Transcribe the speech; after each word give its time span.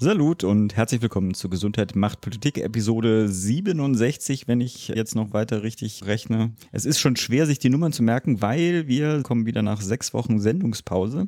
Salut 0.00 0.44
und 0.44 0.76
herzlich 0.76 1.02
willkommen 1.02 1.34
zu 1.34 1.48
Gesundheit 1.48 1.96
macht 1.96 2.20
Politik 2.20 2.58
Episode 2.58 3.28
67, 3.28 4.46
wenn 4.46 4.60
ich 4.60 4.86
jetzt 4.86 5.16
noch 5.16 5.32
weiter 5.32 5.64
richtig 5.64 6.06
rechne. 6.06 6.52
Es 6.70 6.84
ist 6.84 7.00
schon 7.00 7.16
schwer, 7.16 7.46
sich 7.46 7.58
die 7.58 7.68
Nummern 7.68 7.92
zu 7.92 8.04
merken, 8.04 8.40
weil 8.40 8.86
wir 8.86 9.24
kommen 9.24 9.44
wieder 9.44 9.62
nach 9.62 9.80
sechs 9.80 10.14
Wochen 10.14 10.38
Sendungspause. 10.38 11.26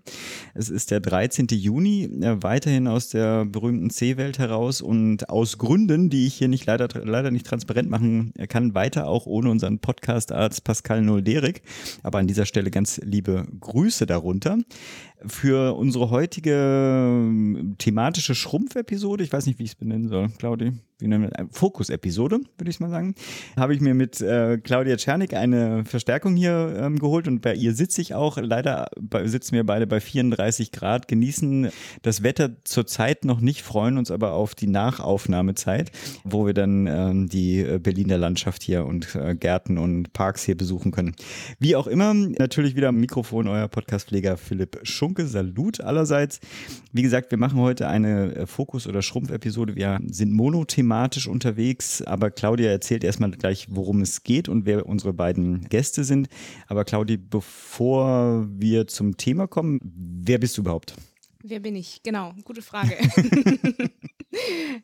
Es 0.54 0.70
ist 0.70 0.92
der 0.92 1.00
13. 1.00 1.48
Juni, 1.50 2.04
äh, 2.22 2.40
weiterhin 2.44 2.86
aus 2.86 3.08
der 3.08 3.44
berühmten 3.44 3.90
C-Welt 3.90 4.38
heraus 4.38 4.82
und 4.82 5.28
aus 5.30 5.58
Gründen, 5.58 6.08
die 6.08 6.28
ich 6.28 6.34
hier 6.34 6.46
nicht 6.46 6.66
leider, 6.66 6.86
leider 7.04 7.32
nicht 7.32 7.46
transparent 7.46 7.90
machen 7.90 8.32
kann, 8.48 8.76
weiter 8.76 9.08
auch 9.08 9.26
ohne 9.26 9.50
unseren 9.50 9.80
Podcast-Arzt 9.80 10.62
Pascal 10.62 11.02
Nolderik. 11.02 11.62
Aber 12.04 12.20
an 12.20 12.28
dieser 12.28 12.46
Stelle 12.46 12.70
ganz 12.70 13.00
liebe 13.02 13.48
Grüße 13.58 14.06
darunter 14.06 14.58
für 15.26 15.76
unsere 15.76 16.10
heutige 16.10 16.52
ähm, 16.52 17.76
thematische 17.78 18.34
Schrumpf-Episode, 18.34 19.24
ich 19.24 19.32
weiß 19.32 19.46
nicht, 19.46 19.58
wie 19.58 19.64
ich 19.64 19.70
es 19.70 19.76
benennen 19.76 20.08
soll, 20.08 20.28
Claudi, 20.38 20.72
wie 21.00 21.08
nennen 21.08 21.30
wir 21.30 21.48
Fokus-Episode, 21.50 22.40
würde 22.58 22.70
ich 22.70 22.80
mal 22.80 22.90
sagen, 22.90 23.14
habe 23.56 23.74
ich 23.74 23.80
mir 23.80 23.94
mit 23.94 24.20
äh, 24.20 24.58
Claudia 24.58 24.96
Czernik 24.96 25.34
eine 25.34 25.84
Verstärkung 25.84 26.36
hier 26.36 26.74
ähm, 26.78 26.98
geholt 26.98 27.26
und 27.28 27.40
bei 27.40 27.54
ihr 27.54 27.74
sitze 27.74 28.00
ich 28.00 28.14
auch. 28.14 28.38
Leider 28.38 28.88
bei, 29.00 29.26
sitzen 29.26 29.52
wir 29.52 29.64
beide 29.64 29.86
bei 29.86 30.00
34 30.00 30.72
Grad, 30.72 31.08
genießen 31.08 31.70
das 32.02 32.22
Wetter 32.22 32.50
zurzeit 32.64 33.24
noch 33.24 33.40
nicht, 33.40 33.62
freuen 33.62 33.98
uns 33.98 34.10
aber 34.10 34.32
auf 34.32 34.54
die 34.54 34.66
Nachaufnahmezeit, 34.66 35.90
wo 36.24 36.46
wir 36.46 36.54
dann 36.54 36.86
ähm, 36.86 37.28
die 37.28 37.60
äh, 37.60 37.78
Berliner 37.78 38.18
Landschaft 38.18 38.62
hier 38.62 38.84
und 38.84 39.14
äh, 39.14 39.34
Gärten 39.34 39.78
und 39.78 40.12
Parks 40.12 40.44
hier 40.44 40.56
besuchen 40.56 40.92
können. 40.92 41.14
Wie 41.58 41.76
auch 41.76 41.86
immer, 41.86 42.14
natürlich 42.14 42.76
wieder 42.76 42.88
am 42.88 42.96
Mikrofon 42.96 43.48
euer 43.48 43.68
Podcastpfleger 43.68 44.36
Philipp 44.36 44.80
Schunke. 44.82 45.26
Salut 45.26 45.80
allerseits. 45.80 46.40
Wie 46.92 47.02
gesagt, 47.02 47.30
wir 47.30 47.38
machen 47.38 47.58
heute 47.58 47.88
eine 47.88 48.34
äh, 48.34 48.46
Fokus- 48.46 48.86
oder 48.86 49.02
Schrumpf-Episode. 49.02 49.76
Wir 49.76 49.98
sind 50.10 50.32
monothematisch 50.32 50.89
thematisch 50.90 51.28
unterwegs, 51.28 52.02
aber 52.02 52.32
Claudia 52.32 52.68
erzählt 52.68 53.04
erstmal 53.04 53.30
gleich, 53.30 53.68
worum 53.70 54.00
es 54.00 54.24
geht 54.24 54.48
und 54.48 54.66
wer 54.66 54.86
unsere 54.86 55.12
beiden 55.12 55.68
Gäste 55.68 56.02
sind. 56.02 56.28
Aber 56.66 56.84
Claudia, 56.84 57.16
bevor 57.30 58.44
wir 58.50 58.88
zum 58.88 59.16
Thema 59.16 59.46
kommen, 59.46 59.78
wer 59.82 60.38
bist 60.38 60.56
du 60.56 60.62
überhaupt? 60.62 60.94
Wer 61.44 61.60
bin 61.60 61.76
ich? 61.76 62.02
Genau, 62.02 62.34
gute 62.42 62.60
Frage. 62.60 62.96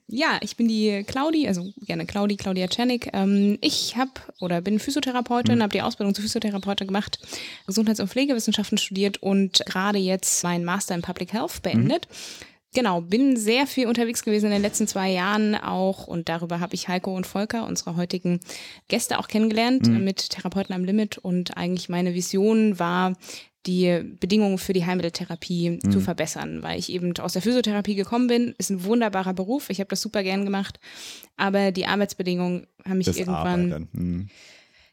ja, 0.06 0.38
ich 0.42 0.56
bin 0.56 0.68
die 0.68 1.02
Claudi, 1.04 1.48
also 1.48 1.72
gerne 1.84 2.06
Claudi, 2.06 2.36
Claudia 2.36 2.68
Czernik. 2.68 3.10
Ähm, 3.12 3.58
ich 3.60 3.96
habe 3.96 4.12
oder 4.40 4.60
bin 4.60 4.78
Physiotherapeutin, 4.78 5.56
mhm. 5.56 5.62
habe 5.62 5.72
die 5.72 5.82
Ausbildung 5.82 6.14
zur 6.14 6.22
Physiotherapeutin 6.22 6.86
gemacht, 6.86 7.18
Gesundheits- 7.66 8.00
und 8.00 8.08
Pflegewissenschaften 8.08 8.78
studiert 8.78 9.20
und 9.22 9.60
gerade 9.66 9.98
jetzt 9.98 10.44
meinen 10.44 10.64
Master 10.64 10.94
in 10.94 11.02
Public 11.02 11.32
Health 11.32 11.62
beendet. 11.62 12.06
Mhm 12.08 12.55
Genau, 12.74 13.00
bin 13.00 13.36
sehr 13.36 13.66
viel 13.66 13.86
unterwegs 13.86 14.22
gewesen 14.22 14.46
in 14.46 14.52
den 14.52 14.62
letzten 14.62 14.86
zwei 14.86 15.10
Jahren 15.10 15.54
auch 15.54 16.06
und 16.06 16.28
darüber 16.28 16.60
habe 16.60 16.74
ich 16.74 16.88
Heiko 16.88 17.16
und 17.16 17.26
Volker, 17.26 17.66
unsere 17.66 17.96
heutigen 17.96 18.40
Gäste, 18.88 19.18
auch 19.18 19.28
kennengelernt 19.28 19.86
mhm. 19.86 20.04
mit 20.04 20.30
Therapeuten 20.30 20.74
am 20.74 20.84
Limit 20.84 21.16
und 21.16 21.56
eigentlich 21.56 21.88
meine 21.88 22.14
Vision 22.14 22.78
war, 22.78 23.14
die 23.66 24.16
Bedingungen 24.20 24.58
für 24.58 24.72
die 24.72 24.84
Heilmitteltherapie 24.84 25.70
mhm. 25.70 25.90
zu 25.90 26.00
verbessern, 26.00 26.62
weil 26.62 26.78
ich 26.78 26.90
eben 26.90 27.16
aus 27.18 27.32
der 27.32 27.42
Physiotherapie 27.42 27.94
gekommen 27.94 28.28
bin. 28.28 28.54
Ist 28.58 28.70
ein 28.70 28.84
wunderbarer 28.84 29.34
Beruf, 29.34 29.70
ich 29.70 29.80
habe 29.80 29.88
das 29.88 30.00
super 30.00 30.22
gern 30.22 30.44
gemacht, 30.44 30.78
aber 31.36 31.72
die 31.72 31.86
Arbeitsbedingungen 31.86 32.66
haben 32.84 32.98
mich 32.98 33.06
das 33.06 33.16
irgendwann 33.16 33.88
mhm. 33.92 34.28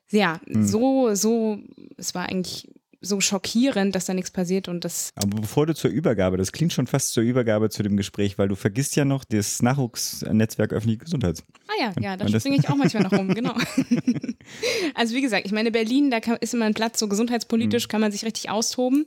ja 0.10 0.40
mhm. 0.48 0.66
so 0.66 1.14
so 1.16 1.60
es 1.98 2.16
war 2.16 2.30
eigentlich 2.30 2.68
so 3.04 3.20
schockierend, 3.20 3.94
dass 3.96 4.06
da 4.06 4.14
nichts 4.14 4.32
passiert 4.32 4.68
und 4.68 4.86
das. 4.86 5.12
Aber 5.16 5.42
bevor 5.42 5.66
du 5.66 5.76
zur 5.76 5.92
Übergabe, 5.92 6.38
das 6.38 6.52
klingt 6.52 6.74
schon 6.74 6.88
fast 6.88 7.14
zur 7.14 7.24
Übergabe 7.24 7.70
zu 7.70 7.84
dem 7.84 7.98
Gespräch, 7.98 8.38
weil 8.38 8.48
du 8.48 8.56
vergisst 8.56 8.96
ja 8.96 9.06
noch 9.06 9.26
das 9.26 9.62
Nachwuchsnetzwerk 9.62 10.74
öffentliche 10.74 11.00
Gesundheit. 11.00 11.44
Ah 11.68 11.74
ja, 11.80 11.94
ja, 12.00 12.18
da 12.18 12.28
springe 12.28 12.58
ich 12.58 12.70
auch 12.70 12.76
manchmal 12.76 13.04
noch 13.04 13.12
rum, 13.12 13.28
genau. 13.36 13.54
also 14.96 15.16
wie 15.16 15.22
gesagt, 15.22 15.46
ich 15.46 15.52
meine, 15.52 15.72
Berlin, 15.72 16.10
da 16.10 16.20
kann, 16.20 16.38
ist 16.40 16.54
immer 16.54 16.66
ein 16.66 16.74
Platz, 16.74 17.00
so 17.00 17.08
gesundheitspolitisch 17.08 17.88
mhm. 17.88 17.90
kann 17.90 18.02
man 18.02 18.12
sich 18.12 18.26
richtig 18.26 18.50
austoben. 18.50 19.06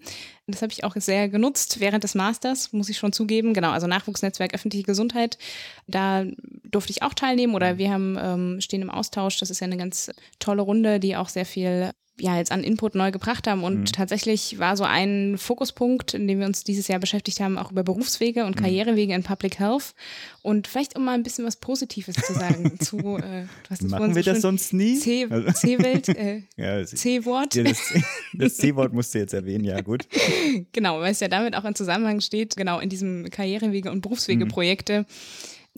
Das 0.49 0.63
habe 0.63 0.73
ich 0.73 0.85
auch 0.85 0.95
sehr 0.97 1.29
genutzt 1.29 1.81
während 1.81 2.05
des 2.05 2.15
Masters, 2.15 2.73
muss 2.73 2.89
ich 2.89 2.99
schon 2.99 3.13
zugeben. 3.13 3.53
Genau, 3.53 3.71
also 3.71 3.87
Nachwuchsnetzwerk 3.87 4.55
öffentliche 4.55 4.85
Gesundheit, 4.85 5.39
da 5.89 6.25
durfte 6.65 6.93
ich 6.93 7.03
auch 7.03 7.15
teilnehmen 7.15 7.55
oder 7.55 7.75
mhm. 7.75 7.79
wir 7.79 7.91
haben 7.91 8.19
ähm, 8.21 8.61
stehen 8.61 8.83
im 8.83 8.91
Austausch. 8.91 9.39
Das 9.39 9.51
ist 9.51 9.61
ja 9.61 9.67
eine 9.67 9.77
ganz 9.77 10.11
tolle 10.39 10.63
Runde, 10.63 11.01
die 11.01 11.17
auch 11.17 11.29
sehr 11.29 11.47
viel 11.47 11.91
ja 12.19 12.37
jetzt 12.37 12.51
an 12.51 12.65
Input 12.65 12.95
neu 12.95 13.11
gebracht 13.11 13.47
haben. 13.47 13.63
Und 13.63 13.81
mhm. 13.81 13.85
tatsächlich 13.87 14.59
war 14.59 14.77
so 14.77 14.85
ein 14.85 15.37
Fokuspunkt, 15.39 16.15
in 16.15 16.27
dem 16.27 16.39
wir 16.39 16.47
uns 16.47 16.65
dieses 16.65 16.89
Jahr 16.89 16.99
beschäftigt 16.99 17.41
haben, 17.41 17.59
auch 17.59 17.71
über 17.71 17.83
Berufswege 17.83 18.45
und 18.45 18.57
mhm. 18.57 18.61
Karrierewege 18.61 19.15
in 19.15 19.23
Public 19.23 19.59
Health. 19.59 19.95
Und 20.43 20.67
vielleicht 20.67 20.97
um 20.97 21.05
mal 21.05 21.15
ein 21.15 21.23
bisschen 21.23 21.45
was 21.45 21.57
Positives 21.57 22.17
zu 22.17 22.33
sagen 22.33 22.79
zu 22.81 23.19
äh, 23.19 23.47
was 23.69 23.83
Machen 23.83 24.15
wir 24.15 24.23
so 24.23 24.33
das 24.33 24.43
sonst 24.43 24.73
nie? 24.73 24.99
C-Welt, 24.99 26.09
äh, 26.09 26.43
ja, 26.57 26.85
C-Wort. 26.85 27.55
Ja, 27.55 27.65
das, 27.65 27.79
das 28.33 28.57
C-Wort 28.57 28.93
musst 28.95 29.15
du 29.15 29.19
jetzt 29.19 29.35
erwähnen, 29.35 29.65
ja 29.65 29.81
gut. 29.81 30.07
genau, 30.73 31.01
weil 31.01 31.13
es 31.13 31.21
ja 31.21 31.29
damit 31.29 31.57
auch 31.57 31.65
in 31.65 31.75
Zusammenhang 31.75 32.21
steht, 32.21 32.57
genau 32.57 32.79
in 32.79 32.89
diesem 32.89 33.29
Karrierewege- 33.31 33.91
und 33.91 34.01
Berufswegeprojekte. 34.03 35.01
Mhm 35.01 35.07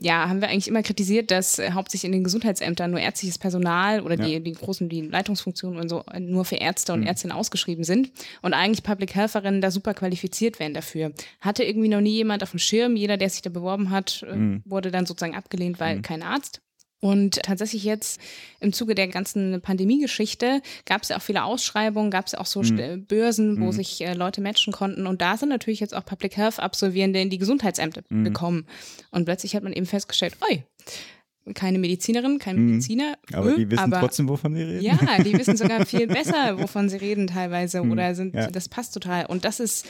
ja, 0.01 0.29
haben 0.29 0.41
wir 0.41 0.49
eigentlich 0.49 0.67
immer 0.67 0.81
kritisiert, 0.81 1.29
dass 1.31 1.59
äh, 1.59 1.71
hauptsächlich 1.71 2.07
in 2.07 2.13
den 2.13 2.23
Gesundheitsämtern 2.23 2.91
nur 2.91 2.99
ärztliches 2.99 3.37
Personal 3.37 4.01
oder 4.01 4.15
ja. 4.15 4.25
die, 4.25 4.43
die 4.43 4.53
großen, 4.53 4.87
die 4.89 5.01
Leitungsfunktionen 5.01 5.79
und 5.79 5.89
so 5.89 6.03
äh, 6.11 6.19
nur 6.19 6.45
für 6.45 6.55
Ärzte 6.55 6.93
und 6.93 7.01
mhm. 7.01 7.07
Ärztinnen 7.07 7.35
ausgeschrieben 7.35 7.83
sind 7.83 8.11
und 8.41 8.53
eigentlich 8.53 8.83
Public 8.83 9.13
Helferinnen 9.13 9.61
da 9.61 9.71
super 9.71 9.93
qualifiziert 9.93 10.59
werden 10.59 10.73
dafür. 10.73 11.11
Hatte 11.41 11.63
irgendwie 11.63 11.89
noch 11.89 12.01
nie 12.01 12.13
jemand 12.13 12.43
auf 12.43 12.51
dem 12.51 12.59
Schirm. 12.59 12.95
Jeder, 12.95 13.17
der 13.17 13.29
sich 13.29 13.41
da 13.41 13.49
beworben 13.49 13.89
hat, 13.89 14.25
äh, 14.27 14.35
mhm. 14.35 14.63
wurde 14.65 14.91
dann 14.91 15.05
sozusagen 15.05 15.35
abgelehnt, 15.35 15.79
weil 15.79 15.97
mhm. 15.97 16.01
kein 16.01 16.23
Arzt. 16.23 16.61
Und 17.01 17.41
tatsächlich 17.43 17.83
jetzt 17.83 18.19
im 18.59 18.73
Zuge 18.73 18.93
der 18.93 19.07
ganzen 19.07 19.61
Pandemie-Geschichte 19.61 20.61
gab 20.85 21.03
es 21.03 21.09
ja 21.09 21.17
auch 21.17 21.21
viele 21.21 21.43
Ausschreibungen, 21.43 22.11
gab 22.11 22.25
es 22.25 22.33
ja 22.33 22.39
auch 22.39 22.45
so 22.45 22.61
mhm. 22.61 23.05
Börsen, 23.05 23.61
wo 23.61 23.67
mhm. 23.67 23.71
sich 23.71 24.01
äh, 24.01 24.13
Leute 24.13 24.41
matchen 24.41 24.73
konnten. 24.73 25.07
Und 25.07 25.21
da 25.21 25.37
sind 25.37 25.49
natürlich 25.49 25.79
jetzt 25.79 25.95
auch 25.95 26.03
Public 26.03 26.35
Health-Absolvierende 26.35 27.21
in 27.21 27.29
die 27.29 27.37
Gesundheitsämter 27.37 28.01
mhm. 28.09 28.25
gekommen. 28.25 28.67
Und 29.11 29.25
plötzlich 29.25 29.55
hat 29.55 29.63
man 29.63 29.73
eben 29.73 29.85
festgestellt, 29.85 30.35
oi, 30.49 30.63
keine 31.53 31.79
Medizinerin, 31.79 32.39
kein 32.39 32.57
mhm. 32.57 32.65
Mediziner. 32.71 33.15
Aber 33.33 33.55
die 33.55 33.69
wissen 33.69 33.79
aber, 33.79 33.99
trotzdem, 33.99 34.29
wovon 34.29 34.55
sie 34.55 34.61
reden. 34.61 34.83
Ja, 34.83 34.97
die 35.23 35.33
wissen 35.37 35.57
sogar 35.57 35.85
viel 35.85 36.07
besser, 36.07 36.59
wovon 36.59 36.89
sie 36.89 36.97
reden 36.97 37.27
teilweise. 37.27 37.83
Mhm. 37.83 37.91
Oder 37.91 38.15
sind, 38.15 38.35
ja. 38.35 38.47
das 38.47 38.69
passt 38.69 38.93
total. 38.93 39.25
Und 39.25 39.45
das 39.45 39.59
ist, 39.59 39.85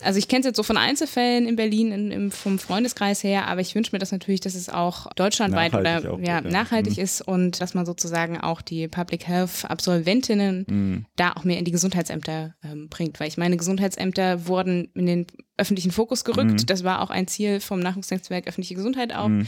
also 0.00 0.18
ich 0.18 0.28
kenne 0.28 0.40
es 0.40 0.46
jetzt 0.46 0.56
so 0.56 0.62
von 0.62 0.76
Einzelfällen 0.76 1.46
in 1.46 1.56
Berlin, 1.56 1.92
in, 1.92 2.10
im, 2.10 2.30
vom 2.30 2.58
Freundeskreis 2.58 3.22
her, 3.22 3.48
aber 3.48 3.60
ich 3.60 3.74
wünsche 3.74 3.90
mir 3.92 3.98
das 3.98 4.12
natürlich, 4.12 4.40
dass 4.40 4.54
es 4.54 4.68
auch 4.68 5.12
deutschlandweit 5.14 5.72
nachhaltig 5.72 6.10
oder 6.10 6.14
auch 6.14 6.20
ja, 6.20 6.40
gut, 6.40 6.52
nachhaltig 6.52 6.96
mhm. 6.96 7.02
ist 7.02 7.20
und 7.20 7.60
dass 7.60 7.74
man 7.74 7.86
sozusagen 7.86 8.38
auch 8.38 8.62
die 8.62 8.88
Public 8.88 9.26
Health 9.26 9.64
Absolventinnen 9.68 10.66
mhm. 10.68 11.06
da 11.16 11.32
auch 11.32 11.44
mehr 11.44 11.58
in 11.58 11.64
die 11.64 11.72
Gesundheitsämter 11.72 12.54
ähm, 12.64 12.88
bringt. 12.88 13.20
Weil 13.20 13.28
ich 13.28 13.36
meine, 13.36 13.56
Gesundheitsämter 13.56 14.46
wurden 14.46 14.90
in 14.94 15.06
den 15.06 15.26
öffentlichen 15.56 15.92
Fokus 15.92 16.24
gerückt. 16.24 16.62
Mhm. 16.62 16.66
Das 16.66 16.84
war 16.84 17.02
auch 17.02 17.10
ein 17.10 17.26
Ziel 17.28 17.60
vom 17.60 17.80
Nachwuchsnetzwerk 17.80 18.46
öffentliche 18.46 18.74
Gesundheit 18.74 19.14
auch. 19.14 19.28
Mhm 19.28 19.46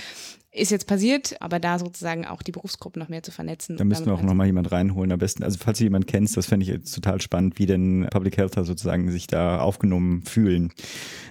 ist 0.54 0.70
jetzt 0.70 0.87
passiert, 0.87 1.37
aber 1.41 1.59
da 1.59 1.78
sozusagen 1.78 2.25
auch 2.26 2.42
die 2.42 2.53
Berufsgruppen 2.53 3.00
noch 3.00 3.09
mehr 3.09 3.22
zu 3.22 3.32
vernetzen. 3.32 3.76
Da 3.76 3.84
müssen 3.84 4.06
wir 4.06 4.15
auch 4.15 4.22
nochmal 4.22 4.47
jemand 4.47 4.70
reinholen. 4.70 5.10
Am 5.10 5.19
besten, 5.19 5.42
also 5.42 5.59
falls 5.60 5.78
du 5.78 5.84
jemanden 5.84 6.06
kennst, 6.06 6.36
das 6.36 6.47
fände 6.47 6.65
ich 6.65 6.71
jetzt 6.71 6.95
total 6.95 7.21
spannend, 7.21 7.59
wie 7.59 7.66
denn 7.66 8.06
Public 8.10 8.36
Healther 8.36 8.65
sozusagen 8.65 9.10
sich 9.10 9.27
da 9.27 9.59
aufgenommen 9.60 10.22
fühlen. 10.22 10.72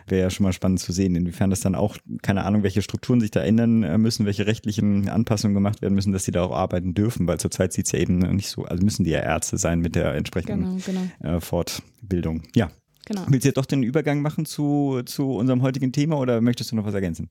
Wäre 0.07 0.23
ja 0.23 0.29
schon 0.29 0.43
mal 0.43 0.53
spannend 0.53 0.81
zu 0.81 0.91
sehen, 0.91 1.15
inwiefern 1.15 1.49
das 1.49 1.61
dann 1.61 1.75
auch, 1.75 1.97
keine 2.21 2.43
Ahnung, 2.43 2.63
welche 2.63 2.81
Strukturen 2.81 3.21
sich 3.21 3.31
da 3.31 3.41
ändern 3.41 3.83
äh, 3.83 3.97
müssen, 3.97 4.25
welche 4.25 4.45
rechtlichen 4.45 5.07
Anpassungen 5.07 5.55
gemacht 5.55 5.81
werden 5.81 5.93
müssen, 5.95 6.11
dass 6.11 6.25
sie 6.25 6.31
da 6.31 6.43
auch 6.43 6.51
arbeiten 6.51 6.93
dürfen, 6.93 7.25
weil 7.25 7.39
zurzeit 7.39 7.71
sieht 7.71 7.85
es 7.85 7.93
ja 7.93 7.99
eben 7.99 8.19
nicht 8.19 8.49
so, 8.49 8.65
also 8.65 8.83
müssen 8.83 9.05
die 9.05 9.11
ja 9.11 9.19
Ärzte 9.19 9.57
sein 9.57 9.79
mit 9.79 9.95
der 9.95 10.13
entsprechenden 10.15 10.81
genau, 10.85 11.09
genau. 11.19 11.37
Äh, 11.37 11.39
Fortbildung. 11.39 12.43
Ja. 12.55 12.69
Genau. 13.05 13.23
Willst 13.27 13.43
du 13.43 13.49
jetzt 13.49 13.57
doch 13.57 13.65
den 13.65 13.83
Übergang 13.83 14.21
machen 14.21 14.45
zu, 14.45 15.01
zu 15.05 15.31
unserem 15.33 15.61
heutigen 15.61 15.91
Thema 15.91 16.17
oder 16.17 16.41
möchtest 16.41 16.71
du 16.71 16.75
noch 16.75 16.85
was 16.85 16.93
ergänzen? 16.93 17.29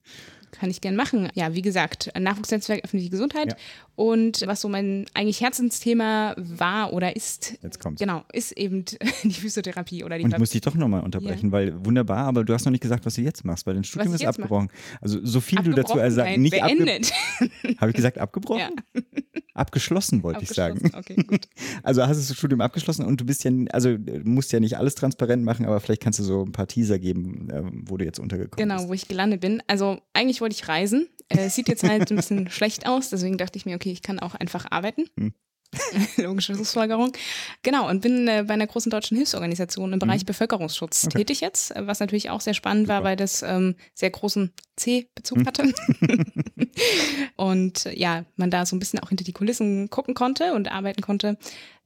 Kann 0.53 0.71
ich 0.71 0.81
gern 0.81 0.95
machen. 0.97 1.29
Ja, 1.35 1.55
wie 1.55 1.63
gesagt, 1.63 2.11
Nachwuchsnetzwerk 2.19 2.85
öffentliche 2.85 3.11
Gesundheit. 3.11 3.49
Ja. 3.53 3.57
Und 3.97 4.43
was 4.47 4.61
so 4.61 4.69
mein 4.69 5.07
eigentlich 5.15 5.41
Herzensthema 5.41 6.35
war 6.37 6.93
oder 6.93 7.15
ist, 7.17 7.59
Jetzt 7.63 7.81
kommt's. 7.81 8.01
genau, 8.01 8.25
ist 8.33 8.53
eben 8.53 8.85
die 9.25 9.33
Physiotherapie 9.33 10.05
oder 10.05 10.17
die 10.19 10.25
Und 10.25 10.33
ich 10.33 10.39
muss 10.39 10.51
dich 10.51 10.61
doch 10.61 10.75
nochmal 10.75 11.03
unterbrechen, 11.03 11.53
weil 11.53 11.85
wunderbar, 11.85 12.27
aber 12.27 12.45
du 12.45 12.55
hast 12.55 12.65
noch 12.65 12.71
nicht 12.73 12.81
gesagt, 12.83 13.05
was 13.05 13.15
du 13.15 13.23
jetzt 13.23 13.45
machst, 13.45 13.67
weil 13.67 13.75
dein 13.75 13.85
Studium 13.85 14.15
ist 14.15 14.21
jetzt 14.21 14.39
mache? 14.39 14.45
abgebrochen. 14.45 14.69
Also 15.01 15.19
so 15.25 15.41
viel 15.41 15.59
du 15.63 15.71
dazu 15.73 15.95
Abgebrochen, 15.95 16.11
sagst, 16.13 16.39
nicht 16.39 16.53
beendet. 16.53 17.13
Habe 17.79 17.91
ich 17.91 17.97
gesagt 17.97 18.19
abgebrochen? 18.19 18.61
Ja. 18.95 19.03
Abgeschlossen 19.55 20.23
wollte 20.23 20.43
ich 20.45 20.49
sagen. 20.51 20.91
Okay, 20.95 21.15
gut. 21.27 21.49
Also 21.83 22.03
hast 22.07 22.17
du 22.17 22.27
das 22.29 22.37
Studium 22.37 22.61
abgeschlossen 22.61 23.05
und 23.05 23.21
du 23.21 23.25
bist 23.27 23.45
ja, 23.45 23.51
also 23.71 23.97
musst 24.25 24.53
ja 24.53 24.61
nicht 24.61 24.77
alles 24.79 24.95
transparent 24.95 25.45
machen, 25.45 25.67
aber 25.67 25.81
vielleicht 25.81 26.03
kannst 26.03 26.19
du 26.19 26.23
so 26.23 26.43
ein 26.45 26.53
paar 26.53 26.67
Teaser 26.67 26.99
geben, 26.99 27.51
äh, 27.51 27.63
wo 27.89 27.97
du 27.97 28.05
jetzt 28.05 28.19
untergekommen 28.19 28.57
Genau, 28.57 28.77
bist. 28.77 28.89
wo 28.89 28.95
ich 28.95 29.09
gelandet 29.09 29.41
bin. 29.41 29.63
Also 29.67 30.01
eigentlich 30.15 30.41
wollte 30.43 30.55
ich 30.55 30.69
reisen. 30.69 31.09
Äh, 31.29 31.49
sieht 31.49 31.69
jetzt 31.69 31.85
halt 31.85 32.11
ein 32.11 32.17
bisschen 32.17 32.49
schlecht 32.51 32.87
aus, 32.87 33.09
deswegen 33.09 33.39
dachte 33.39 33.57
ich 33.57 33.65
mir, 33.65 33.77
okay, 33.77 33.93
ich 33.93 34.03
kann 34.03 34.19
auch 34.19 34.35
einfach 34.35 34.67
arbeiten. 34.71 35.07
Hm. 35.19 35.33
Logische 36.19 36.55
Schlussfolgerung. 36.55 37.13
Genau, 37.63 37.89
und 37.89 38.03
bin 38.03 38.29
äh, 38.29 38.45
bei 38.47 38.53
einer 38.53 38.67
großen 38.67 38.91
deutschen 38.91 39.17
Hilfsorganisation 39.17 39.95
im 39.95 39.99
Bereich 39.99 40.27
Bevölkerungsschutz 40.27 41.05
Hm. 41.05 41.07
Okay. 41.09 41.19
tätig 41.19 41.41
jetzt, 41.41 41.73
was 41.77 42.01
natürlich 42.01 42.29
auch 42.29 42.43
sehr 42.43 42.55
spannend 42.55 42.89
war, 42.89 42.99
Super. 42.99 43.09
weil 43.09 43.17
das 43.17 43.43
ähm, 43.43 43.77
sehr 43.95 44.11
großen 44.11 44.53
C-Bezug 44.77 45.47
hatte. 45.47 45.73
und 47.37 47.87
äh, 47.87 47.99
ja, 47.99 48.25
man 48.37 48.51
da 48.51 48.67
so 48.67 48.77
ein 48.77 48.81
bisschen 48.81 48.99
auch 48.99 49.09
hinter 49.09 49.25
die 49.25 49.33
Kulissen 49.33 49.89
gucken 49.89 50.15
konnte 50.15 50.53
und 50.53 50.71
arbeiten 50.71 51.01
konnte. 51.01 51.39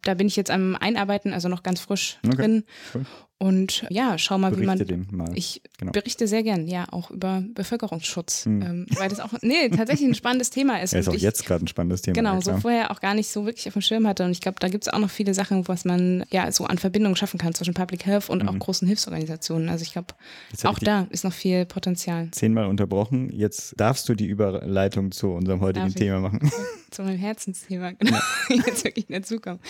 Da 0.06 0.14
bin 0.14 0.26
ich 0.28 0.36
jetzt 0.36 0.50
am 0.50 0.76
Einarbeiten, 0.76 1.32
also 1.32 1.48
noch 1.48 1.62
ganz 1.62 1.80
frisch 1.80 2.18
Okay, 2.26 2.36
drin. 2.36 2.64
cool. 2.94 3.04
Und 3.38 3.84
ja, 3.90 4.16
schau 4.16 4.38
mal, 4.38 4.56
wie 4.58 4.64
man. 4.64 4.78
Berichte 4.78 5.14
mal. 5.14 5.28
Ich 5.34 5.60
Genau. 5.76 5.92
berichte 5.92 6.26
sehr 6.26 6.42
gern, 6.42 6.66
ja, 6.68 6.86
auch 6.90 7.10
über 7.10 7.44
Bevölkerungsschutz, 7.54 8.46
Hm. 8.46 8.62
ähm, 8.62 8.86
weil 8.96 9.10
das 9.10 9.20
auch, 9.20 9.34
nee, 9.42 9.68
tatsächlich 9.68 10.08
ein 10.08 10.14
spannendes 10.14 10.48
Thema 10.48 10.80
ist. 10.80 10.94
Ja, 10.94 11.00
ist 11.00 11.08
auch 11.10 11.12
ich, 11.12 11.20
jetzt 11.20 11.44
gerade 11.44 11.62
ein 11.62 11.68
spannendes 11.68 12.00
Thema. 12.00 12.14
Genau, 12.14 12.34
ja, 12.36 12.40
so 12.40 12.56
vorher 12.56 12.90
auch 12.90 13.00
gar 13.00 13.12
nicht 13.12 13.28
so 13.28 13.44
wirklich 13.44 13.66
auf 13.68 13.74
dem 13.74 13.82
Schirm 13.82 14.06
hatte. 14.06 14.24
Und 14.24 14.30
ich 14.30 14.40
glaube, 14.40 14.56
da 14.58 14.68
gibt 14.68 14.86
es 14.86 14.92
auch 14.92 14.98
noch 14.98 15.10
viele 15.10 15.34
Sachen, 15.34 15.68
was 15.68 15.84
man 15.84 16.24
ja 16.30 16.50
so 16.50 16.64
an 16.64 16.78
Verbindungen 16.78 17.14
schaffen 17.14 17.36
kann 17.38 17.52
zwischen 17.52 17.74
Public 17.74 18.06
Health 18.06 18.30
und 18.30 18.48
auch 18.48 18.58
großen 18.58 18.88
Hilfsorganisationen. 18.88 19.68
Also 19.68 19.82
ich 19.82 19.92
glaube, 19.92 20.14
Mhm. 20.62 20.68
Auch 20.70 20.78
ich 20.78 20.84
da 20.84 21.06
ist 21.10 21.24
noch 21.24 21.32
viel 21.34 21.66
Potenzial 21.66 22.28
zehnmal 22.30 22.64
unterbrochen. 22.66 23.28
Jetzt 23.30 23.74
darfst 23.78 24.08
du 24.08 24.14
die 24.14 24.26
Überleitung 24.26 25.12
zu 25.12 25.28
unserem 25.32 25.60
heutigen? 25.60 25.94
Thema 25.94 26.20
machen. 26.20 26.40
zu 26.90 27.02
meinem 27.02 27.18
Herzensthema. 27.18 27.92
Genau, 27.92 28.18
jetzt 28.66 28.82
wirklich 28.84 29.06
dazukommen. 29.08 29.60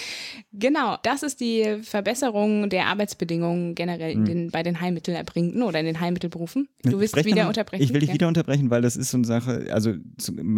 Genau, 0.52 0.96
das 1.02 1.22
ist 1.22 1.40
die 1.40 1.78
Verbesserung 1.82 2.68
der 2.68 2.86
Arbeitsbedingungen 2.86 3.74
generell 3.74 4.12
in 4.12 4.24
den, 4.24 4.50
bei 4.50 4.62
den 4.62 4.80
Heilmittelerbringenden 4.80 5.62
oder 5.62 5.80
in 5.80 5.86
den 5.86 6.00
Heilmittelberufen. 6.00 6.68
Du 6.82 7.00
willst 7.00 7.12
Sprech 7.12 7.26
wieder 7.26 7.46
unterbrechen. 7.46 7.82
Ich 7.82 7.92
will 7.92 8.00
dich 8.00 8.08
ja? 8.08 8.14
wieder 8.14 8.28
unterbrechen, 8.28 8.70
weil 8.70 8.82
das 8.82 8.96
ist 8.96 9.10
so 9.10 9.18
eine 9.18 9.26
Sache, 9.26 9.68
also 9.70 9.94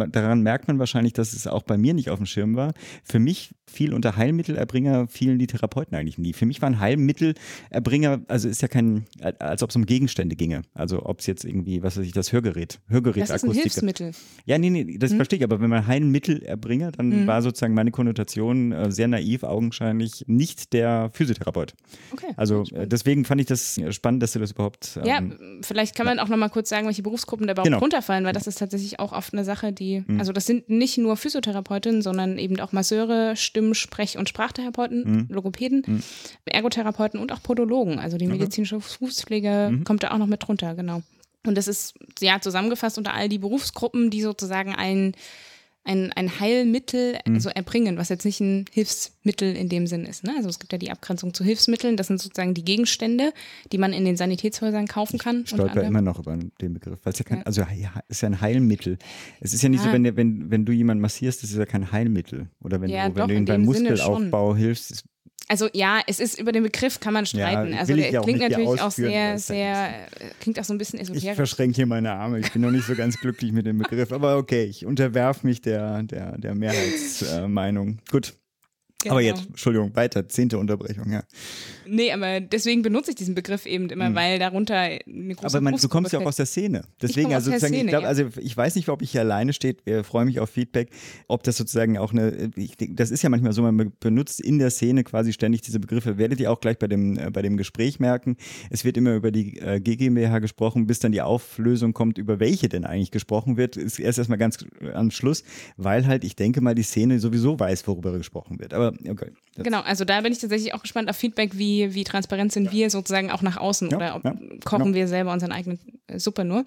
daran 0.09 0.41
merkt 0.41 0.67
man 0.67 0.79
wahrscheinlich, 0.79 1.13
dass 1.13 1.33
es 1.33 1.47
auch 1.47 1.63
bei 1.63 1.77
mir 1.77 1.93
nicht 1.93 2.09
auf 2.09 2.17
dem 2.17 2.25
Schirm 2.25 2.55
war. 2.55 2.73
Für 3.03 3.19
mich 3.19 3.51
fiel 3.69 3.93
unter 3.93 4.15
Heilmittelerbringer 4.15 5.07
fielen 5.07 5.37
die 5.37 5.47
Therapeuten 5.47 5.95
eigentlich 5.95 6.17
nie. 6.17 6.33
Für 6.33 6.45
mich 6.45 6.61
waren 6.61 6.79
Heilmittelerbringer, 6.79 8.21
also 8.27 8.49
ist 8.49 8.61
ja 8.61 8.67
kein, 8.67 9.05
als 9.39 9.61
ob 9.63 9.69
es 9.69 9.75
um 9.75 9.85
Gegenstände 9.85 10.35
ginge. 10.35 10.63
Also 10.73 11.05
ob 11.05 11.19
es 11.19 11.27
jetzt 11.27 11.45
irgendwie, 11.45 11.83
was 11.83 11.97
weiß 11.97 12.05
ich, 12.05 12.13
das 12.13 12.31
Hörgerät, 12.33 12.79
Hörgerät, 12.87 13.23
Das 13.23 13.29
ist 13.29 13.43
ein. 13.43 13.59
Hilfsmittel. 13.59 14.11
Ja, 14.45 14.57
nee, 14.57 14.69
nee, 14.69 14.97
das 14.97 15.13
verstehe 15.13 15.37
ich, 15.37 15.43
aber 15.43 15.61
wenn 15.61 15.69
man 15.69 15.85
Heilmittelerbringer, 15.85 16.91
dann 16.91 17.27
war 17.27 17.41
sozusagen 17.41 17.73
meine 17.73 17.91
Konnotation 17.91 18.71
äh, 18.71 18.91
sehr 18.91 19.07
naiv, 19.07 19.43
augenscheinlich 19.49 20.23
nicht 20.27 20.73
der 20.73 21.09
Physiotherapeut. 21.13 21.73
Okay. 22.13 22.33
Also 22.37 22.63
äh, 22.73 22.87
deswegen 22.87 23.25
fand 23.25 23.41
ich 23.41 23.47
das 23.47 23.77
äh, 23.77 23.91
spannend, 23.91 24.23
dass 24.23 24.33
du 24.33 24.39
das 24.39 24.51
überhaupt. 24.51 24.97
Ähm, 24.97 25.05
Ja, 25.05 25.21
vielleicht 25.61 25.95
kann 25.95 26.05
man 26.05 26.19
auch 26.19 26.27
noch 26.27 26.37
mal 26.37 26.49
kurz 26.49 26.69
sagen, 26.69 26.85
welche 26.87 27.03
Berufsgruppen 27.03 27.47
da 27.47 27.53
überhaupt 27.53 27.67
Genau. 27.67 27.79
runterfallen, 27.79 28.25
weil 28.25 28.33
das 28.33 28.47
ist 28.47 28.59
tatsächlich 28.59 28.99
auch 28.99 29.11
oft 29.11 29.33
eine 29.33 29.43
Sache, 29.43 29.73
die, 29.73 30.03
Mhm. 30.07 30.19
also 30.19 30.31
das 30.31 30.45
sind 30.45 30.69
nicht 30.69 30.97
nur 30.97 31.17
Physiotherapeutinnen, 31.17 32.01
sondern 32.01 32.37
eben 32.37 32.59
auch 32.59 32.71
Masseure, 32.71 33.35
Stimm-, 33.35 33.73
Sprech- 33.73 34.17
und 34.17 34.29
Sprachtherapeuten, 34.29 35.03
Mhm. 35.03 35.27
Logopäden, 35.29 36.03
Ergotherapeuten 36.45 37.19
und 37.19 37.31
auch 37.31 37.41
Podologen. 37.43 37.99
Also 37.99 38.17
die 38.17 38.27
medizinische 38.27 38.79
Fußpflege 38.79 39.69
Mhm. 39.71 39.83
kommt 39.83 40.03
da 40.03 40.11
auch 40.11 40.17
noch 40.17 40.27
mit 40.27 40.45
drunter, 40.47 40.75
genau. 40.75 41.01
Und 41.45 41.55
das 41.55 41.67
ist 41.67 41.93
ja 42.19 42.41
zusammengefasst 42.41 42.97
unter 42.97 43.13
all 43.13 43.29
die 43.29 43.37
Berufsgruppen, 43.39 44.09
die 44.09 44.21
sozusagen 44.21 44.75
ein 44.75 45.13
ein, 45.85 46.11
ein 46.13 46.39
Heilmittel 46.39 47.17
Mhm. 47.25 47.35
also 47.35 47.49
erbringen, 47.49 47.97
was 47.97 48.09
jetzt 48.09 48.25
nicht 48.25 48.39
ein 48.41 48.65
Hilfsmittel 48.71 49.55
in 49.55 49.69
dem 49.69 49.87
Sinn 49.87 50.05
ist. 50.05 50.23
Ne? 50.23 50.33
Also 50.35 50.49
es 50.49 50.59
gibt 50.59 50.71
ja 50.71 50.77
die 50.77 50.91
Abgrenzung 50.91 51.33
zu 51.33 51.43
Hilfsmitteln, 51.43 51.97
das 51.97 52.07
sind 52.07 52.21
sozusagen 52.21 52.53
die 52.53 52.63
Gegenstände, 52.65 53.33
die 53.71 53.77
man 53.77 53.93
in 53.93 54.05
den 54.05 54.15
Sanitätshäusern 54.17 54.87
kaufen 54.87 55.17
kann. 55.17 55.37
unter 55.37 55.55
stolper 55.55 55.83
immer 55.83 56.01
noch 56.01 56.19
über 56.19 56.37
den 56.61 56.73
Begriff, 56.73 56.99
weil 57.03 57.13
es 57.13 57.19
ja 57.19 57.25
kein, 57.25 57.43
also 57.45 57.61
ja, 57.61 58.01
ist 58.07 58.21
ja 58.21 58.29
ein 58.29 58.41
Heilmittel. 58.41 58.97
Es 59.39 59.53
ist 59.53 59.61
ja 59.63 59.69
nicht 59.69 59.81
so, 59.81 59.87
Ja. 59.87 59.93
wenn, 59.93 60.03
der- 60.03 60.15
wenn, 60.17 60.51
wenn 60.51 60.65
du 60.65 60.71
jemanden 60.73 61.01
massierst, 61.01 61.41
das 61.43 61.51
ist 61.51 61.57
ja 61.57 61.65
kein 61.65 61.91
Heilmittel. 61.91 62.49
Oder 62.61 62.81
wenn 62.81 62.89
Ja, 62.89 63.09
du, 63.09 63.15
wenn 63.15 63.21
doch, 63.21 63.27
du 63.27 63.33
ihm 63.35 63.45
beim 63.45 63.61
Muskelaufbau 63.63 64.55
hilfst, 64.55 64.91
ist, 64.91 65.05
Also 65.51 65.67
ja, 65.73 65.99
es 66.05 66.19
ist 66.19 66.39
über 66.39 66.51
den 66.51 66.61
Begriff 66.61 66.99
kann 66.99 67.13
man 67.13 67.25
streiten. 67.25 67.73
Ja, 67.73 67.79
also 67.79 67.91
will 67.91 67.99
ich 67.99 68.05
der 68.05 68.13
ja 68.13 68.21
klingt 68.21 68.39
natürlich 68.39 68.81
auch 68.81 68.91
sehr, 68.91 69.09
ja 69.09 69.37
sehr, 69.39 69.89
äh, 69.89 70.29
klingt 70.39 70.59
auch 70.59 70.63
so 70.63 70.73
ein 70.75 70.77
bisschen 70.77 70.99
ich 70.99 71.09
esoterisch. 71.09 71.35
verschränke 71.35 71.75
hier 71.75 71.87
meine 71.87 72.11
Arme. 72.11 72.39
Ich 72.39 72.53
bin 72.53 72.61
noch 72.61 72.69
nicht 72.69 72.85
so 72.85 72.93
ganz 72.93 73.19
glücklich 73.19 73.51
mit 73.51 73.65
dem 73.65 73.79
Begriff, 73.79 74.11
aber 74.11 74.37
okay, 74.37 74.63
ich 74.65 74.85
unterwerf 74.85 75.43
mich 75.43 75.59
der, 75.61 76.03
der, 76.03 76.37
der 76.37 76.53
Mehrheitsmeinung. 76.53 77.97
Gut. 78.11 78.35
Aber 79.07 79.21
Genau. 79.21 79.35
jetzt, 79.35 79.47
Entschuldigung, 79.47 79.95
weiter, 79.95 80.27
zehnte 80.27 80.57
Unterbrechung, 80.57 81.09
ja. 81.11 81.23
Nee, 81.87 82.11
aber 82.11 82.41
deswegen 82.41 82.81
benutze 82.81 83.11
ich 83.11 83.15
diesen 83.15 83.33
Begriff 83.33 83.65
eben 83.65 83.89
immer, 83.89 84.13
weil 84.13 84.37
darunter 84.39 84.75
eine 84.75 84.99
große 85.05 85.37
Mhm. 85.39 85.45
Aber 85.45 85.61
man, 85.61 85.75
du 85.77 85.87
kommst 85.87 86.11
ja 86.13 86.19
auch 86.19 86.25
aus 86.25 86.35
der 86.35 86.45
Szene. 86.45 86.83
Deswegen, 87.01 87.33
also 87.33 87.49
sozusagen, 87.49 87.73
ich 87.73 87.79
Szene, 87.79 87.89
glaube, 87.89 88.03
ja. 88.03 88.09
also 88.09 88.25
ich 88.39 88.55
weiß 88.55 88.75
nicht, 88.75 88.89
ob 88.89 89.01
ich 89.01 89.11
hier 89.11 89.21
alleine 89.21 89.53
steht. 89.53 89.85
Wir 89.85 90.03
freuen 90.03 90.27
mich 90.27 90.39
auf 90.39 90.49
Feedback, 90.49 90.89
ob 91.27 91.43
das 91.43 91.57
sozusagen 91.57 91.97
auch 91.97 92.11
eine, 92.11 92.51
ich, 92.55 92.73
das 92.91 93.09
ist 93.09 93.23
ja 93.23 93.29
manchmal 93.29 93.53
so, 93.53 93.61
man 93.63 93.77
be- 93.77 93.91
benutzt 93.99 94.41
in 94.41 94.59
der 94.59 94.69
Szene 94.69 95.03
quasi 95.03 95.31
ständig 95.33 95.61
diese 95.61 95.79
Begriffe. 95.79 96.17
Werdet 96.17 96.39
ihr 96.41 96.51
auch 96.51 96.59
gleich 96.59 96.77
bei 96.77 96.87
dem, 96.87 97.17
äh, 97.17 97.31
bei 97.31 97.41
dem 97.41 97.55
Gespräch 97.57 97.99
merken. 97.99 98.35
Es 98.69 98.83
wird 98.85 98.97
immer 98.97 99.15
über 99.15 99.31
die 99.31 99.57
äh, 99.59 99.79
GmbH 99.79 100.39
gesprochen, 100.39 100.85
bis 100.87 100.99
dann 100.99 101.11
die 101.13 101.21
Auflösung 101.21 101.93
kommt, 101.93 102.17
über 102.17 102.39
welche 102.39 102.67
denn 102.69 102.83
eigentlich 102.85 103.11
gesprochen 103.11 103.55
wird, 103.57 103.77
ist 103.77 103.97
erst 103.99 104.17
erstmal 104.19 104.37
ganz 104.37 104.57
am 104.93 105.09
Schluss, 105.09 105.43
weil 105.77 106.05
halt, 106.05 106.23
ich 106.23 106.35
denke 106.35 106.61
mal, 106.61 106.75
die 106.75 106.83
Szene 106.83 107.19
sowieso 107.19 107.59
weiß, 107.59 107.87
worüber 107.87 108.15
gesprochen 108.17 108.59
wird. 108.59 108.73
Aber 108.73 108.88
okay. 109.09 109.31
Das- 109.55 109.63
Genau, 109.63 109.81
also 109.81 110.05
da 110.05 110.21
bin 110.21 110.31
ich 110.31 110.39
tatsächlich 110.39 110.73
auch 110.73 110.81
gespannt 110.81 111.09
auf 111.09 111.17
Feedback, 111.17 111.57
wie, 111.57 111.93
wie 111.93 112.03
transparent 112.05 112.51
sind 112.53 112.71
wir 112.71 112.89
sozusagen 112.89 113.29
auch 113.29 113.41
nach 113.41 113.57
außen 113.57 113.89
Ja, 113.89 113.97
oder 113.97 114.15
ob, 114.15 114.23
ja, 114.23 114.31
kochen 114.63 114.83
genau. 114.85 114.95
wir 114.95 115.07
selber 115.09 115.33
unsere 115.33 115.51
eigene 115.51 115.77
äh, 116.07 116.17
Suppe 116.19 116.45
nur. 116.45 116.63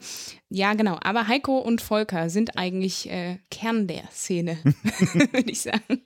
Ja, 0.50 0.74
genau. 0.74 0.98
Aber 1.02 1.26
Heiko 1.28 1.58
und 1.58 1.80
Volker 1.80 2.28
sind 2.28 2.58
eigentlich 2.58 3.08
äh, 3.10 3.38
Kern 3.50 3.86
der 3.86 4.02
Szene, 4.12 4.58
würde 5.14 5.50
ich 5.50 5.60
sagen. 5.62 6.02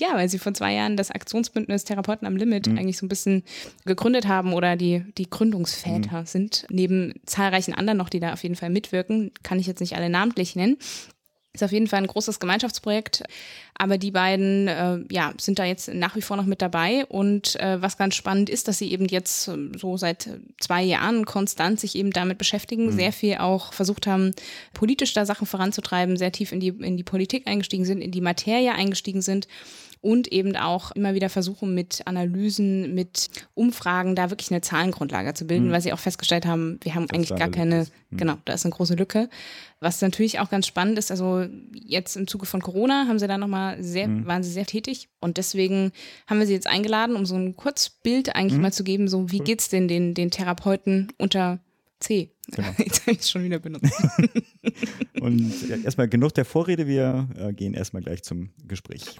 Ja, 0.00 0.08
weil 0.14 0.28
sie 0.28 0.38
vor 0.40 0.54
zwei 0.54 0.74
Jahren 0.74 0.96
das 0.96 1.10
Aktionsbündnis 1.12 1.84
Therapeuten 1.84 2.26
am 2.26 2.36
Limit 2.36 2.66
Mhm. 2.66 2.78
eigentlich 2.78 2.96
so 2.98 3.06
ein 3.06 3.08
bisschen 3.10 3.44
gegründet 3.84 4.26
haben 4.26 4.52
oder 4.54 4.74
die, 4.76 5.04
die 5.18 5.30
Gründungsväter 5.30 6.22
Mhm. 6.22 6.26
sind, 6.26 6.66
neben 6.70 7.14
zahlreichen 7.26 7.74
anderen 7.74 7.98
noch, 7.98 8.08
die 8.08 8.18
da 8.20 8.32
auf 8.32 8.42
jeden 8.42 8.56
Fall 8.56 8.70
mitwirken. 8.70 9.30
Kann 9.44 9.60
ich 9.60 9.66
jetzt 9.68 9.80
nicht 9.80 9.94
alle 9.94 10.08
namentlich 10.10 10.56
nennen. 10.56 10.78
Ist 11.52 11.62
auf 11.62 11.70
jeden 11.70 11.86
Fall 11.86 12.00
ein 12.00 12.08
großes 12.08 12.40
Gemeinschaftsprojekt, 12.40 13.22
aber 13.76 13.98
die 13.98 14.12
beiden 14.12 14.68
äh, 14.68 15.00
ja, 15.10 15.32
sind 15.38 15.58
da 15.58 15.64
jetzt 15.64 15.92
nach 15.92 16.14
wie 16.14 16.22
vor 16.22 16.36
noch 16.36 16.46
mit 16.46 16.62
dabei. 16.62 17.04
Und 17.06 17.58
äh, 17.60 17.82
was 17.82 17.98
ganz 17.98 18.14
spannend 18.14 18.48
ist, 18.48 18.68
dass 18.68 18.78
sie 18.78 18.92
eben 18.92 19.06
jetzt 19.06 19.48
ähm, 19.48 19.72
so 19.76 19.96
seit 19.96 20.28
äh, 20.28 20.38
zwei 20.60 20.82
Jahren 20.82 21.26
konstant 21.26 21.80
sich 21.80 21.96
eben 21.96 22.10
damit 22.10 22.38
beschäftigen, 22.38 22.92
sehr 22.92 23.12
viel 23.12 23.38
auch 23.38 23.72
versucht 23.72 24.06
haben, 24.06 24.32
politisch 24.74 25.12
da 25.12 25.26
Sachen 25.26 25.46
voranzutreiben, 25.46 26.16
sehr 26.16 26.32
tief 26.32 26.52
in 26.52 26.60
die, 26.60 26.68
in 26.68 26.96
die 26.96 27.02
Politik 27.02 27.48
eingestiegen 27.48 27.84
sind, 27.84 28.00
in 28.00 28.12
die 28.12 28.20
Materie 28.20 28.72
eingestiegen 28.72 29.22
sind 29.22 29.48
und 30.04 30.30
eben 30.30 30.54
auch 30.56 30.90
immer 30.92 31.14
wieder 31.14 31.30
versuchen 31.30 31.74
mit 31.74 32.02
Analysen, 32.06 32.94
mit 32.94 33.30
Umfragen 33.54 34.14
da 34.14 34.28
wirklich 34.30 34.50
eine 34.50 34.60
Zahlengrundlage 34.60 35.32
zu 35.32 35.46
bilden, 35.46 35.72
weil 35.72 35.80
sie 35.80 35.94
auch 35.94 35.98
festgestellt 35.98 36.44
haben, 36.44 36.78
wir 36.82 36.94
haben 36.94 37.08
eigentlich 37.10 37.30
da 37.30 37.36
gar 37.36 37.46
eine 37.46 37.56
keine, 37.56 37.80
ist. 37.80 37.92
genau, 38.10 38.34
da 38.44 38.52
ist 38.52 38.66
eine 38.66 38.74
große 38.74 38.94
Lücke. 38.96 39.30
Was 39.80 40.02
natürlich 40.02 40.40
auch 40.40 40.50
ganz 40.50 40.66
spannend 40.66 40.98
ist, 40.98 41.10
also 41.10 41.46
jetzt 41.72 42.16
im 42.16 42.26
Zuge 42.28 42.44
von 42.44 42.60
Corona 42.60 43.06
haben 43.08 43.18
sie 43.18 43.26
da 43.26 43.38
nochmal 43.38 43.82
sehr, 43.82 44.06
Mhm. 44.08 44.26
waren 44.26 44.42
sie 44.42 44.50
sehr 44.50 44.66
tätig 44.66 45.08
und 45.20 45.38
deswegen 45.38 45.90
haben 46.26 46.38
wir 46.38 46.46
sie 46.46 46.52
jetzt 46.52 46.66
eingeladen, 46.66 47.16
um 47.16 47.24
so 47.24 47.34
ein 47.36 47.56
Kurzbild 47.56 48.26
Mhm. 48.26 48.32
eigentlich 48.34 48.60
mal 48.60 48.72
zu 48.72 48.84
geben, 48.84 49.08
so 49.08 49.30
wie 49.32 49.38
geht's 49.40 49.70
denn 49.70 49.88
den, 49.88 50.12
den 50.12 50.30
Therapeuten 50.30 51.08
unter 51.18 51.60
C? 52.00 52.30
Genau. 52.50 52.68
Jetzt 52.78 53.00
habe 53.02 53.12
ich 53.12 53.20
es 53.20 53.30
schon 53.30 53.42
wieder 53.44 53.58
benutzt. 53.58 53.90
Und 55.20 55.68
ja, 55.68 55.76
erstmal 55.76 56.08
genug 56.08 56.34
der 56.34 56.44
Vorrede, 56.44 56.86
wir 56.86 57.26
äh, 57.38 57.52
gehen 57.54 57.72
erstmal 57.72 58.02
gleich 58.02 58.22
zum 58.22 58.50
Gespräch. 58.68 59.18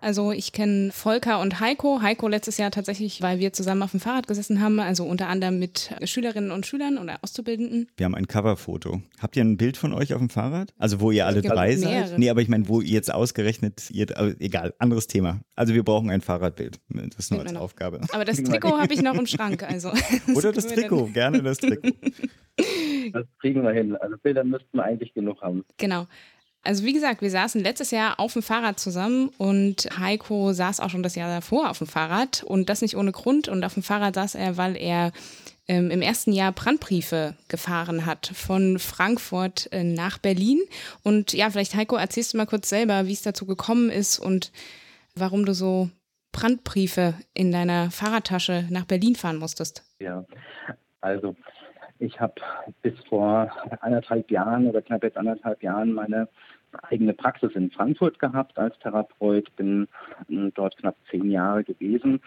Also 0.00 0.32
ich 0.32 0.52
kenne 0.52 0.90
Volker 0.92 1.40
und 1.40 1.60
Heiko. 1.60 2.00
Heiko 2.02 2.28
letztes 2.28 2.56
Jahr 2.56 2.70
tatsächlich, 2.70 3.22
weil 3.22 3.38
wir 3.38 3.52
zusammen 3.52 3.82
auf 3.82 3.90
dem 3.90 4.00
Fahrrad 4.00 4.26
gesessen 4.26 4.60
haben, 4.60 4.80
also 4.80 5.04
unter 5.04 5.28
anderem 5.28 5.58
mit 5.58 5.94
Schülerinnen 6.04 6.50
und 6.50 6.66
Schülern 6.66 6.98
oder 6.98 7.18
Auszubildenden. 7.22 7.88
Wir 7.96 8.06
haben 8.06 8.14
ein 8.14 8.26
Coverfoto. 8.26 9.02
Habt 9.20 9.36
ihr 9.36 9.44
ein 9.44 9.56
Bild 9.56 9.76
von 9.76 9.92
euch 9.92 10.14
auf 10.14 10.20
dem 10.20 10.30
Fahrrad? 10.30 10.72
Also 10.78 11.00
wo 11.00 11.10
ihr 11.10 11.26
alle 11.26 11.42
drei 11.42 11.76
seid? 11.76 12.18
Nee, 12.18 12.30
aber 12.30 12.40
ich 12.40 12.48
meine, 12.48 12.68
wo 12.68 12.80
ihr 12.80 12.90
jetzt 12.92 13.12
ausgerechnet, 13.12 13.90
ihr, 13.90 14.06
egal, 14.38 14.74
anderes 14.78 15.06
Thema. 15.06 15.40
Also 15.54 15.74
wir 15.74 15.82
brauchen 15.82 16.10
ein 16.10 16.20
Fahrradbild. 16.20 16.80
Das 16.88 17.18
ist 17.18 17.32
nur 17.32 17.40
als 17.40 17.54
Aufgabe. 17.54 18.00
Aber 18.12 18.24
das 18.24 18.42
Trikot 18.42 18.78
habe 18.78 18.94
ich 18.94 19.02
noch 19.02 19.14
im 19.14 19.26
Schrank. 19.26 19.62
Also. 19.62 19.90
Oder 20.34 20.52
das 20.52 20.66
Trikot, 20.66 21.06
gerne 21.12 21.42
das 21.42 21.58
Trikot. 21.58 21.90
Das 23.12 23.26
kriegen 23.40 23.62
wir 23.62 23.72
hin. 23.72 23.96
Also 23.96 24.16
Bilder 24.22 24.44
müssten 24.44 24.76
wir 24.76 24.84
eigentlich 24.84 25.14
genug 25.14 25.40
haben. 25.42 25.64
Genau. 25.78 26.06
Also 26.62 26.84
wie 26.84 26.92
gesagt, 26.92 27.22
wir 27.22 27.30
saßen 27.30 27.62
letztes 27.62 27.90
Jahr 27.90 28.20
auf 28.20 28.34
dem 28.34 28.42
Fahrrad 28.42 28.78
zusammen 28.78 29.30
und 29.38 29.88
Heiko 29.98 30.52
saß 30.52 30.80
auch 30.80 30.90
schon 30.90 31.02
das 31.02 31.14
Jahr 31.14 31.34
davor 31.34 31.70
auf 31.70 31.78
dem 31.78 31.86
Fahrrad 31.86 32.42
und 32.42 32.68
das 32.68 32.82
nicht 32.82 32.96
ohne 32.96 33.12
Grund. 33.12 33.48
Und 33.48 33.64
auf 33.64 33.74
dem 33.74 33.82
Fahrrad 33.82 34.14
saß 34.14 34.34
er, 34.34 34.58
weil 34.58 34.76
er 34.76 35.12
ähm, 35.68 35.90
im 35.90 36.02
ersten 36.02 36.32
Jahr 36.32 36.52
Brandbriefe 36.52 37.34
gefahren 37.48 38.04
hat 38.04 38.26
von 38.34 38.78
Frankfurt 38.78 39.72
äh, 39.72 39.84
nach 39.84 40.18
Berlin. 40.18 40.60
Und 41.02 41.32
ja, 41.32 41.48
vielleicht 41.48 41.74
Heiko, 41.74 41.96
erzählst 41.96 42.34
du 42.34 42.36
mal 42.36 42.46
kurz 42.46 42.68
selber, 42.68 43.06
wie 43.06 43.12
es 43.12 43.22
dazu 43.22 43.46
gekommen 43.46 43.88
ist 43.88 44.18
und 44.18 44.52
warum 45.14 45.46
du 45.46 45.54
so 45.54 45.88
Brandbriefe 46.32 47.14
in 47.32 47.52
deiner 47.52 47.90
Fahrradtasche 47.90 48.66
nach 48.68 48.84
Berlin 48.84 49.16
fahren 49.16 49.38
musstest. 49.38 49.84
Ja, 49.98 50.24
also 51.00 51.34
ich 52.00 52.20
habe 52.20 52.34
bis 52.82 52.98
vor 53.08 53.50
anderthalb 53.80 54.30
Jahren 54.30 54.66
oder 54.66 54.82
knapp 54.82 55.02
jetzt 55.02 55.16
anderthalb 55.16 55.62
Jahren 55.62 55.92
meine 55.92 56.28
eigene 56.82 57.14
Praxis 57.14 57.52
in 57.54 57.70
Frankfurt 57.70 58.18
gehabt 58.18 58.58
als 58.58 58.78
Therapeut, 58.78 59.54
bin 59.56 59.88
hm, 60.28 60.52
dort 60.54 60.76
knapp 60.76 60.96
zehn 61.10 61.30
Jahre 61.30 61.64
gewesen 61.64 62.20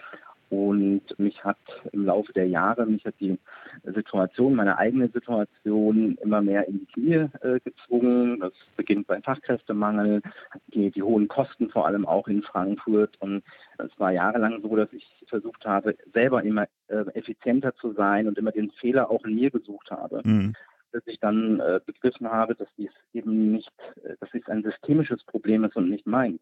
und 0.53 1.01
mich 1.17 1.43
hat 1.43 1.57
im 1.93 2.05
Laufe 2.05 2.31
der 2.31 2.47
Jahre, 2.47 2.85
mich 2.85 3.03
hat 3.05 3.15
die 3.19 3.39
Situation, 3.83 4.53
meine 4.53 4.77
eigene 4.77 5.07
Situation 5.07 6.15
immer 6.21 6.41
mehr 6.41 6.67
in 6.67 6.79
die 6.79 6.85
Knie 6.85 7.27
äh, 7.41 7.59
gezwungen. 7.63 8.39
Das 8.39 8.53
beginnt 8.77 9.07
beim 9.07 9.23
Fachkräftemangel, 9.23 10.21
die, 10.67 10.91
die 10.91 11.01
hohen 11.01 11.27
Kosten 11.27 11.71
vor 11.71 11.87
allem 11.87 12.05
auch 12.05 12.27
in 12.27 12.43
Frankfurt. 12.43 13.19
Und 13.19 13.41
es 13.79 13.89
war 13.97 14.11
jahrelang 14.11 14.61
so, 14.61 14.75
dass 14.75 14.93
ich 14.93 15.07
versucht 15.25 15.65
habe, 15.65 15.97
selber 16.13 16.43
immer 16.43 16.67
äh, 16.87 17.03
effizienter 17.15 17.73
zu 17.75 17.93
sein 17.93 18.27
und 18.27 18.37
immer 18.37 18.51
den 18.51 18.69
Fehler 18.69 19.09
auch 19.09 19.25
in 19.25 19.33
mir 19.33 19.49
gesucht 19.49 19.89
habe. 19.89 20.21
Mhm 20.23 20.53
dass 20.93 21.05
ich 21.07 21.19
dann 21.19 21.59
äh, 21.59 21.79
begriffen 21.85 22.29
habe, 22.29 22.55
dass 22.55 22.67
dies 22.77 22.91
eben 23.13 23.51
nicht, 23.51 23.71
äh, 24.03 24.15
dass 24.19 24.29
dies 24.31 24.47
ein 24.47 24.63
systemisches 24.63 25.23
Problem 25.25 25.63
ist 25.65 25.75
und 25.75 25.89
nicht 25.89 26.07
meins. 26.07 26.41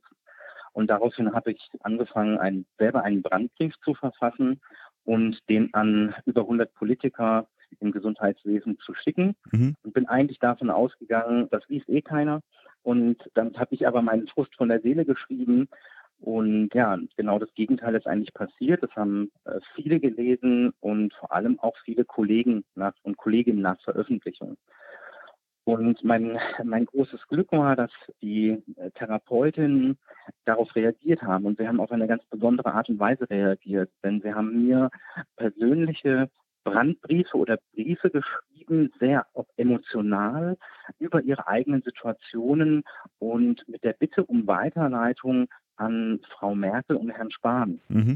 Und 0.74 0.90
daraufhin 0.90 1.34
habe 1.34 1.52
ich 1.52 1.70
angefangen, 1.82 2.38
ein, 2.38 2.66
selber 2.78 3.04
einen 3.04 3.22
Brandbrief 3.22 3.74
zu 3.84 3.94
verfassen 3.94 4.62
und 5.04 5.38
den 5.50 5.74
an 5.74 6.16
über 6.26 6.42
100 6.42 6.74
Politiker 6.76 7.48
im 7.80 7.92
Gesundheitswesen 7.92 8.78
zu 8.80 8.94
schicken. 8.94 9.36
Mhm. 9.52 9.76
Und 9.84 9.94
bin 9.94 10.08
eigentlich 10.08 10.40
davon 10.40 10.70
ausgegangen, 10.70 11.48
das 11.52 11.68
liest 11.68 11.90
eh 11.90 12.02
keiner. 12.02 12.42
Und 12.84 13.18
dann 13.34 13.58
habe 13.58 13.76
ich 13.76 13.88
aber 13.88 14.02
meinen 14.02 14.28
Frust 14.28 14.56
von 14.56 14.70
der 14.70 14.82
Seele 14.82 15.06
geschrieben. 15.06 15.70
Und 16.22 16.70
ja, 16.76 17.00
genau 17.18 17.40
das 17.40 17.52
Gegenteil 17.56 17.96
ist 17.96 18.06
eigentlich 18.06 18.34
passiert. 18.34 18.84
Das 18.84 18.96
haben 18.96 19.32
äh, 19.46 19.60
viele 19.76 20.00
gelesen 20.00 20.72
und 20.80 21.14
vor 21.16 21.32
allem 21.32 21.60
auch 21.60 21.76
viele 21.84 22.06
Kollegen 22.06 22.64
nach, 22.76 22.94
und 23.02 23.18
Kolleginnen 23.18 23.62
nach 23.62 23.82
Veröffentlichung. 23.82 24.56
Und 25.64 26.04
mein, 26.04 26.40
mein 26.64 26.86
großes 26.86 27.28
Glück 27.28 27.52
war, 27.52 27.76
dass 27.76 27.92
die 28.22 28.62
äh, 28.76 28.92
Therapeutinnen 28.92 29.98
darauf 30.46 30.76
reagiert 30.76 31.24
haben. 31.24 31.46
Und 31.46 31.58
sie 31.58 31.68
haben 31.68 31.80
auf 31.80 31.92
eine 31.92 32.08
ganz 32.08 32.24
besondere 32.26 32.72
Art 32.74 32.90
und 32.90 33.00
Weise 33.00 33.28
reagiert. 33.30 33.90
Denn 34.04 34.22
sie 34.22 34.34
haben 34.34 34.68
mir 34.68 34.92
persönliche 35.38 36.30
Brandbriefe 36.64 37.36
oder 37.36 37.58
Briefe 37.74 38.12
geschrieben, 38.12 38.92
sehr 39.00 39.26
emotional 39.58 40.58
über 41.00 41.22
ihre 41.22 41.48
eigenen 41.48 41.82
Situationen 41.82 42.84
und 43.20 43.68
mit 43.68 43.84
der 43.84 43.94
Bitte 43.94 44.24
um 44.24 44.46
Weiterleitung 44.46 45.48
an 45.78 46.20
Frau 46.38 46.56
Merkel 46.56 46.96
und 46.96 47.10
Herrn 47.10 47.32
Spahn. 47.32 47.80
Mhm. 47.90 48.16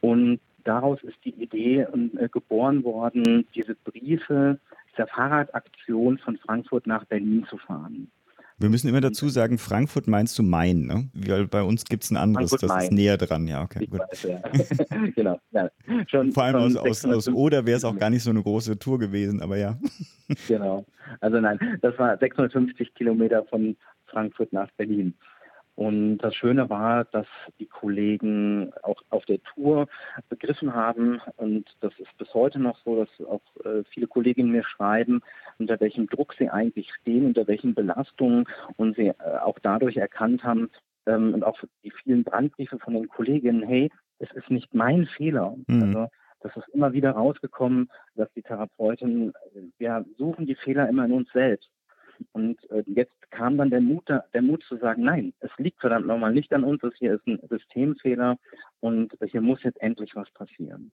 Und 0.00 0.40
daraus 0.64 1.02
ist 1.02 1.16
die 1.24 1.34
Idee 1.42 1.80
äh, 1.80 2.28
geboren 2.28 2.84
worden, 2.84 3.46
diese 3.54 3.74
Briefe 3.74 4.58
der 4.98 5.06
Fahrradaktion 5.06 6.18
von 6.18 6.36
Frankfurt 6.38 6.86
nach 6.86 7.04
Berlin 7.04 7.46
zu 7.48 7.58
fahren. 7.58 8.10
Wir 8.58 8.70
müssen 8.70 8.88
immer 8.88 9.02
dazu 9.02 9.28
sagen, 9.28 9.58
Frankfurt 9.58 10.06
meinst 10.06 10.38
du 10.38 10.42
Main, 10.42 10.86
ne? 10.86 11.10
Weil 11.12 11.46
bei 11.46 11.62
uns 11.62 11.84
gibt 11.84 12.04
es 12.04 12.10
ein 12.10 12.16
anderes, 12.16 12.50
Frankfurt 12.50 12.70
das 12.70 12.84
ist 12.84 12.92
näher 12.92 13.18
dran, 13.18 13.46
ja, 13.46 13.62
okay. 13.62 13.86
Gut. 13.86 14.00
Weiß, 14.00 14.22
ja. 14.22 14.40
genau. 15.14 15.38
Ja. 15.50 15.68
Schon, 16.06 16.32
Vor 16.32 16.44
allem 16.44 16.56
aus, 16.56 16.76
aus, 16.76 17.04
aus 17.04 17.28
Oder 17.28 17.66
wäre 17.66 17.76
es 17.76 17.84
auch 17.84 17.96
gar 17.98 18.08
nicht 18.08 18.22
so 18.22 18.30
eine 18.30 18.42
große 18.42 18.78
Tour 18.78 18.98
gewesen, 18.98 19.42
aber 19.42 19.58
ja. 19.58 19.78
genau. 20.48 20.86
Also 21.20 21.38
nein, 21.38 21.58
das 21.82 21.98
war 21.98 22.16
650 22.16 22.94
Kilometer 22.94 23.44
von 23.44 23.76
Frankfurt 24.06 24.54
nach 24.54 24.70
Berlin. 24.78 25.12
Und 25.76 26.18
das 26.18 26.34
Schöne 26.34 26.70
war, 26.70 27.04
dass 27.04 27.26
die 27.60 27.66
Kollegen 27.66 28.72
auch 28.82 29.00
auf 29.10 29.26
der 29.26 29.42
Tour 29.42 29.86
begriffen 30.28 30.74
haben, 30.74 31.20
und 31.36 31.66
das 31.80 31.92
ist 31.98 32.16
bis 32.16 32.32
heute 32.34 32.58
noch 32.58 32.78
so, 32.78 33.04
dass 33.04 33.26
auch 33.26 33.42
äh, 33.64 33.84
viele 33.90 34.06
Kolleginnen 34.06 34.50
mir 34.50 34.64
schreiben, 34.64 35.20
unter 35.58 35.78
welchem 35.78 36.08
Druck 36.08 36.34
sie 36.34 36.48
eigentlich 36.48 36.92
stehen, 36.94 37.26
unter 37.26 37.46
welchen 37.46 37.74
Belastungen 37.74 38.46
und 38.76 38.96
sie 38.96 39.08
äh, 39.08 39.14
auch 39.42 39.58
dadurch 39.62 39.98
erkannt 39.98 40.44
haben, 40.44 40.70
ähm, 41.06 41.34
und 41.34 41.44
auch 41.44 41.58
die 41.84 41.92
vielen 42.02 42.24
Brandbriefe 42.24 42.78
von 42.78 42.94
den 42.94 43.08
Kolleginnen, 43.08 43.62
hey, 43.62 43.90
es 44.18 44.30
ist 44.32 44.50
nicht 44.50 44.74
mein 44.74 45.06
Fehler. 45.06 45.56
Mhm. 45.66 45.82
Also, 45.82 46.08
das 46.40 46.56
ist 46.56 46.68
immer 46.68 46.92
wieder 46.92 47.12
rausgekommen, 47.12 47.90
dass 48.14 48.32
die 48.32 48.42
Therapeuten, 48.42 49.30
äh, 49.54 49.62
wir 49.78 50.04
suchen 50.18 50.46
die 50.46 50.54
Fehler 50.54 50.88
immer 50.88 51.04
in 51.04 51.12
uns 51.12 51.30
selbst. 51.32 51.68
Und 52.32 52.58
äh, 52.70 52.82
jetzt 52.86 53.30
kam 53.30 53.56
dann 53.58 53.70
der 53.70 53.80
Mut, 53.80 54.08
der 54.08 54.42
Mut 54.42 54.62
zu 54.64 54.76
sagen, 54.76 55.04
nein, 55.04 55.32
es 55.40 55.50
liegt 55.58 55.80
verdammt 55.80 56.06
nochmal 56.06 56.32
nicht 56.32 56.52
an 56.52 56.64
uns, 56.64 56.80
das 56.80 56.94
hier 56.98 57.14
ist 57.14 57.26
ein 57.26 57.40
Systemfehler 57.48 58.36
und 58.80 59.12
hier 59.30 59.40
muss 59.40 59.62
jetzt 59.62 59.80
endlich 59.80 60.14
was 60.14 60.30
passieren. 60.30 60.92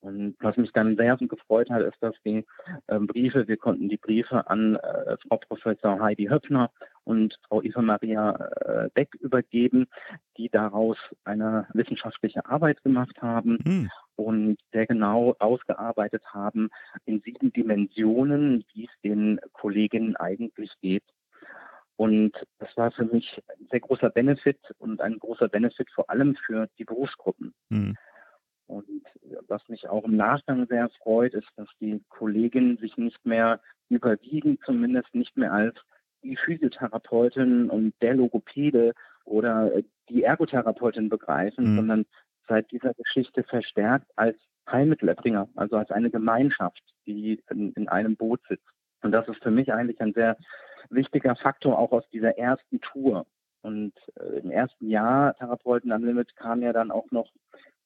Und 0.00 0.36
was 0.40 0.56
mich 0.56 0.72
dann 0.72 0.96
sehr 0.96 1.16
gefreut 1.16 1.68
hat, 1.70 1.82
ist, 1.82 1.98
dass 2.00 2.14
die 2.24 2.46
äh, 2.86 2.98
Briefe, 2.98 3.46
wir 3.46 3.58
konnten 3.58 3.88
die 3.88 3.98
Briefe 3.98 4.48
an 4.48 4.76
äh, 4.76 5.16
Frau 5.28 5.36
Professor 5.36 6.00
Heidi 6.00 6.26
Höpfner 6.26 6.70
und 7.04 7.36
Frau 7.48 7.62
Eva 7.62 7.82
Maria 7.82 8.32
äh, 8.32 8.88
Beck 8.94 9.14
übergeben, 9.16 9.86
die 10.36 10.48
daraus 10.48 10.96
eine 11.24 11.66
wissenschaftliche 11.72 12.46
Arbeit 12.46 12.82
gemacht 12.82 13.20
haben 13.20 13.58
mhm. 13.64 13.90
und 14.16 14.58
sehr 14.72 14.86
genau 14.86 15.34
ausgearbeitet 15.38 16.22
haben 16.26 16.70
in 17.04 17.20
sieben 17.20 17.52
Dimensionen, 17.52 18.64
wie 18.72 18.84
es 18.84 19.00
den 19.02 19.40
Kolleginnen 19.52 20.16
eigentlich 20.16 20.72
geht. 20.80 21.04
Und 21.96 22.32
das 22.58 22.74
war 22.76 22.90
für 22.92 23.04
mich 23.04 23.42
ein 23.48 23.66
sehr 23.70 23.80
großer 23.80 24.08
Benefit 24.08 24.58
und 24.78 25.02
ein 25.02 25.18
großer 25.18 25.48
Benefit 25.48 25.90
vor 25.90 26.08
allem 26.08 26.34
für 26.34 26.66
die 26.78 26.84
Berufsgruppen. 26.84 27.52
Mhm. 27.68 27.96
Und 28.66 29.02
was 29.48 29.68
mich 29.68 29.88
auch 29.88 30.04
im 30.04 30.16
Nachgang 30.16 30.66
sehr 30.68 30.88
freut, 31.02 31.34
ist, 31.34 31.48
dass 31.56 31.68
die 31.80 32.02
Kolleginnen 32.08 32.78
sich 32.78 32.96
nicht 32.96 33.26
mehr 33.26 33.60
überwiegend, 33.88 34.60
zumindest 34.64 35.12
nicht 35.14 35.36
mehr 35.36 35.52
als 35.52 35.74
die 36.22 36.36
Physiotherapeutin 36.36 37.70
und 37.70 37.94
der 38.02 38.14
Logopäde 38.14 38.92
oder 39.24 39.70
die 40.08 40.22
Ergotherapeutin 40.22 41.08
begreifen, 41.08 41.72
mhm. 41.72 41.76
sondern 41.76 42.06
seit 42.48 42.70
dieser 42.70 42.94
Geschichte 42.94 43.44
verstärkt 43.44 44.06
als 44.16 44.36
Heilmittelerbringer, 44.70 45.48
also 45.56 45.76
als 45.76 45.90
eine 45.90 46.10
Gemeinschaft, 46.10 46.82
die 47.06 47.42
in, 47.50 47.72
in 47.72 47.88
einem 47.88 48.16
Boot 48.16 48.40
sitzt. 48.48 48.66
Und 49.02 49.12
das 49.12 49.26
ist 49.28 49.42
für 49.42 49.50
mich 49.50 49.72
eigentlich 49.72 50.00
ein 50.00 50.12
sehr 50.12 50.36
wichtiger 50.90 51.36
Faktor 51.36 51.78
auch 51.78 51.92
aus 51.92 52.08
dieser 52.10 52.36
ersten 52.38 52.80
Tour. 52.80 53.26
Und 53.62 53.92
äh, 54.16 54.40
im 54.40 54.50
ersten 54.50 54.88
Jahr 54.88 55.34
Therapeuten 55.36 55.92
Unlimited 55.92 56.36
kam 56.36 56.62
ja 56.62 56.72
dann 56.72 56.90
auch 56.90 57.10
noch 57.10 57.30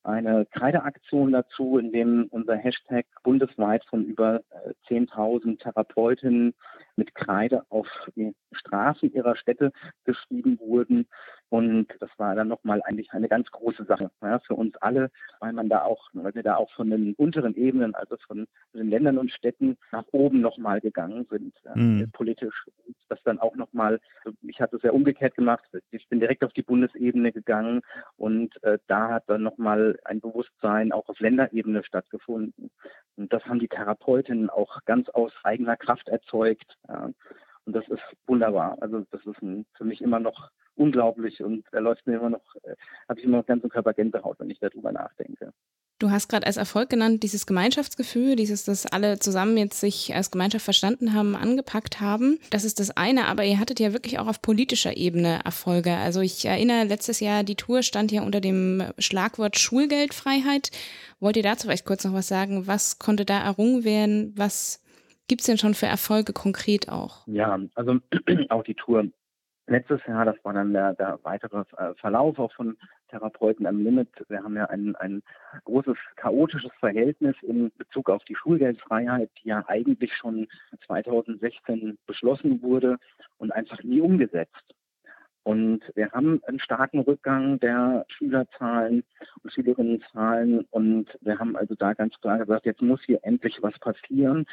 eine 0.04 0.46
Kreideaktion 0.46 1.32
dazu, 1.32 1.78
in 1.78 1.92
dem 1.92 2.26
unser 2.30 2.56
Hashtag 2.56 3.06
bundesweit 3.22 3.84
von 3.86 4.04
über 4.04 4.42
10.000 4.88 5.52
äh, 5.52 5.56
Therapeutinnen 5.56 6.54
mit 6.96 7.14
Kreide 7.14 7.64
auf 7.70 7.88
die 8.14 8.34
Straßen 8.52 9.12
ihrer 9.12 9.36
Städte 9.36 9.72
geschrieben 10.04 10.58
wurden. 10.60 11.06
Und 11.50 11.88
das 12.00 12.10
war 12.16 12.34
dann 12.34 12.48
nochmal 12.48 12.82
eigentlich 12.84 13.12
eine 13.12 13.28
ganz 13.28 13.50
große 13.50 13.84
Sache 13.84 14.10
ja, 14.22 14.38
für 14.40 14.54
uns 14.54 14.76
alle, 14.78 15.10
weil 15.40 15.52
man 15.52 15.68
da 15.68 15.82
auch, 15.82 16.08
weil 16.12 16.34
wir 16.34 16.42
da 16.42 16.56
auch 16.56 16.72
von 16.72 16.90
den 16.90 17.14
unteren 17.14 17.54
Ebenen, 17.54 17.94
also 17.94 18.16
von 18.26 18.46
den 18.72 18.88
Ländern 18.88 19.18
und 19.18 19.30
Städten 19.30 19.76
nach 19.92 20.04
oben 20.12 20.40
nochmal 20.40 20.80
gegangen 20.80 21.26
sind, 21.30 21.54
mhm. 21.74 22.10
politisch. 22.12 22.66
Das 23.08 23.22
dann 23.24 23.38
auch 23.38 23.54
nochmal, 23.54 24.00
ich 24.42 24.60
hatte 24.60 24.76
es 24.76 24.82
ja 24.82 24.92
umgekehrt 24.92 25.36
gemacht, 25.36 25.64
ich 25.90 26.08
bin 26.08 26.20
direkt 26.20 26.42
auf 26.44 26.52
die 26.52 26.62
Bundesebene 26.62 27.32
gegangen 27.32 27.82
und 28.16 28.60
äh, 28.62 28.78
da 28.86 29.10
hat 29.10 29.24
dann 29.28 29.42
nochmal 29.42 29.98
ein 30.04 30.20
Bewusstsein 30.20 30.92
auch 30.92 31.08
auf 31.08 31.20
Länderebene 31.20 31.84
stattgefunden. 31.84 32.70
Und 33.16 33.32
das 33.32 33.44
haben 33.44 33.60
die 33.60 33.68
Therapeutinnen 33.68 34.50
auch 34.50 34.84
ganz 34.86 35.08
aus 35.10 35.32
eigener 35.44 35.76
Kraft 35.76 36.08
erzeugt. 36.08 36.76
Ja. 36.88 37.10
Und 37.66 37.74
das 37.74 37.86
ist 37.88 38.02
wunderbar. 38.26 38.76
Also 38.80 39.04
das 39.10 39.24
ist 39.24 39.40
ein, 39.42 39.64
für 39.74 39.84
mich 39.84 40.00
immer 40.00 40.20
noch 40.20 40.50
unglaublich 40.76 41.42
und 41.42 41.64
er 41.72 41.80
läuft 41.80 42.06
mir 42.06 42.16
immer 42.16 42.30
noch, 42.30 42.54
äh, 42.62 42.74
habe 43.08 43.20
ich 43.20 43.24
immer 43.24 43.38
noch 43.38 43.46
ganz 43.46 43.64
im 43.64 43.70
Körper 43.70 43.94
Gänsehaut, 43.94 44.38
wenn 44.40 44.50
ich 44.50 44.58
darüber 44.58 44.92
nachdenke. 44.92 45.52
Du 46.00 46.10
hast 46.10 46.28
gerade 46.28 46.46
als 46.46 46.56
Erfolg 46.56 46.90
genannt, 46.90 47.22
dieses 47.22 47.46
Gemeinschaftsgefühl, 47.46 48.34
dieses, 48.34 48.64
dass 48.64 48.84
alle 48.84 49.20
zusammen 49.20 49.56
jetzt 49.56 49.78
sich 49.78 50.12
als 50.14 50.32
Gemeinschaft 50.32 50.64
verstanden 50.64 51.14
haben, 51.14 51.36
angepackt 51.36 52.00
haben. 52.00 52.40
Das 52.50 52.64
ist 52.64 52.80
das 52.80 52.90
eine, 52.90 53.26
aber 53.26 53.44
ihr 53.44 53.60
hattet 53.60 53.78
ja 53.78 53.92
wirklich 53.92 54.18
auch 54.18 54.26
auf 54.26 54.42
politischer 54.42 54.96
Ebene 54.96 55.40
Erfolge. 55.44 55.94
Also 55.94 56.20
ich 56.20 56.44
erinnere, 56.44 56.84
letztes 56.84 57.20
Jahr 57.20 57.44
die 57.44 57.54
Tour 57.54 57.82
stand 57.84 58.10
ja 58.10 58.22
unter 58.22 58.40
dem 58.40 58.82
Schlagwort 58.98 59.56
Schulgeldfreiheit. 59.56 60.72
Wollt 61.20 61.36
ihr 61.36 61.44
dazu 61.44 61.68
vielleicht 61.68 61.86
kurz 61.86 62.04
noch 62.04 62.12
was 62.12 62.26
sagen? 62.26 62.66
Was 62.66 62.98
konnte 62.98 63.24
da 63.24 63.42
errungen 63.42 63.84
werden? 63.84 64.32
Was 64.36 64.83
gibt 65.28 65.40
es 65.40 65.46
denn 65.46 65.58
schon 65.58 65.74
für 65.74 65.86
Erfolge 65.86 66.32
konkret 66.32 66.88
auch? 66.88 67.26
Ja, 67.26 67.58
also 67.74 67.98
auch 68.50 68.64
die 68.64 68.74
Tour 68.74 69.08
letztes 69.66 70.00
Jahr, 70.06 70.24
das 70.24 70.36
war 70.42 70.52
dann 70.52 70.72
der, 70.72 70.94
der 70.94 71.18
weitere 71.22 71.64
äh, 71.76 71.94
Verlauf 71.94 72.38
auch 72.38 72.52
von 72.52 72.76
Therapeuten 73.08 73.66
am 73.66 73.82
Limit. 73.82 74.08
Wir 74.28 74.42
haben 74.42 74.56
ja 74.56 74.66
ein, 74.66 74.94
ein 74.96 75.22
großes 75.64 75.96
chaotisches 76.16 76.72
Verhältnis 76.80 77.36
in 77.42 77.70
Bezug 77.78 78.10
auf 78.10 78.24
die 78.24 78.34
Schulgeldfreiheit, 78.34 79.30
die 79.42 79.48
ja 79.48 79.64
eigentlich 79.66 80.14
schon 80.14 80.48
2016 80.86 81.98
beschlossen 82.06 82.62
wurde 82.62 82.98
und 83.38 83.52
einfach 83.52 83.82
nie 83.82 84.00
umgesetzt. 84.00 84.74
Und 85.44 85.82
wir 85.94 86.10
haben 86.12 86.42
einen 86.46 86.58
starken 86.58 87.00
Rückgang 87.00 87.60
der 87.60 88.06
Schülerzahlen 88.08 89.04
und 89.42 89.52
Schülerinnenzahlen. 89.52 90.66
Und 90.70 91.06
wir 91.20 91.38
haben 91.38 91.54
also 91.54 91.74
da 91.74 91.92
ganz 91.92 92.18
klar 92.20 92.38
gesagt, 92.38 92.64
jetzt 92.64 92.80
muss 92.80 93.02
hier 93.04 93.20
endlich 93.22 93.62
was 93.62 93.78
passieren. 93.78 94.46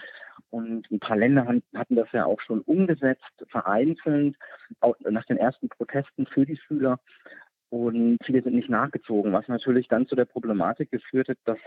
Und 0.50 0.92
ein 0.92 1.00
paar 1.00 1.16
Länder 1.16 1.48
hatten 1.48 1.96
das 1.96 2.12
ja 2.12 2.26
auch 2.26 2.42
schon 2.42 2.60
umgesetzt, 2.62 3.24
vereinzelt, 3.48 4.36
auch 4.82 4.98
nach 5.00 5.26
den 5.26 5.38
ersten 5.38 5.70
Protesten 5.70 6.26
für 6.26 6.46
die 6.46 6.58
Schüler 6.58 7.00
und 7.72 8.18
viele 8.26 8.44
sind 8.44 8.54
nicht 8.54 8.70
nachgezogen, 8.70 9.32
was 9.32 9.48
natürlich 9.48 9.88
dann 9.88 10.06
zu 10.06 10.18
der 10.18 10.26
Problematik 10.26 10.92
geführt 10.92 11.30
hat, 11.30 11.38
dass 11.46 11.58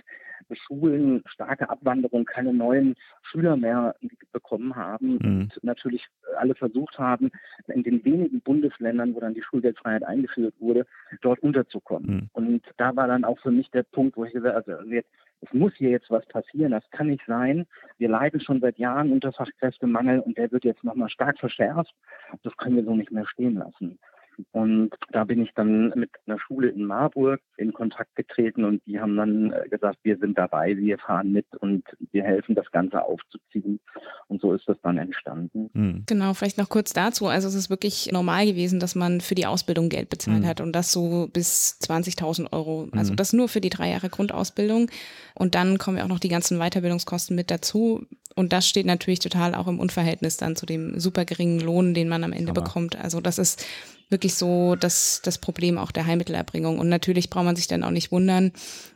Schulen 0.52 1.22
starke 1.24 1.70
Abwanderung 1.70 2.26
keine 2.26 2.52
neuen 2.52 2.94
Schüler 3.22 3.56
mehr 3.56 3.94
bekommen 4.30 4.76
haben 4.76 5.14
mhm. 5.14 5.24
und 5.24 5.64
natürlich 5.64 6.06
alle 6.36 6.54
versucht 6.54 6.98
haben, 6.98 7.30
in 7.68 7.82
den 7.84 8.04
wenigen 8.04 8.42
Bundesländern, 8.42 9.14
wo 9.14 9.20
dann 9.20 9.32
die 9.32 9.42
Schulgeldfreiheit 9.42 10.04
eingeführt 10.04 10.54
wurde, 10.60 10.86
dort 11.22 11.40
unterzukommen. 11.40 12.14
Mhm. 12.14 12.30
Und 12.34 12.62
da 12.76 12.94
war 12.94 13.08
dann 13.08 13.24
auch 13.24 13.38
für 13.38 13.50
mich 13.50 13.70
der 13.70 13.84
Punkt, 13.84 14.18
wo 14.18 14.26
ich 14.26 14.34
gesagt 14.34 14.56
habe, 14.56 14.76
also 14.76 14.90
jetzt, 14.90 15.08
es 15.40 15.54
muss 15.54 15.74
hier 15.74 15.88
jetzt 15.88 16.10
was 16.10 16.26
passieren, 16.26 16.72
das 16.72 16.84
kann 16.90 17.06
nicht 17.06 17.24
sein. 17.26 17.64
Wir 17.96 18.10
leiden 18.10 18.40
schon 18.40 18.60
seit 18.60 18.78
Jahren 18.78 19.10
unter 19.10 19.32
Fachkräftemangel 19.32 20.20
und 20.20 20.36
der 20.36 20.52
wird 20.52 20.64
jetzt 20.64 20.84
nochmal 20.84 21.08
stark 21.08 21.38
verschärft. 21.38 21.94
Das 22.42 22.54
können 22.58 22.76
wir 22.76 22.84
so 22.84 22.94
nicht 22.94 23.10
mehr 23.10 23.26
stehen 23.26 23.54
lassen. 23.54 23.98
Und 24.52 24.90
da 25.10 25.24
bin 25.24 25.42
ich 25.42 25.52
dann 25.54 25.90
mit 25.96 26.10
einer 26.26 26.38
Schule 26.38 26.68
in 26.68 26.84
Marburg 26.84 27.40
in 27.56 27.72
Kontakt 27.72 28.14
getreten 28.16 28.64
und 28.64 28.82
die 28.86 29.00
haben 29.00 29.16
dann 29.16 29.52
äh, 29.52 29.68
gesagt, 29.68 29.98
wir 30.02 30.16
sind 30.18 30.36
dabei, 30.38 30.76
wir 30.76 30.98
fahren 30.98 31.32
mit 31.32 31.46
und 31.60 31.84
wir 32.12 32.24
helfen, 32.24 32.54
das 32.54 32.70
Ganze 32.70 33.02
aufzuziehen. 33.02 33.80
Und 34.28 34.40
so 34.40 34.52
ist 34.52 34.68
das 34.68 34.76
dann 34.82 34.98
entstanden. 34.98 35.70
Mhm. 35.72 36.04
Genau, 36.06 36.34
vielleicht 36.34 36.58
noch 36.58 36.68
kurz 36.68 36.92
dazu. 36.92 37.26
Also 37.26 37.48
es 37.48 37.54
ist 37.54 37.70
wirklich 37.70 38.10
normal 38.12 38.46
gewesen, 38.46 38.80
dass 38.80 38.94
man 38.94 39.20
für 39.20 39.34
die 39.34 39.46
Ausbildung 39.46 39.88
Geld 39.88 40.08
bezahlt 40.08 40.42
mhm. 40.42 40.46
hat 40.46 40.60
und 40.60 40.72
das 40.72 40.92
so 40.92 41.28
bis 41.32 41.78
20.000 41.82 42.52
Euro. 42.52 42.88
Also 42.92 43.12
mhm. 43.12 43.16
das 43.16 43.32
nur 43.32 43.48
für 43.48 43.60
die 43.60 43.70
drei 43.70 43.90
Jahre 43.90 44.08
Grundausbildung. 44.08 44.90
Und 45.34 45.54
dann 45.54 45.78
kommen 45.78 45.98
ja 45.98 46.04
auch 46.04 46.08
noch 46.08 46.20
die 46.20 46.28
ganzen 46.28 46.58
Weiterbildungskosten 46.58 47.36
mit 47.36 47.50
dazu. 47.50 48.06
Und 48.34 48.52
das 48.52 48.68
steht 48.68 48.86
natürlich 48.86 49.20
total 49.20 49.54
auch 49.54 49.68
im 49.68 49.78
Unverhältnis 49.78 50.36
dann 50.36 50.56
zu 50.56 50.66
dem 50.66 50.98
super 50.98 51.24
geringen 51.24 51.60
Lohn, 51.60 51.94
den 51.94 52.08
man 52.08 52.24
am 52.24 52.32
Ende 52.32 52.50
Aber. 52.50 52.62
bekommt. 52.62 52.96
Also 52.96 53.20
das 53.20 53.38
ist 53.38 53.64
wirklich 54.10 54.34
so 54.34 54.76
das, 54.76 55.20
das 55.22 55.38
Problem 55.38 55.78
auch 55.78 55.92
der 55.92 56.06
Heilmittelerbringung. 56.06 56.78
Und 56.78 56.88
natürlich 56.88 57.30
braucht 57.30 57.44
man 57.44 57.56
sich 57.56 57.66
dann 57.66 57.82
auch 57.82 57.90
nicht 57.90 58.12
wundern, 58.12 58.52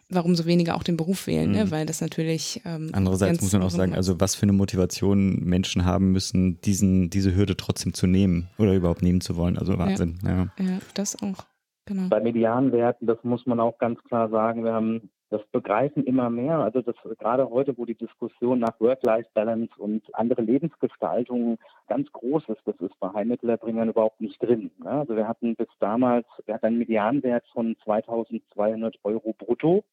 warum 0.08 0.34
so 0.34 0.46
wenige 0.46 0.74
auch 0.74 0.82
den 0.82 0.96
Beruf 0.96 1.26
wählen, 1.26 1.50
ne? 1.50 1.58
mhm. 1.58 1.64
ne? 1.64 1.70
weil 1.70 1.86
das 1.86 2.00
natürlich. 2.00 2.62
Ähm, 2.64 2.90
Andererseits 2.92 3.40
muss 3.40 3.52
man 3.52 3.62
auch 3.62 3.70
sagen, 3.70 3.94
also 3.94 4.20
was 4.20 4.34
für 4.34 4.44
eine 4.44 4.52
Motivation 4.52 5.44
Menschen 5.44 5.84
haben 5.84 6.12
müssen, 6.12 6.60
diesen, 6.62 7.10
diese 7.10 7.34
Hürde 7.34 7.56
trotzdem 7.56 7.94
zu 7.94 8.06
nehmen 8.06 8.48
oder 8.58 8.74
überhaupt 8.74 9.02
nehmen 9.02 9.20
zu 9.20 9.36
wollen. 9.36 9.58
Also 9.58 9.78
Wahnsinn. 9.78 10.18
Ja, 10.24 10.30
ja. 10.30 10.64
ja 10.64 10.78
das 10.94 11.20
auch. 11.22 11.44
Genau. 11.86 12.08
Bei 12.08 12.20
Medianwerten, 12.20 13.06
das 13.06 13.18
muss 13.22 13.46
man 13.46 13.60
auch 13.60 13.78
ganz 13.78 14.02
klar 14.04 14.28
sagen, 14.28 14.62
wir 14.64 14.72
haben 14.72 15.10
das 15.30 15.42
begreifen 15.52 16.04
immer 16.04 16.30
mehr. 16.30 16.58
Also 16.58 16.80
das 16.80 16.97
gerade 17.18 17.50
heute, 17.50 17.76
wo 17.76 17.85
die 17.85 17.94
Diskussion 17.94 18.61
nach 18.61 18.80
Work-Life-Balance 18.80 19.73
und 19.76 20.02
andere 20.14 20.42
Lebensgestaltungen 20.42 21.58
ganz 21.87 22.11
groß 22.12 22.49
ist, 22.49 22.62
das 22.64 22.76
ist 22.80 22.99
bei 22.99 23.12
Heilmittelerbringern 23.12 23.90
überhaupt 23.90 24.20
nicht 24.20 24.42
drin. 24.42 24.70
Also 24.85 25.16
wir 25.16 25.28
hatten 25.28 25.54
bis 25.54 25.68
damals, 25.80 26.26
wir 26.47 26.54
hatten 26.54 26.66
einen 26.66 26.78
Medianwert 26.78 27.47
von 27.52 27.76
2.200 27.85 28.94
Euro 29.04 29.35
brutto. 29.37 29.85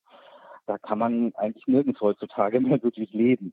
Da 0.68 0.78
kann 0.78 1.00
man 1.00 1.34
eigentlich 1.36 1.68
nirgends 1.68 2.00
heutzutage 2.00 2.60
mehr 2.62 2.82
wirklich 2.82 3.12
leben. 3.12 3.52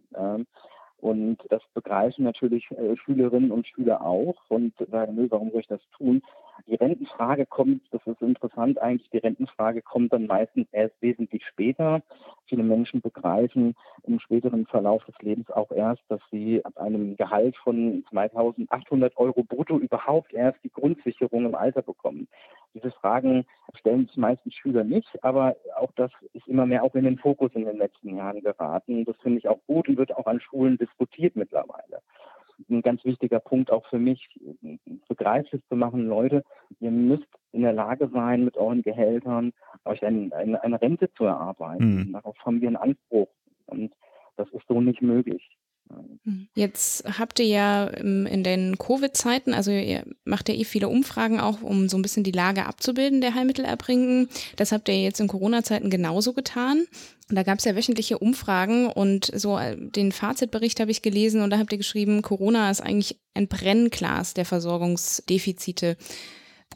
Und 0.98 1.38
das 1.48 1.62
begreifen 1.74 2.24
natürlich 2.24 2.70
äh, 2.70 2.96
Schülerinnen 2.96 3.50
und 3.50 3.66
Schüler 3.66 4.02
auch 4.06 4.36
und 4.48 4.72
sagen, 4.88 5.16
nö, 5.16 5.26
warum 5.30 5.50
soll 5.50 5.60
ich 5.60 5.66
das 5.66 5.80
tun? 5.96 6.22
Die 6.66 6.74
Rentenfrage 6.76 7.46
kommt, 7.46 7.82
das 7.90 8.00
ist 8.06 8.22
interessant 8.22 8.80
eigentlich, 8.80 9.10
die 9.10 9.18
Rentenfrage 9.18 9.82
kommt 9.82 10.12
dann 10.12 10.26
meistens 10.26 10.68
erst 10.72 11.00
wesentlich 11.00 11.44
später. 11.46 12.02
Viele 12.46 12.62
Menschen 12.62 13.00
begreifen 13.00 13.74
im 14.04 14.20
späteren 14.20 14.66
Verlauf 14.66 15.04
des 15.04 15.14
Lebens 15.20 15.50
auch 15.50 15.70
erst, 15.70 16.02
dass 16.08 16.20
sie 16.30 16.64
ab 16.64 16.78
einem 16.78 17.16
Gehalt 17.16 17.56
von 17.56 18.04
2800 18.10 19.16
Euro 19.16 19.42
brutto 19.42 19.78
überhaupt 19.78 20.32
erst 20.32 20.62
die 20.62 20.70
Grundsicherung 20.70 21.46
im 21.46 21.54
Alter 21.54 21.82
bekommen. 21.82 22.28
Diese 22.74 22.90
Fragen 22.90 23.44
stellen 23.74 24.06
sich 24.06 24.16
meistens 24.16 24.54
Schüler 24.54 24.84
nicht, 24.84 25.22
aber 25.22 25.56
auch 25.76 25.92
das 25.96 26.10
ist 26.32 26.48
immer 26.48 26.66
mehr 26.66 26.84
auch 26.84 26.94
in 26.94 27.04
den 27.04 27.18
Fokus 27.18 27.52
in 27.54 27.64
den 27.64 27.76
letzten 27.76 28.16
Jahren 28.16 28.40
geraten. 28.40 29.04
Das 29.04 29.16
finde 29.22 29.38
ich 29.38 29.48
auch 29.48 29.58
gut 29.66 29.88
und 29.88 29.98
wird 29.98 30.14
auch 30.16 30.26
an 30.26 30.40
Schulen 30.40 30.78
diskutiert 30.78 31.36
mittlerweile. 31.36 32.00
Ein 32.68 32.82
ganz 32.82 33.04
wichtiger 33.04 33.40
Punkt 33.40 33.70
auch 33.70 33.86
für 33.88 33.98
mich, 33.98 34.28
begreiflich 35.08 35.62
zu 35.68 35.76
machen, 35.76 36.06
Leute, 36.06 36.44
ihr 36.80 36.90
müsst 36.90 37.26
in 37.52 37.62
der 37.62 37.72
Lage 37.72 38.08
sein, 38.12 38.44
mit 38.44 38.56
euren 38.56 38.82
Gehältern 38.82 39.52
euch 39.84 40.04
ein, 40.04 40.32
eine, 40.32 40.62
eine 40.62 40.80
Rente 40.80 41.12
zu 41.14 41.24
erarbeiten. 41.24 42.08
Mhm. 42.08 42.12
Darauf 42.12 42.36
haben 42.44 42.60
wir 42.60 42.68
einen 42.68 42.76
Anspruch. 42.76 43.28
Und 43.66 43.92
das 44.36 44.48
ist 44.50 44.66
so 44.68 44.80
nicht 44.80 45.02
möglich. 45.02 45.56
Hm. 46.24 46.48
Jetzt 46.54 47.04
habt 47.18 47.38
ihr 47.40 47.46
ja 47.46 47.84
in 47.86 48.44
den 48.44 48.78
Covid-Zeiten, 48.78 49.54
also 49.54 49.70
ihr 49.70 50.04
macht 50.24 50.48
ja 50.48 50.54
eh 50.54 50.64
viele 50.64 50.88
Umfragen 50.88 51.40
auch, 51.40 51.62
um 51.62 51.88
so 51.88 51.96
ein 51.96 52.02
bisschen 52.02 52.24
die 52.24 52.30
Lage 52.30 52.66
abzubilden 52.66 53.20
der 53.20 53.34
Heilmittelerbringung. 53.34 54.28
Das 54.56 54.72
habt 54.72 54.88
ihr 54.88 55.00
jetzt 55.00 55.20
in 55.20 55.28
Corona-Zeiten 55.28 55.90
genauso 55.90 56.32
getan. 56.32 56.86
Da 57.28 57.42
gab 57.42 57.58
es 57.58 57.64
ja 57.64 57.74
wöchentliche 57.74 58.18
Umfragen 58.18 58.88
und 58.88 59.30
so 59.34 59.58
äh, 59.58 59.76
den 59.78 60.12
Fazitbericht 60.12 60.80
habe 60.80 60.90
ich 60.90 61.02
gelesen 61.02 61.40
und 61.40 61.50
da 61.50 61.58
habt 61.58 61.72
ihr 61.72 61.78
geschrieben, 61.78 62.22
Corona 62.22 62.70
ist 62.70 62.80
eigentlich 62.80 63.18
ein 63.34 63.48
Brennglas 63.48 64.34
der 64.34 64.44
Versorgungsdefizite. 64.44 65.96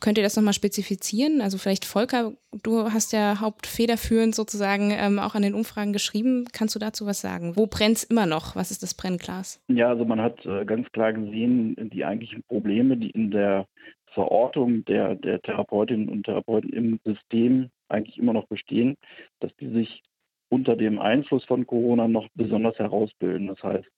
Könnt 0.00 0.18
ihr 0.18 0.24
das 0.24 0.36
nochmal 0.36 0.52
spezifizieren? 0.52 1.40
Also 1.40 1.58
vielleicht 1.58 1.84
Volker, 1.84 2.32
du 2.62 2.84
hast 2.92 3.12
ja 3.12 3.40
hauptfederführend 3.40 4.34
sozusagen 4.34 4.90
ähm, 4.90 5.18
auch 5.18 5.34
an 5.34 5.42
den 5.42 5.54
Umfragen 5.54 5.92
geschrieben. 5.92 6.46
Kannst 6.52 6.74
du 6.74 6.78
dazu 6.78 7.06
was 7.06 7.20
sagen? 7.20 7.56
Wo 7.56 7.66
brennt 7.66 7.98
es 7.98 8.04
immer 8.04 8.26
noch? 8.26 8.56
Was 8.56 8.70
ist 8.70 8.82
das 8.82 8.94
Brennglas? 8.94 9.62
Ja, 9.68 9.88
also 9.88 10.04
man 10.04 10.20
hat 10.20 10.44
äh, 10.46 10.64
ganz 10.64 10.90
klar 10.92 11.12
gesehen, 11.12 11.76
die 11.92 12.04
eigentlichen 12.04 12.42
Probleme, 12.44 12.96
die 12.96 13.10
in 13.10 13.30
der 13.30 13.66
Verortung 14.12 14.84
der, 14.86 15.14
der 15.14 15.42
Therapeutinnen 15.42 16.08
und 16.08 16.24
Therapeuten 16.24 16.70
im 16.70 17.00
System 17.04 17.70
eigentlich 17.88 18.18
immer 18.18 18.32
noch 18.32 18.46
bestehen, 18.46 18.96
dass 19.40 19.54
die 19.56 19.68
sich 19.68 20.02
unter 20.48 20.76
dem 20.76 20.98
Einfluss 20.98 21.44
von 21.44 21.66
Corona 21.66 22.08
noch 22.08 22.28
besonders 22.34 22.78
herausbilden. 22.78 23.48
Das 23.48 23.62
heißt, 23.62 23.88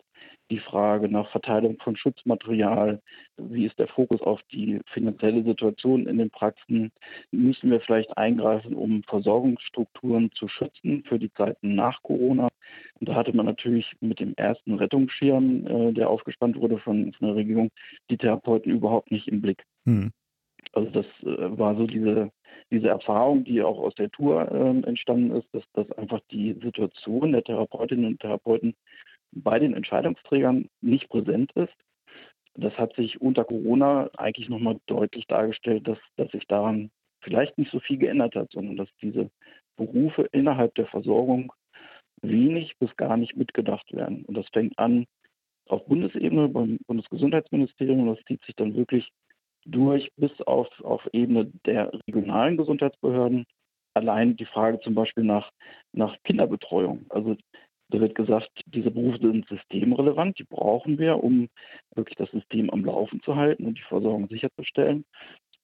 die 0.51 0.59
Frage 0.59 1.09
nach 1.09 1.31
Verteilung 1.31 1.79
von 1.79 1.97
Schutzmaterial, 1.97 3.01
wie 3.37 3.67
ist 3.67 3.79
der 3.79 3.89
Fokus 3.89 4.21
auf 4.23 4.41
die 4.51 4.81
finanzielle 4.93 5.43
Situation 5.43 6.07
in 6.07 6.19
den 6.19 6.31
Praxen, 6.31 6.91
müssen 7.31 7.71
wir 7.71 7.81
vielleicht 7.81 8.17
eingreifen, 8.17 8.75
um 8.75 9.03
Versorgungsstrukturen 9.05 10.31
zu 10.33 10.49
schützen 10.49 11.05
für 11.07 11.19
die 11.19 11.33
Zeiten 11.33 11.75
nach 11.75 12.03
Corona. 12.03 12.49
Und 13.01 13.09
da 13.09 13.15
hatte 13.15 13.35
man 13.35 13.47
natürlich 13.47 13.93
mit 14.01 14.21
dem 14.21 14.35
ersten 14.37 14.75
Rettungsschirm, 14.75 15.67
äh, 15.67 15.93
der 15.93 16.11
aufgespannt 16.11 16.57
wurde 16.57 16.79
von, 16.79 17.13
von, 17.13 17.29
der 17.29 17.37
Regierung, 17.37 17.71
die 18.11 18.17
Therapeuten 18.17 18.73
überhaupt 18.73 19.11
nicht 19.11 19.29
im 19.29 19.41
Blick. 19.41 19.65
Hm. 19.85 20.11
Also 20.73 20.91
das 20.91 21.07
äh, 21.23 21.59
war 21.59 21.77
so 21.77 21.87
diese, 21.87 22.31
diese 22.71 22.89
Erfahrung, 22.89 23.45
die 23.45 23.63
auch 23.63 23.79
aus 23.79 23.95
der 23.95 24.11
Tour 24.11 24.51
äh, 24.51 24.87
entstanden 24.87 25.31
ist, 25.33 25.49
dass, 25.53 25.65
dass 25.75 25.91
einfach 25.93 26.21
die 26.31 26.55
Situation 26.63 27.33
der 27.33 27.45
Therapeutinnen 27.45 28.07
und 28.07 28.21
Therapeuten 28.21 28.75
bei 29.33 29.59
den 29.59 29.75
Entscheidungsträgern 29.75 30.69
nicht 30.81 31.09
präsent 31.09 31.53
ist. 31.53 31.75
Das 32.55 32.77
hat 32.77 32.95
sich 32.97 33.21
unter 33.21 33.45
Corona 33.45 34.11
eigentlich 34.17 34.49
nochmal 34.49 34.81
deutlich 34.87 35.27
dargestellt, 35.27 35.87
dass, 35.87 35.99
dass 36.17 36.31
sich 36.33 36.47
daran 36.47 36.91
vielleicht 37.21 37.57
nicht 37.59 37.71
so 37.71 37.81
viel 37.81 37.99
geändert 37.99 38.35
hat, 38.35 38.51
sondern 38.53 38.77
dass 38.77 38.89
diese 39.01 39.31
Berufe 39.77 40.29
innerhalb 40.33 40.75
der 40.75 40.87
Versorgung 40.87 41.53
wenig 42.23 42.77
bis 42.79 42.95
gar 42.97 43.17
nicht 43.17 43.37
mitgedacht 43.37 43.93
werden. 43.93 44.25
Und 44.25 44.37
das 44.37 44.47
fängt 44.53 44.79
an 44.79 45.07
auf 45.69 45.85
Bundesebene 45.87 46.49
beim 46.49 46.79
Bundesgesundheitsministerium. 46.87 48.07
Das 48.07 48.25
zieht 48.25 48.43
sich 48.45 48.57
dann 48.57 48.75
wirklich 48.75 49.09
durch 49.65 50.11
bis 50.17 50.33
auf, 50.43 50.69
auf 50.83 51.07
Ebene 51.13 51.51
der 51.67 51.93
regionalen 52.09 52.57
Gesundheitsbehörden. 52.57 53.47
Allein 53.95 54.37
die 54.37 54.47
Frage 54.47 54.81
zum 54.81 54.95
Beispiel 54.95 55.25
nach, 55.25 55.51
nach 55.93 56.17
Kinderbetreuung. 56.25 57.07
Also 57.11 57.37
da 57.91 58.01
wird 58.01 58.15
gesagt, 58.15 58.51
diese 58.67 58.91
Berufe 58.91 59.19
sind 59.19 59.47
systemrelevant, 59.49 60.39
die 60.39 60.45
brauchen 60.45 60.99
wir, 60.99 61.23
um 61.23 61.49
wirklich 61.95 62.17
das 62.17 62.31
System 62.31 62.71
am 62.71 62.85
Laufen 62.85 63.23
zu 63.23 63.35
halten 63.35 63.67
und 63.67 63.79
die 63.79 63.89
Versorgung 63.89 64.29
sicherzustellen. 64.29 65.05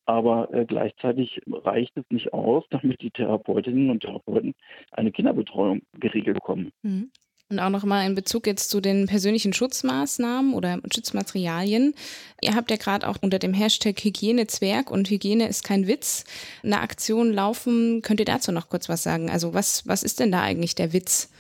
Aber 0.07 0.53
äh, 0.53 0.65
gleichzeitig 0.67 1.41
reicht 1.47 1.97
es 1.97 2.05
nicht 2.11 2.33
aus, 2.33 2.65
damit 2.71 3.01
die 3.03 3.11
Therapeutinnen 3.11 3.91
und 3.91 4.01
Therapeuten 4.01 4.55
eine 4.93 5.13
Kinderbetreuung 5.13 5.83
geregelt 5.99 6.37
bekommen. 6.37 6.71
Mhm. 6.83 7.11
Und 7.51 7.61
auch 7.61 7.69
nochmal 7.69 8.07
in 8.07 8.15
Bezug 8.15 8.47
jetzt 8.47 8.71
zu 8.71 8.81
den 8.81 9.07
persönlichen 9.07 9.53
Schutzmaßnahmen 9.53 10.55
oder 10.55 10.81
Schutzmaterialien. 10.93 11.95
Ihr 12.43 12.55
habt 12.55 12.71
ja 12.71 12.79
gerade 12.79 13.07
auch 13.07 13.19
unter 13.21 13.39
dem 13.39 13.53
Hashtag 13.53 14.03
Hygienezwerg 14.03 14.91
und 14.91 15.11
Hygiene 15.11 15.47
ist 15.47 15.63
kein 15.63 15.87
Witz 15.87 16.25
eine 16.63 16.81
Aktion 16.81 17.33
laufen. 17.35 18.01
Könnt 18.01 18.21
ihr 18.21 18.27
dazu 18.27 18.51
noch 18.51 18.71
kurz 18.71 18.89
was 18.89 19.03
sagen? 19.03 19.29
Also 19.29 19.53
was, 19.53 19.87
was 19.87 20.03
ist 20.03 20.21
denn 20.21 20.33
da 20.33 20.41
eigentlich 20.41 20.75
der 20.75 20.95
Witz? 20.95 21.31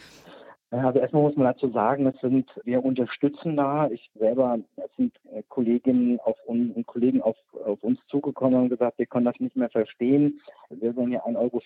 Also 0.82 0.98
erstmal 0.98 1.22
muss 1.22 1.36
man 1.36 1.46
dazu 1.46 1.68
sagen, 1.70 2.06
es 2.06 2.20
sind, 2.20 2.50
wir 2.64 2.84
unterstützen 2.84 3.56
da. 3.56 3.88
Ich 3.90 4.10
selber, 4.14 4.58
es 4.76 4.96
sind 4.96 5.14
äh, 5.32 5.44
Kolleginnen 5.48 6.18
auf 6.18 6.36
und 6.46 6.84
Kollegen 6.86 7.22
auf, 7.22 7.36
auf 7.64 7.80
uns 7.84 8.00
zugekommen 8.08 8.62
und 8.62 8.68
gesagt, 8.70 8.98
wir 8.98 9.06
können 9.06 9.24
das 9.24 9.38
nicht 9.38 9.54
mehr 9.54 9.70
verstehen. 9.70 10.40
Wir 10.70 10.92
sollen 10.92 11.12
ja 11.12 11.24
1,50 11.24 11.36
Euro 11.36 11.60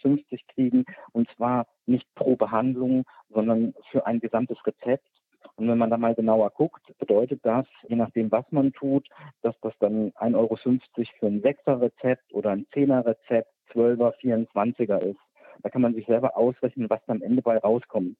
kriegen 0.54 0.84
und 1.12 1.26
zwar 1.36 1.66
nicht 1.86 2.06
pro 2.16 2.36
Behandlung, 2.36 3.04
sondern 3.30 3.74
für 3.90 4.04
ein 4.06 4.20
gesamtes 4.20 4.58
Rezept. 4.66 5.08
Und 5.56 5.68
wenn 5.68 5.78
man 5.78 5.90
da 5.90 5.96
mal 5.96 6.14
genauer 6.14 6.50
guckt, 6.50 6.82
bedeutet 6.98 7.40
das, 7.44 7.66
je 7.88 7.96
nachdem, 7.96 8.30
was 8.30 8.44
man 8.50 8.72
tut, 8.74 9.08
dass 9.40 9.58
das 9.62 9.72
dann 9.78 10.10
1,50 10.12 10.36
Euro 10.36 10.56
für 10.56 11.26
ein 11.26 11.42
6er 11.42 11.80
Rezept 11.80 12.34
oder 12.34 12.50
ein 12.50 12.66
10er 12.74 13.06
Rezept, 13.06 13.50
12er, 13.72 14.12
24er 14.20 14.98
ist. 14.98 15.20
Da 15.62 15.70
kann 15.70 15.82
man 15.82 15.94
sich 15.94 16.06
selber 16.06 16.36
ausrechnen, 16.36 16.90
was 16.90 17.00
am 17.08 17.22
Ende 17.22 17.42
bei 17.42 17.56
rauskommt. 17.56 18.16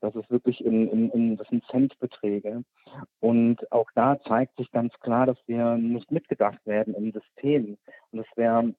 Das 0.00 0.14
ist 0.14 0.30
wirklich 0.30 0.64
in, 0.64 0.88
in, 0.88 1.10
in 1.10 1.36
das 1.36 1.48
sind 1.48 1.64
Centbeträge. 1.70 2.64
Und 3.20 3.70
auch 3.72 3.90
da 3.94 4.20
zeigt 4.24 4.56
sich 4.56 4.70
ganz 4.70 4.92
klar, 5.00 5.26
dass 5.26 5.38
wir 5.46 5.76
nicht 5.76 6.10
mitgedacht 6.10 6.64
werden 6.66 6.94
im 6.94 7.12
System. 7.12 7.76
Und 8.10 8.18
das 8.18 8.26
wäre 8.36 8.74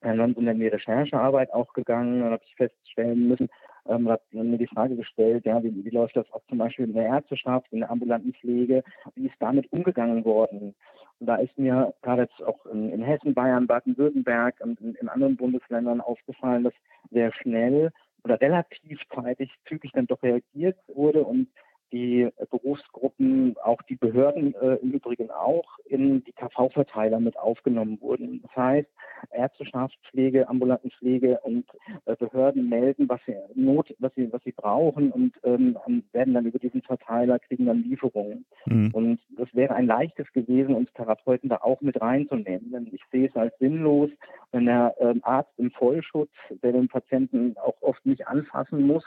dann 0.00 0.34
sind 0.34 0.44
wir 0.44 0.52
in 0.52 0.60
die 0.60 0.68
Recherchearbeit 0.68 1.52
auch 1.52 1.72
gegangen, 1.74 2.20
dann 2.20 2.32
habe 2.32 2.42
ich 2.44 2.54
feststellen 2.54 3.28
müssen, 3.28 3.48
ähm, 3.86 4.08
habe 4.08 4.22
mir 4.32 4.58
die 4.58 4.66
Frage 4.66 4.96
gestellt, 4.96 5.44
ja, 5.44 5.62
wie, 5.62 5.84
wie 5.84 5.90
läuft 5.90 6.16
das 6.16 6.30
auch 6.32 6.42
zum 6.48 6.58
Beispiel 6.58 6.86
in 6.86 6.94
der 6.94 7.06
Ärzteschaft, 7.06 7.66
in 7.70 7.80
der 7.80 7.90
ambulanten 7.90 8.32
Pflege, 8.34 8.82
wie 9.14 9.26
ist 9.26 9.36
damit 9.40 9.70
umgegangen 9.72 10.24
worden? 10.24 10.74
Und 11.18 11.26
da 11.26 11.36
ist 11.36 11.56
mir 11.58 11.92
gerade 12.00 12.22
jetzt 12.22 12.42
auch 12.42 12.64
in, 12.66 12.90
in 12.92 13.02
Hessen, 13.02 13.34
Bayern, 13.34 13.66
Baden-Württemberg 13.66 14.54
und 14.60 14.80
in, 14.80 14.94
in 14.94 15.08
anderen 15.08 15.36
Bundesländern 15.36 16.00
aufgefallen, 16.00 16.64
dass 16.64 16.74
sehr 17.10 17.32
schnell 17.34 17.92
oder 18.24 18.40
relativ 18.40 19.00
zeitig 19.14 19.50
zügig 19.66 19.92
dann 19.92 20.06
doch 20.06 20.22
reagiert 20.22 20.76
wurde 20.88 21.24
und 21.24 21.48
die 21.92 22.28
Berufsgruppen, 22.50 23.56
auch 23.62 23.82
die 23.82 23.96
Behörden 23.96 24.54
äh, 24.54 24.76
im 24.76 24.92
Übrigen 24.92 25.30
auch, 25.30 25.78
in 25.86 26.22
die 26.24 26.32
KV-Verteiler 26.32 27.18
mit 27.20 27.36
aufgenommen 27.36 28.00
wurden. 28.00 28.42
Das 28.42 28.56
heißt, 28.56 28.88
Ärzteschaft, 29.32 29.98
Pflege, 30.10 30.48
Ambulantenpflege 30.48 31.40
und 31.40 31.66
äh, 32.06 32.16
Behörden 32.16 32.68
melden, 32.68 33.08
was 33.08 33.20
sie 33.26 33.34
Not, 33.54 33.94
was 33.98 34.14
sie, 34.14 34.32
was 34.32 34.42
sie 34.44 34.52
brauchen 34.52 35.10
und 35.10 35.34
ähm, 35.42 35.76
werden 36.12 36.34
dann 36.34 36.46
über 36.46 36.58
diesen 36.58 36.82
Verteiler 36.82 37.38
kriegen 37.38 37.66
dann 37.66 37.82
Lieferungen. 37.82 38.44
Mhm. 38.66 38.90
Und 38.92 39.20
das 39.36 39.48
wäre 39.54 39.74
ein 39.74 39.86
leichtes 39.86 40.32
gewesen, 40.32 40.74
uns 40.74 40.92
Therapeuten 40.92 41.48
da 41.48 41.56
auch 41.56 41.80
mit 41.80 42.00
reinzunehmen. 42.00 42.70
Denn 42.72 42.88
ich 42.92 43.02
sehe 43.10 43.28
es 43.28 43.36
als 43.36 43.56
sinnlos, 43.58 44.10
wenn 44.52 44.66
der 44.66 44.94
ähm, 44.98 45.20
Arzt 45.22 45.52
im 45.58 45.70
Vollschutz, 45.70 46.30
der 46.62 46.72
den 46.72 46.88
Patienten 46.88 47.56
auch 47.56 47.80
oft 47.80 48.04
nicht 48.04 48.26
anfassen 48.26 48.82
muss, 48.82 49.04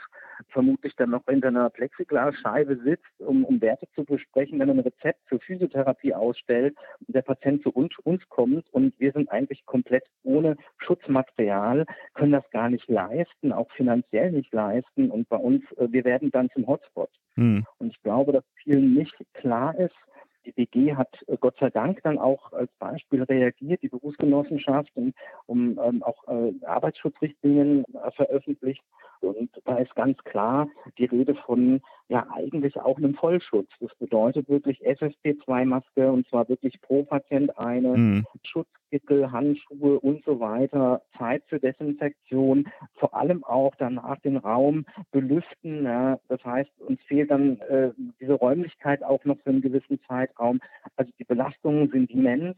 vermutlich 0.48 0.94
dann 0.96 1.10
noch 1.10 1.24
hinter 1.28 1.48
einer 1.48 1.70
Plexiglasscheibe 1.70 2.76
sitzt, 2.84 3.04
um, 3.18 3.44
um 3.44 3.60
Werte 3.60 3.86
zu 3.94 4.04
besprechen, 4.04 4.58
wenn 4.58 4.68
er 4.68 4.74
ein 4.74 4.80
Rezept 4.80 5.20
für 5.26 5.38
Physiotherapie 5.38 6.14
ausstellt 6.14 6.76
und 7.06 7.14
der 7.14 7.22
Patient 7.22 7.62
zu 7.62 7.70
uns, 7.70 7.92
uns 8.04 8.26
kommt 8.28 8.64
und 8.72 8.98
wir 8.98 9.12
sind 9.12 9.30
eigentlich 9.30 9.64
komplett 9.66 10.04
ohne 10.22 10.56
Schutzmaterial, 10.78 11.84
können 12.14 12.32
das 12.32 12.48
gar 12.50 12.70
nicht 12.70 12.88
leisten, 12.88 13.52
auch 13.52 13.70
finanziell 13.72 14.32
nicht 14.32 14.52
leisten 14.52 15.10
und 15.10 15.28
bei 15.28 15.36
uns, 15.36 15.62
äh, 15.72 15.88
wir 15.90 16.04
werden 16.04 16.30
dann 16.30 16.50
zum 16.50 16.66
Hotspot. 16.66 17.10
Mhm. 17.36 17.66
Und 17.78 17.88
ich 17.88 18.02
glaube, 18.02 18.32
dass 18.32 18.44
vielen 18.62 18.94
nicht 18.94 19.14
klar 19.34 19.78
ist, 19.78 19.94
die 20.44 20.52
BG 20.52 20.96
hat 20.96 21.08
äh, 21.26 21.36
Gott 21.38 21.56
sei 21.58 21.70
Dank 21.70 22.02
dann 22.02 22.18
auch 22.18 22.52
als 22.52 22.70
Beispiel 22.78 23.22
reagiert, 23.22 23.82
die 23.82 23.88
Berufsgenossenschaft, 23.88 24.90
und, 24.94 25.14
um 25.46 25.78
ähm, 25.78 26.02
auch 26.02 26.26
äh, 26.28 26.52
Arbeitsschutzrichtlinien 26.64 27.84
äh, 27.94 28.10
veröffentlicht. 28.12 28.82
Und 29.20 29.50
da 29.64 29.78
ist 29.78 29.94
ganz 29.94 30.18
klar 30.24 30.68
die 30.98 31.06
Rede 31.06 31.34
von 31.34 31.80
ja 32.08 32.26
eigentlich 32.30 32.78
auch 32.78 32.98
einem 32.98 33.14
Vollschutz. 33.14 33.68
Das 33.80 33.94
bedeutet 33.96 34.48
wirklich 34.48 34.80
FFP2-Maske 34.86 36.10
und 36.10 36.28
zwar 36.28 36.48
wirklich 36.48 36.80
pro 36.80 37.02
Patient 37.02 37.58
eine, 37.58 37.96
mhm. 37.96 38.26
Schutzkittel, 38.42 39.32
Handschuhe 39.32 39.98
und 40.00 40.24
so 40.24 40.38
weiter, 40.40 41.02
Zeit 41.16 41.42
für 41.46 41.58
Desinfektion, 41.58 42.68
vor 42.94 43.14
allem 43.14 43.42
auch 43.44 43.74
danach 43.78 44.18
den 44.20 44.36
Raum 44.36 44.84
belüften. 45.12 45.84
Ja. 45.84 46.18
Das 46.28 46.44
heißt, 46.44 46.70
uns 46.80 47.00
fehlt 47.02 47.30
dann 47.30 47.58
äh, 47.60 47.90
diese 48.20 48.34
Räumlichkeit 48.34 49.02
auch 49.02 49.24
noch 49.24 49.38
für 49.40 49.50
einen 49.50 49.62
gewissen 49.62 49.98
Zeitraum. 50.06 50.60
Also 50.96 51.10
die 51.18 51.24
Belastungen 51.24 51.90
sind 51.90 52.10
immens. 52.10 52.56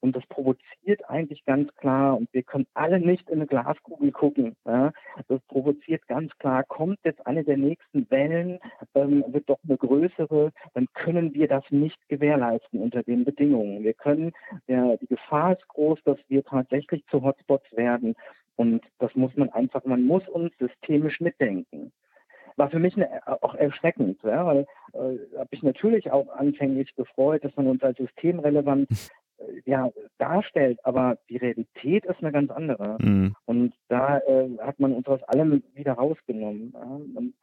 Und 0.00 0.16
das 0.16 0.26
provoziert 0.26 1.08
eigentlich 1.08 1.44
ganz 1.44 1.74
klar, 1.76 2.16
und 2.16 2.32
wir 2.32 2.42
können 2.42 2.66
alle 2.74 3.00
nicht 3.00 3.28
in 3.28 3.38
eine 3.38 3.46
Glaskugel 3.46 4.12
gucken. 4.12 4.56
Ja. 4.64 4.92
Das 5.28 5.40
provoziert 5.42 6.06
ganz 6.08 6.36
klar, 6.38 6.64
kommt 6.64 6.98
jetzt 7.04 7.24
eine 7.26 7.44
der 7.44 7.56
nächsten 7.56 8.10
Wellen, 8.10 8.58
ähm, 8.94 9.24
wird 9.28 9.48
doch 9.48 9.58
eine 9.64 9.76
größere, 9.76 10.52
dann 10.74 10.86
können 10.94 11.34
wir 11.34 11.48
das 11.48 11.64
nicht 11.70 11.98
gewährleisten 12.08 12.80
unter 12.80 13.02
den 13.02 13.24
Bedingungen. 13.24 13.82
Wir 13.82 13.94
können, 13.94 14.32
ja, 14.66 14.96
die 14.96 15.06
Gefahr 15.06 15.52
ist 15.52 15.66
groß, 15.68 16.00
dass 16.04 16.18
wir 16.28 16.44
tatsächlich 16.44 17.04
zu 17.06 17.22
Hotspots 17.22 17.70
werden. 17.72 18.14
Und 18.56 18.82
das 18.98 19.14
muss 19.14 19.34
man 19.36 19.50
einfach, 19.50 19.84
man 19.84 20.04
muss 20.04 20.28
uns 20.28 20.52
systemisch 20.58 21.20
mitdenken 21.20 21.92
war 22.56 22.70
für 22.70 22.78
mich 22.78 22.96
eine, 22.96 23.26
auch 23.42 23.54
erschreckend, 23.54 24.22
ja, 24.22 24.46
weil 24.46 24.66
äh, 24.92 25.38
habe 25.38 25.48
ich 25.50 25.62
natürlich 25.62 26.10
auch 26.10 26.28
anfänglich 26.28 26.94
gefreut, 26.94 27.44
dass 27.44 27.56
man 27.56 27.66
uns 27.66 27.82
als 27.82 27.98
systemrelevant 27.98 28.88
ja, 29.64 29.90
darstellt, 30.18 30.78
aber 30.84 31.18
die 31.28 31.36
Realität 31.36 32.04
ist 32.04 32.20
eine 32.20 32.32
ganz 32.32 32.50
andere. 32.50 32.98
Mhm. 33.00 33.34
Und 33.44 33.74
da 33.88 34.18
äh, 34.18 34.48
hat 34.60 34.80
man 34.80 34.92
uns 34.92 35.06
aus 35.06 35.22
allem 35.24 35.62
wieder 35.74 35.94
rausgenommen. 35.94 36.72
Ja? 36.74 37.00
Und 37.14 37.34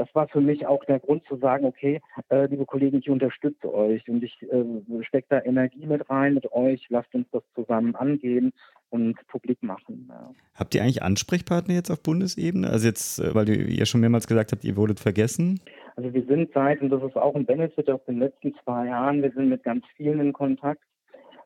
das 0.00 0.08
war 0.14 0.28
für 0.28 0.40
mich 0.40 0.66
auch 0.66 0.82
der 0.86 0.98
Grund 0.98 1.24
zu 1.26 1.36
sagen, 1.36 1.66
okay, 1.66 2.00
äh, 2.30 2.46
liebe 2.46 2.64
Kollegen, 2.64 2.98
ich 2.98 3.10
unterstütze 3.10 3.72
euch 3.72 4.08
und 4.08 4.22
ich 4.22 4.34
äh, 4.42 4.64
stecke 5.02 5.26
da 5.28 5.42
Energie 5.42 5.84
mit 5.84 6.08
rein 6.08 6.34
mit 6.34 6.50
euch, 6.52 6.86
lasst 6.88 7.14
uns 7.14 7.26
das 7.32 7.42
zusammen 7.54 7.94
angehen 7.94 8.52
und 8.88 9.16
publik 9.26 9.62
machen. 9.62 10.06
Ja. 10.08 10.32
Habt 10.54 10.74
ihr 10.74 10.82
eigentlich 10.82 11.02
Ansprechpartner 11.02 11.74
jetzt 11.74 11.90
auf 11.90 12.02
Bundesebene? 12.02 12.70
Also 12.70 12.86
jetzt, 12.86 13.18
äh, 13.18 13.34
weil 13.34 13.48
ihr 13.50 13.68
ja 13.70 13.84
schon 13.84 14.00
mehrmals 14.00 14.26
gesagt 14.26 14.52
habt, 14.52 14.64
ihr 14.64 14.76
wurdet 14.76 15.00
vergessen. 15.00 15.60
Also 15.96 16.14
wir 16.14 16.24
sind 16.24 16.50
seit, 16.54 16.80
und 16.80 16.88
das 16.88 17.02
ist 17.02 17.16
auch 17.16 17.34
ein 17.34 17.44
Benefit 17.44 17.90
aus 17.90 18.02
den 18.06 18.20
letzten 18.20 18.54
zwei 18.64 18.86
Jahren, 18.86 19.22
wir 19.22 19.32
sind 19.32 19.50
mit 19.50 19.62
ganz 19.64 19.84
vielen 19.96 20.20
in 20.20 20.32
Kontakt. 20.32 20.82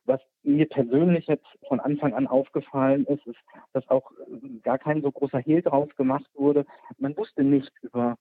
Was 0.06 0.20
mir 0.42 0.68
persönlich 0.68 1.26
jetzt 1.26 1.46
von 1.66 1.80
Anfang 1.80 2.14
an 2.14 2.26
aufgefallen 2.26 3.06
ist, 3.06 3.26
ist, 3.26 3.38
dass 3.72 3.88
auch 3.88 4.12
gar 4.62 4.78
kein 4.78 5.02
so 5.02 5.10
großer 5.10 5.38
Hehl 5.38 5.62
draus 5.62 5.88
gemacht 5.96 6.30
wurde. 6.34 6.66
Man 6.98 7.16
wusste 7.16 7.42
nicht 7.42 7.72
über 7.82 8.16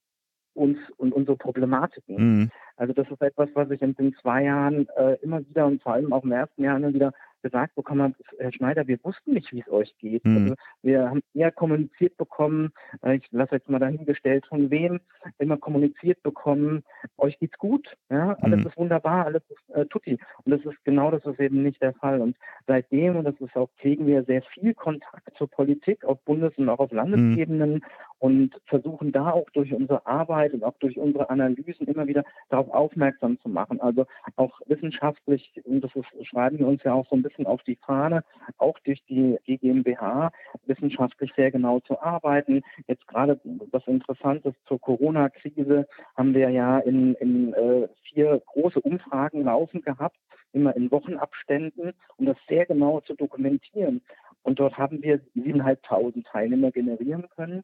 uns 0.54 0.78
und 0.98 1.14
unsere 1.14 1.36
Problematiken. 1.36 2.16
Mhm. 2.16 2.52
Also 2.78 2.94
das 2.94 3.10
ist 3.10 3.22
etwas, 3.22 3.50
was 3.54 3.70
ich 3.72 3.82
in 3.82 3.96
den 3.96 4.14
zwei 4.22 4.44
Jahren 4.44 4.88
äh, 4.96 5.16
immer 5.22 5.48
wieder 5.48 5.66
und 5.66 5.82
vor 5.82 5.94
allem 5.94 6.14
auch 6.14 6.24
im 6.24 6.32
ersten 6.32 6.64
Jahr 6.64 6.78
immer 6.78 6.94
wieder 6.94 7.12
gesagt 7.44 7.76
bekommen 7.76 8.02
habe, 8.02 8.16
Herr 8.40 8.52
Schneider, 8.52 8.88
wir 8.88 8.98
wussten 9.04 9.34
nicht, 9.34 9.52
wie 9.54 9.60
es 9.60 9.70
euch 9.70 9.96
geht. 10.00 10.26
Mhm. 10.26 10.38
Also 10.38 10.56
wir 10.82 11.10
haben 11.10 11.22
eher 11.36 11.52
kommuniziert 11.52 12.18
bekommen, 12.18 12.72
äh, 13.04 13.18
ich 13.18 13.28
lasse 13.32 13.56
jetzt 13.56 13.70
mal 13.70 13.80
dahingestellt, 13.80 14.46
von 14.48 14.72
wem, 14.72 15.00
immer 15.38 15.58
kommuniziert 15.58 16.24
bekommen, 16.24 16.84
euch 17.18 17.38
geht's 17.38 17.58
gut, 17.58 17.88
ja, 18.10 18.36
alles 18.42 18.62
mhm. 18.62 18.68
ist 18.68 18.78
wunderbar, 18.78 19.26
alles 19.26 19.44
ist 19.50 19.76
äh, 19.76 19.86
tutti. 19.86 20.18
Und 20.44 20.52
das 20.52 20.62
ist 20.66 20.84
genau 20.84 21.12
das 21.12 21.24
ist 21.26 21.40
eben 21.40 21.62
nicht 21.62 21.82
der 21.82 21.94
Fall. 21.94 22.22
Und 22.22 22.36
seitdem, 22.66 23.18
und 23.18 23.26
das 23.26 23.40
ist 23.40 23.56
auch, 23.56 23.70
pflegen 23.78 24.08
wir 24.08 24.24
sehr 24.24 24.42
viel 24.42 24.74
Kontakt 24.74 25.30
zur 25.38 25.50
Politik 25.50 26.04
auf 26.06 26.20
Bundes- 26.24 26.58
und 26.58 26.70
auch 26.70 26.80
auf 26.80 26.92
Landesebenen. 26.92 27.76
Mhm. 27.76 27.82
und 28.24 28.56
versuchen 28.68 29.12
da 29.12 29.32
auch 29.32 29.50
durch 29.50 29.74
unsere 29.74 30.06
Arbeit 30.06 30.54
und 30.54 30.64
auch 30.64 30.78
durch 30.80 30.98
unsere 30.98 31.30
Analysen 31.30 31.88
immer 31.88 32.08
wieder 32.08 32.24
darauf 32.48 32.70
aufmerksam 32.70 33.38
zu 33.42 33.50
machen. 33.50 33.82
Also 33.82 34.06
auch 34.38 34.62
wissenschaftlich, 34.66 35.62
und 35.66 35.82
das 35.82 35.92
ist, 35.94 36.28
schreiben 36.28 36.58
wir 36.58 36.68
uns 36.68 36.82
ja 36.84 36.94
auch 36.94 37.06
so 37.10 37.18
ein 37.18 37.22
bisschen 37.22 37.33
auf 37.46 37.64
die 37.64 37.76
Fahne, 37.76 38.24
auch 38.58 38.78
durch 38.80 39.04
die 39.06 39.38
GmbH 39.46 40.32
wissenschaftlich 40.66 41.32
sehr 41.36 41.52
genau 41.52 41.80
zu 41.82 42.02
arbeiten. 42.02 42.62
Jetzt 42.88 43.08
gerade 43.08 43.40
was 43.72 43.86
interessant 43.88 44.46
ist 44.46 44.58
zur 44.68 44.80
Corona-Krise, 44.80 45.88
haben 46.16 46.34
wir 46.34 46.50
ja 46.50 46.80
in, 46.80 47.16
in 47.16 47.54
äh, 47.54 47.88
vier 48.04 48.42
große 48.46 48.80
Umfragen 48.82 49.44
laufen 49.44 49.82
gehabt, 49.82 50.18
immer 50.54 50.76
in 50.76 50.92
Wochenabständen, 50.92 51.94
um 52.18 52.26
das 52.26 52.38
sehr 52.48 52.66
genau 52.66 53.02
zu 53.02 53.16
dokumentieren. 53.16 54.02
Und 54.44 54.60
dort 54.60 54.78
haben 54.78 55.02
wir 55.02 55.20
7.500 55.36 56.26
Teilnehmer 56.26 56.72
generieren 56.72 57.28
können 57.36 57.64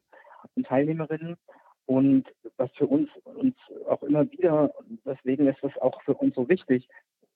und 0.56 0.66
Teilnehmerinnen. 0.66 1.36
Und 1.86 2.24
was 2.56 2.70
für 2.72 2.86
uns, 2.86 3.10
uns 3.24 3.56
auch 3.88 4.02
immer 4.02 4.30
wieder, 4.30 4.72
deswegen 5.04 5.48
ist 5.48 5.62
es 5.62 5.76
auch 5.78 6.00
für 6.02 6.14
uns 6.14 6.34
so 6.36 6.48
wichtig, 6.48 6.88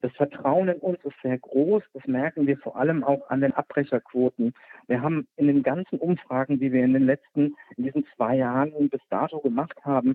das 0.05 0.12
Vertrauen 0.17 0.69
in 0.69 0.81
uns 0.81 0.99
ist 1.03 1.17
sehr 1.23 1.38
groß. 1.38 1.83
Das 1.95 2.07
merken 2.07 2.47
wir 2.47 2.59
vor 2.59 2.77
allem 2.77 3.03
auch 3.05 3.31
an 3.31 3.40
den 3.40 3.55
Abbrecherquoten. 3.55 4.53
Wir 4.87 5.01
haben 5.01 5.27
in 5.37 5.47
den 5.47 5.62
ganzen 5.62 5.99
Umfragen, 5.99 6.61
die 6.61 6.73
wir 6.73 6.85
in 6.85 6.93
den 6.93 7.07
letzten, 7.07 7.57
in 7.79 7.85
diesen 7.85 8.05
zwei 8.14 8.37
Jahren 8.37 8.90
bis 8.90 9.01
dato 9.09 9.40
gemacht 9.40 9.79
haben, 9.83 10.14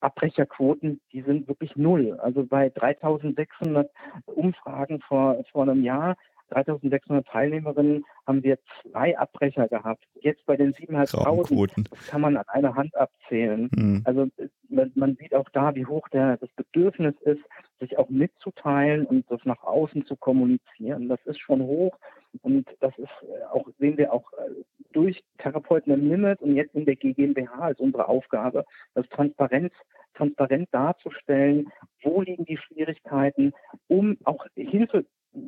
Abbrecherquoten, 0.00 1.00
die 1.12 1.22
sind 1.22 1.48
wirklich 1.48 1.76
null. 1.76 2.20
Also 2.20 2.44
bei 2.44 2.68
3600 2.68 3.90
Umfragen 4.26 5.00
vor, 5.00 5.42
vor 5.50 5.62
einem 5.62 5.82
Jahr 5.82 6.18
3600 6.52 7.26
Teilnehmerinnen 7.26 8.04
haben 8.26 8.42
wir 8.42 8.58
zwei 8.82 9.16
Abbrecher 9.18 9.68
gehabt. 9.68 10.04
Jetzt 10.20 10.44
bei 10.46 10.56
den 10.56 10.72
7.500, 10.74 11.88
das 11.90 12.06
kann 12.08 12.20
man 12.20 12.36
an 12.36 12.44
einer 12.48 12.74
Hand 12.74 12.94
abzählen. 12.96 13.70
Mhm. 13.74 14.02
Also 14.04 14.28
man, 14.68 15.16
sieht 15.16 15.34
auch 15.34 15.48
da, 15.50 15.74
wie 15.74 15.86
hoch 15.86 16.08
der, 16.08 16.36
das 16.38 16.50
Bedürfnis 16.56 17.14
ist, 17.22 17.42
sich 17.80 17.98
auch 17.98 18.08
mitzuteilen 18.08 19.06
und 19.06 19.30
das 19.30 19.40
nach 19.44 19.62
außen 19.62 20.06
zu 20.06 20.16
kommunizieren. 20.16 21.08
Das 21.08 21.20
ist 21.24 21.40
schon 21.40 21.62
hoch 21.62 21.96
und 22.42 22.66
das 22.80 22.96
ist 22.98 23.10
äh, 23.22 23.44
auch, 23.52 23.68
sehen 23.78 23.98
wir 23.98 24.12
auch 24.12 24.32
äh, 24.32 24.62
durch 24.92 25.22
Therapeuten 25.38 25.92
im 25.92 26.08
Limit 26.08 26.40
und 26.40 26.54
jetzt 26.54 26.74
in 26.74 26.84
der 26.84 26.96
GmbH 26.96 27.58
als 27.58 27.80
unsere 27.80 28.08
Aufgabe, 28.08 28.64
das 28.94 29.08
Transparenz 29.08 29.72
transparent 30.14 30.68
darzustellen, 30.72 31.70
wo 32.02 32.20
liegen 32.20 32.44
die 32.44 32.58
Schwierigkeiten, 32.58 33.52
um 33.88 34.18
auch 34.24 34.46
Hilfe 34.54 35.06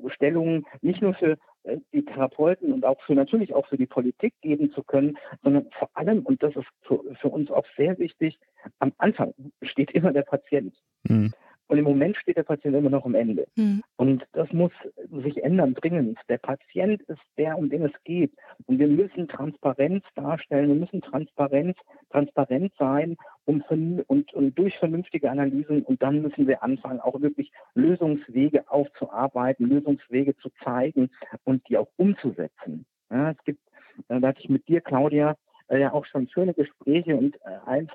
Stellungen 0.08 0.66
nicht 0.80 1.02
nur 1.02 1.14
für 1.14 1.36
äh, 1.64 1.78
die 1.92 2.04
Therapeuten 2.04 2.72
und 2.72 2.84
auch 2.84 3.00
für 3.02 3.14
natürlich 3.14 3.54
auch 3.54 3.66
für 3.66 3.76
die 3.76 3.86
Politik 3.86 4.34
geben 4.40 4.72
zu 4.72 4.82
können, 4.82 5.18
sondern 5.42 5.68
vor 5.78 5.90
allem, 5.94 6.20
und 6.20 6.42
das 6.42 6.54
ist 6.56 6.66
für, 6.82 7.28
uns 7.28 7.50
auch 7.50 7.66
sehr 7.76 7.98
wichtig, 7.98 8.38
am 8.78 8.92
Anfang 8.98 9.34
steht 9.62 9.90
immer 9.92 10.12
der 10.12 10.22
Patient. 10.22 10.74
Mhm. 11.04 11.32
Und 11.66 11.78
im 11.78 11.84
Moment 11.84 12.16
steht 12.16 12.36
der 12.36 12.42
Patient 12.42 12.76
immer 12.76 12.90
noch 12.90 13.06
am 13.06 13.14
Ende. 13.14 13.46
Mhm. 13.56 13.82
Und 13.96 14.24
das 14.32 14.52
muss 14.52 14.72
sich 15.22 15.42
ändern, 15.42 15.74
dringend. 15.74 16.18
Der 16.28 16.38
Patient 16.38 17.00
ist 17.02 17.22
der, 17.38 17.56
um 17.56 17.70
den 17.70 17.84
es 17.84 17.92
geht. 18.04 18.32
Und 18.66 18.78
wir 18.78 18.88
müssen 18.88 19.28
Transparenz 19.28 20.04
darstellen, 20.14 20.68
wir 20.68 20.74
müssen 20.74 21.00
Transparenz, 21.00 21.76
transparent 22.10 22.72
sein 22.78 23.16
um, 23.46 23.62
und, 24.06 24.34
und 24.34 24.58
durch 24.58 24.76
vernünftige 24.78 25.30
Analysen. 25.30 25.82
Und 25.82 26.02
dann 26.02 26.20
müssen 26.22 26.46
wir 26.46 26.62
anfangen, 26.62 27.00
auch 27.00 27.20
wirklich 27.20 27.50
Lösungswege 27.74 28.70
aufzuarbeiten, 28.70 29.68
Lösungswege 29.68 30.36
zu 30.36 30.50
zeigen 30.62 31.10
und 31.44 31.66
die 31.68 31.78
auch 31.78 31.88
umzusetzen. 31.96 32.84
Ja, 33.10 33.30
es 33.30 33.44
gibt, 33.44 33.60
äh, 34.08 34.20
da 34.20 34.28
hatte 34.28 34.40
ich 34.40 34.48
mit 34.48 34.68
dir, 34.68 34.80
Claudia, 34.80 35.36
ja 35.70 35.92
auch 35.92 36.04
schon 36.06 36.28
schöne 36.28 36.54
Gespräche 36.54 37.16
und 37.16 37.36
äh, 37.36 37.58
eins 37.66 37.90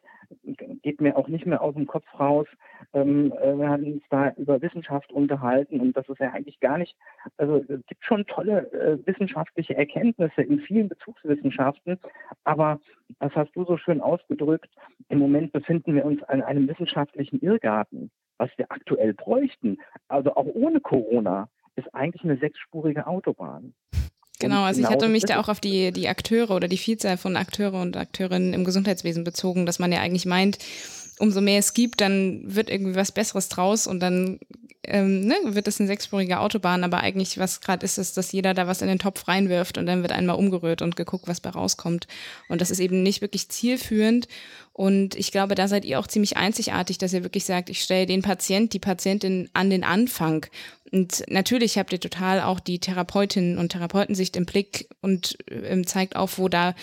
geht 0.84 1.01
mir 1.01 1.17
auch 1.17 1.27
nicht 1.27 1.45
mehr 1.45 1.62
aus 1.62 1.73
dem 1.73 1.88
Kopf 1.88 2.05
raus. 2.19 2.47
Ähm, 2.93 3.34
äh, 3.41 3.58
wir 3.58 3.69
haben 3.69 3.84
uns 3.84 4.03
da 4.10 4.32
über 4.32 4.62
Wissenschaft 4.62 5.12
unterhalten 5.12 5.79
und 5.79 5.95
das 5.97 6.08
ist 6.08 6.19
ja 6.19 6.32
eigentlich 6.32 6.60
gar 6.60 6.77
nicht, 6.77 6.95
also 7.38 7.58
es 7.58 7.86
gibt 7.88 8.03
schon 8.03 8.25
tolle 8.25 8.71
äh, 8.71 8.97
wissenschaftliche 9.05 9.75
Erkenntnisse 9.75 10.41
in 10.41 10.60
vielen 10.60 10.89
Bezugswissenschaften, 10.89 11.99
aber 12.43 12.79
das 13.19 13.34
hast 13.36 13.55
du 13.55 13.65
so 13.65 13.77
schön 13.77 14.01
ausgedrückt, 14.01 14.69
im 15.10 15.19
Moment 15.19 15.51
befinden 15.51 15.95
wir 15.95 16.05
uns 16.05 16.21
an 16.23 16.41
einem 16.41 16.67
wissenschaftlichen 16.67 17.39
Irrgarten. 17.41 18.12
Was 18.38 18.49
wir 18.58 18.71
aktuell 18.71 19.13
bräuchten, 19.13 19.79
also 20.08 20.34
auch 20.36 20.45
ohne 20.45 20.79
Corona, 20.79 21.49
ist 21.75 21.93
eigentlich 21.93 22.23
eine 22.23 22.38
sechsspurige 22.38 23.05
Autobahn. 23.05 23.73
Genau, 24.39 24.63
also 24.63 24.78
genau 24.82 24.89
ich 24.89 24.95
hatte 24.95 25.10
mich 25.10 25.23
da 25.25 25.39
auch 25.39 25.49
auf 25.49 25.60
die, 25.60 25.91
die 25.91 26.08
Akteure 26.08 26.52
oder 26.52 26.67
die 26.67 26.78
Vielzahl 26.78 27.17
von 27.17 27.36
Akteure 27.36 27.82
und 27.82 27.97
Akteurinnen 27.97 28.54
im 28.54 28.63
Gesundheitswesen 28.63 29.23
bezogen, 29.25 29.65
dass 29.65 29.80
man 29.80 29.91
ja 29.91 29.99
eigentlich 29.99 30.25
meint, 30.25 30.58
umso 31.19 31.41
mehr 31.41 31.60
es 31.60 31.73
gibt, 31.73 32.01
dann 32.01 32.41
wird 32.43 32.69
irgendwie 32.69 32.95
was 32.95 33.12
Besseres 33.12 33.49
draus 33.49 33.88
und 33.88 33.99
dann 33.99 34.39
ähm, 34.84 35.25
ne, 35.25 35.36
wird 35.43 35.67
es 35.67 35.79
eine 35.79 35.88
sechsspurige 35.88 36.39
Autobahn, 36.39 36.84
aber 36.84 37.01
eigentlich 37.01 37.38
was 37.38 37.62
gerade 37.62 37.86
ist, 37.86 37.97
ist, 37.97 38.17
dass 38.17 38.32
jeder 38.32 38.53
da 38.53 38.65
was 38.65 38.82
in 38.82 38.88
den 38.88 38.99
Topf 38.99 39.27
reinwirft 39.27 39.77
und 39.77 39.86
dann 39.86 40.01
wird 40.01 40.12
einmal 40.12 40.38
umgerührt 40.38 40.82
und 40.82 40.95
geguckt, 40.95 41.27
was 41.27 41.41
bei 41.41 41.49
rauskommt. 41.49 42.08
Und 42.47 42.62
das 42.62 42.71
ist 42.71 42.79
eben 42.79 43.03
nicht 43.03 43.21
wirklich 43.21 43.49
zielführend. 43.49 44.27
Und 44.73 45.15
ich 45.15 45.32
glaube, 45.32 45.55
da 45.55 45.67
seid 45.67 45.84
ihr 45.84 45.99
auch 45.99 46.08
ziemlich 46.08 46.38
einzigartig, 46.38 46.97
dass 46.97 47.13
ihr 47.13 47.23
wirklich 47.23 47.43
sagt, 47.43 47.69
ich 47.69 47.82
stelle 47.82 48.05
den 48.05 48.21
Patient, 48.21 48.71
die 48.73 48.79
Patientin 48.79 49.49
an 49.53 49.69
den 49.69 49.84
Anfang. 49.84 50.45
Und 50.91 51.23
natürlich 51.27 51.77
habt 51.77 51.91
ihr 51.91 51.99
total 51.99 52.41
auch 52.41 52.60
die 52.60 52.79
Therapeutinnen 52.79 53.58
und 53.58 53.73
Therapeutensicht 53.73 54.38
im 54.38 54.45
Blick 54.45 54.88
und 55.01 55.38
ähm, 55.51 55.86
zeigt 55.86 56.15
auf, 56.15 56.39
wo 56.39 56.47
da 56.47 56.73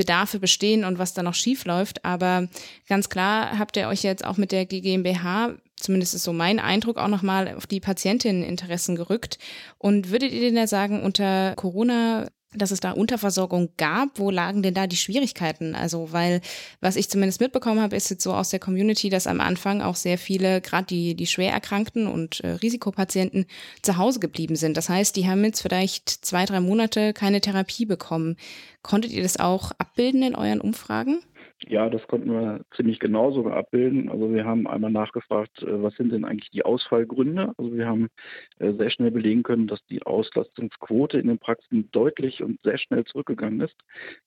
Bedarfe 0.00 0.38
bestehen 0.38 0.84
und 0.84 0.98
was 0.98 1.12
da 1.12 1.22
noch 1.22 1.34
schief 1.34 1.66
läuft. 1.66 2.06
Aber 2.06 2.48
ganz 2.88 3.10
klar 3.10 3.58
habt 3.58 3.76
ihr 3.76 3.86
euch 3.88 4.02
jetzt 4.02 4.24
auch 4.24 4.38
mit 4.38 4.50
der 4.50 4.64
GmbH 4.64 5.56
zumindest 5.76 6.14
ist 6.14 6.24
so 6.24 6.32
mein 6.32 6.58
Eindruck, 6.58 6.98
auch 6.98 7.08
nochmal 7.08 7.54
auf 7.54 7.66
die 7.66 7.80
Patientinneninteressen 7.80 8.96
gerückt. 8.96 9.38
Und 9.78 10.10
würdet 10.10 10.32
ihr 10.32 10.40
denn 10.40 10.54
da 10.54 10.66
sagen, 10.66 11.02
unter 11.02 11.54
Corona 11.56 12.28
dass 12.54 12.70
es 12.70 12.80
da 12.80 12.92
Unterversorgung 12.92 13.70
gab. 13.76 14.18
Wo 14.18 14.30
lagen 14.30 14.62
denn 14.62 14.74
da 14.74 14.86
die 14.86 14.96
Schwierigkeiten? 14.96 15.74
Also, 15.74 16.12
weil 16.12 16.40
was 16.80 16.96
ich 16.96 17.08
zumindest 17.08 17.40
mitbekommen 17.40 17.80
habe, 17.80 17.96
ist 17.96 18.10
jetzt 18.10 18.24
so 18.24 18.34
aus 18.34 18.50
der 18.50 18.58
Community, 18.58 19.08
dass 19.08 19.26
am 19.26 19.40
Anfang 19.40 19.82
auch 19.82 19.96
sehr 19.96 20.18
viele, 20.18 20.60
gerade 20.60 20.86
die, 20.86 21.14
die 21.14 21.26
schwer 21.26 21.52
Erkrankten 21.52 22.06
und 22.06 22.40
äh, 22.40 22.50
Risikopatienten 22.50 23.46
zu 23.82 23.96
Hause 23.96 24.20
geblieben 24.20 24.56
sind. 24.56 24.76
Das 24.76 24.88
heißt, 24.88 25.14
die 25.16 25.28
haben 25.28 25.44
jetzt 25.44 25.62
vielleicht 25.62 26.08
zwei, 26.08 26.44
drei 26.44 26.60
Monate 26.60 27.12
keine 27.12 27.40
Therapie 27.40 27.86
bekommen. 27.86 28.36
Konntet 28.82 29.12
ihr 29.12 29.22
das 29.22 29.38
auch 29.38 29.72
abbilden 29.78 30.22
in 30.22 30.34
euren 30.34 30.60
Umfragen? 30.60 31.20
Ja, 31.66 31.90
das 31.90 32.06
konnten 32.06 32.30
wir 32.30 32.64
ziemlich 32.74 33.00
genau 33.00 33.32
sogar 33.32 33.56
abbilden. 33.56 34.08
Also 34.08 34.32
wir 34.32 34.44
haben 34.46 34.66
einmal 34.66 34.90
nachgefragt, 34.90 35.62
äh, 35.62 35.82
was 35.82 35.94
sind 35.96 36.12
denn 36.12 36.24
eigentlich 36.24 36.50
die 36.50 36.64
Ausfallgründe? 36.64 37.52
Also 37.58 37.74
wir 37.74 37.86
haben 37.86 38.08
äh, 38.58 38.72
sehr 38.72 38.90
schnell 38.90 39.10
belegen 39.10 39.42
können, 39.42 39.66
dass 39.66 39.84
die 39.86 40.02
Auslastungsquote 40.02 41.18
in 41.18 41.28
den 41.28 41.38
Praxen 41.38 41.90
deutlich 41.90 42.42
und 42.42 42.60
sehr 42.62 42.78
schnell 42.78 43.04
zurückgegangen 43.04 43.60
ist, 43.60 43.76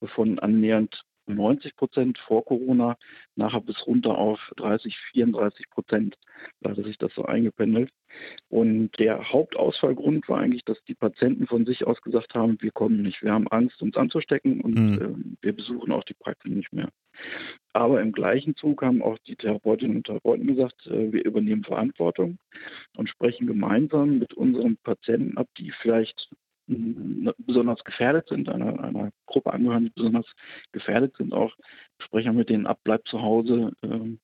von 0.02 0.38
annähernd 0.40 1.04
90 1.28 1.76
Prozent 1.76 2.18
vor 2.20 2.44
Corona, 2.46 2.98
nachher 3.36 3.62
bis 3.62 3.86
runter 3.88 4.18
auf 4.18 4.40
30, 4.58 4.96
34 5.14 5.70
Prozent. 5.70 6.16
Da 6.62 6.72
hatte 6.72 6.84
sich 6.84 6.98
das 6.98 7.14
so 7.16 7.24
eingependelt. 7.24 7.90
Und 8.50 8.92
der 9.00 9.32
Hauptausfallgrund 9.32 10.28
war 10.30 10.40
eigentlich, 10.40 10.66
dass 10.66 10.84
die 10.84 10.96
Patienten 10.96 11.48
von 11.48 11.66
sich 11.66 11.86
aus 11.86 12.02
gesagt 12.02 12.36
haben, 12.36 12.58
wir 12.62 12.72
kommen 12.72 13.02
nicht, 13.02 13.24
wir 13.24 13.32
haben 13.32 13.48
Angst, 13.48 13.82
uns 13.82 13.98
anzustecken 13.98 14.62
und 14.62 14.76
mhm. 14.76 15.02
äh, 15.42 15.46
wir 15.46 15.54
besuchen 15.54 15.92
auch 15.92 16.04
die 16.04 16.14
Praxen 16.14 16.54
nicht 16.56 16.74
mehr. 16.74 16.90
Aber 17.74 18.02
im 18.02 18.12
gleichen 18.12 18.56
Zug 18.56 18.84
haben 18.84 19.02
auch 19.02 19.18
die 19.28 19.36
Therapeutinnen 19.36 19.98
und 19.98 20.06
Therapeuten 20.06 20.48
gesagt, 20.48 20.86
äh, 20.88 21.12
wir 21.12 21.26
übernehmen 21.26 21.64
Verantwortung 21.64 22.38
und 22.96 23.10
sprechen 23.10 23.48
gemeinsam 23.48 24.20
mit 24.20 24.34
unseren 24.34 24.78
Patienten 24.78 25.38
ab, 25.38 25.48
die 25.58 25.72
vielleicht 25.72 26.30
besonders 26.68 27.84
gefährdet 27.84 28.30
sind, 28.30 28.48
einer, 28.48 28.82
einer 28.82 29.12
Gruppe 29.26 29.52
angehören, 29.52 29.86
die 29.86 29.92
besonders 29.96 30.26
gefährdet 30.72 31.16
sind, 31.18 31.34
auch 31.34 31.54
sprechen 32.00 32.36
mit 32.36 32.50
denen 32.50 32.68
ab, 32.68 32.80
bleibt 32.84 33.08
zu 33.08 33.22
Hause. 33.22 33.74
Ähm, 33.84 34.20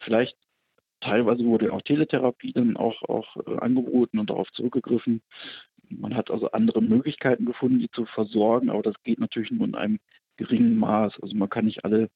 vielleicht 0.00 0.36
teilweise 1.00 1.44
wurde 1.44 1.72
auch 1.72 1.82
Teletherapie 1.82 2.52
dann 2.52 2.76
auch, 2.76 3.02
auch 3.02 3.36
äh, 3.46 3.58
angeboten 3.58 4.18
und 4.18 4.30
darauf 4.30 4.50
zurückgegriffen. 4.52 5.22
Man 5.90 6.14
hat 6.16 6.30
also 6.30 6.50
andere 6.52 6.80
Möglichkeiten 6.80 7.44
gefunden, 7.44 7.80
die 7.80 7.90
zu 7.90 8.06
versorgen, 8.06 8.70
aber 8.70 8.82
das 8.82 8.94
geht 9.02 9.18
natürlich 9.18 9.50
nur 9.50 9.66
in 9.66 9.74
einem 9.74 9.98
geringen 10.36 10.78
Maß. 10.78 11.20
Also 11.20 11.36
man 11.36 11.50
kann 11.50 11.66
nicht 11.66 11.84
alle, 11.84 12.08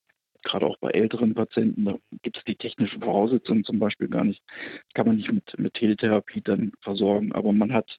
gerade 0.47 0.67
auch 0.67 0.79
bei 0.79 0.91
älteren 0.91 1.35
Patienten, 1.35 1.85
da 1.85 1.97
gibt 2.23 2.39
es 2.39 2.45
die 2.45 2.57
technischen 2.57 3.03
Voraussetzungen 3.03 3.65
zum 3.65 3.79
Beispiel 3.79 4.09
gar 4.09 4.25
nicht, 4.25 4.43
kann 4.95 5.07
man 5.07 5.17
nicht 5.17 5.31
mit, 5.31 5.59
mit 5.59 5.75
Teletherapie 5.75 6.41
dann 6.41 6.73
versorgen. 6.81 7.33
Aber 7.33 7.53
man 7.53 7.73
hat 7.73 7.99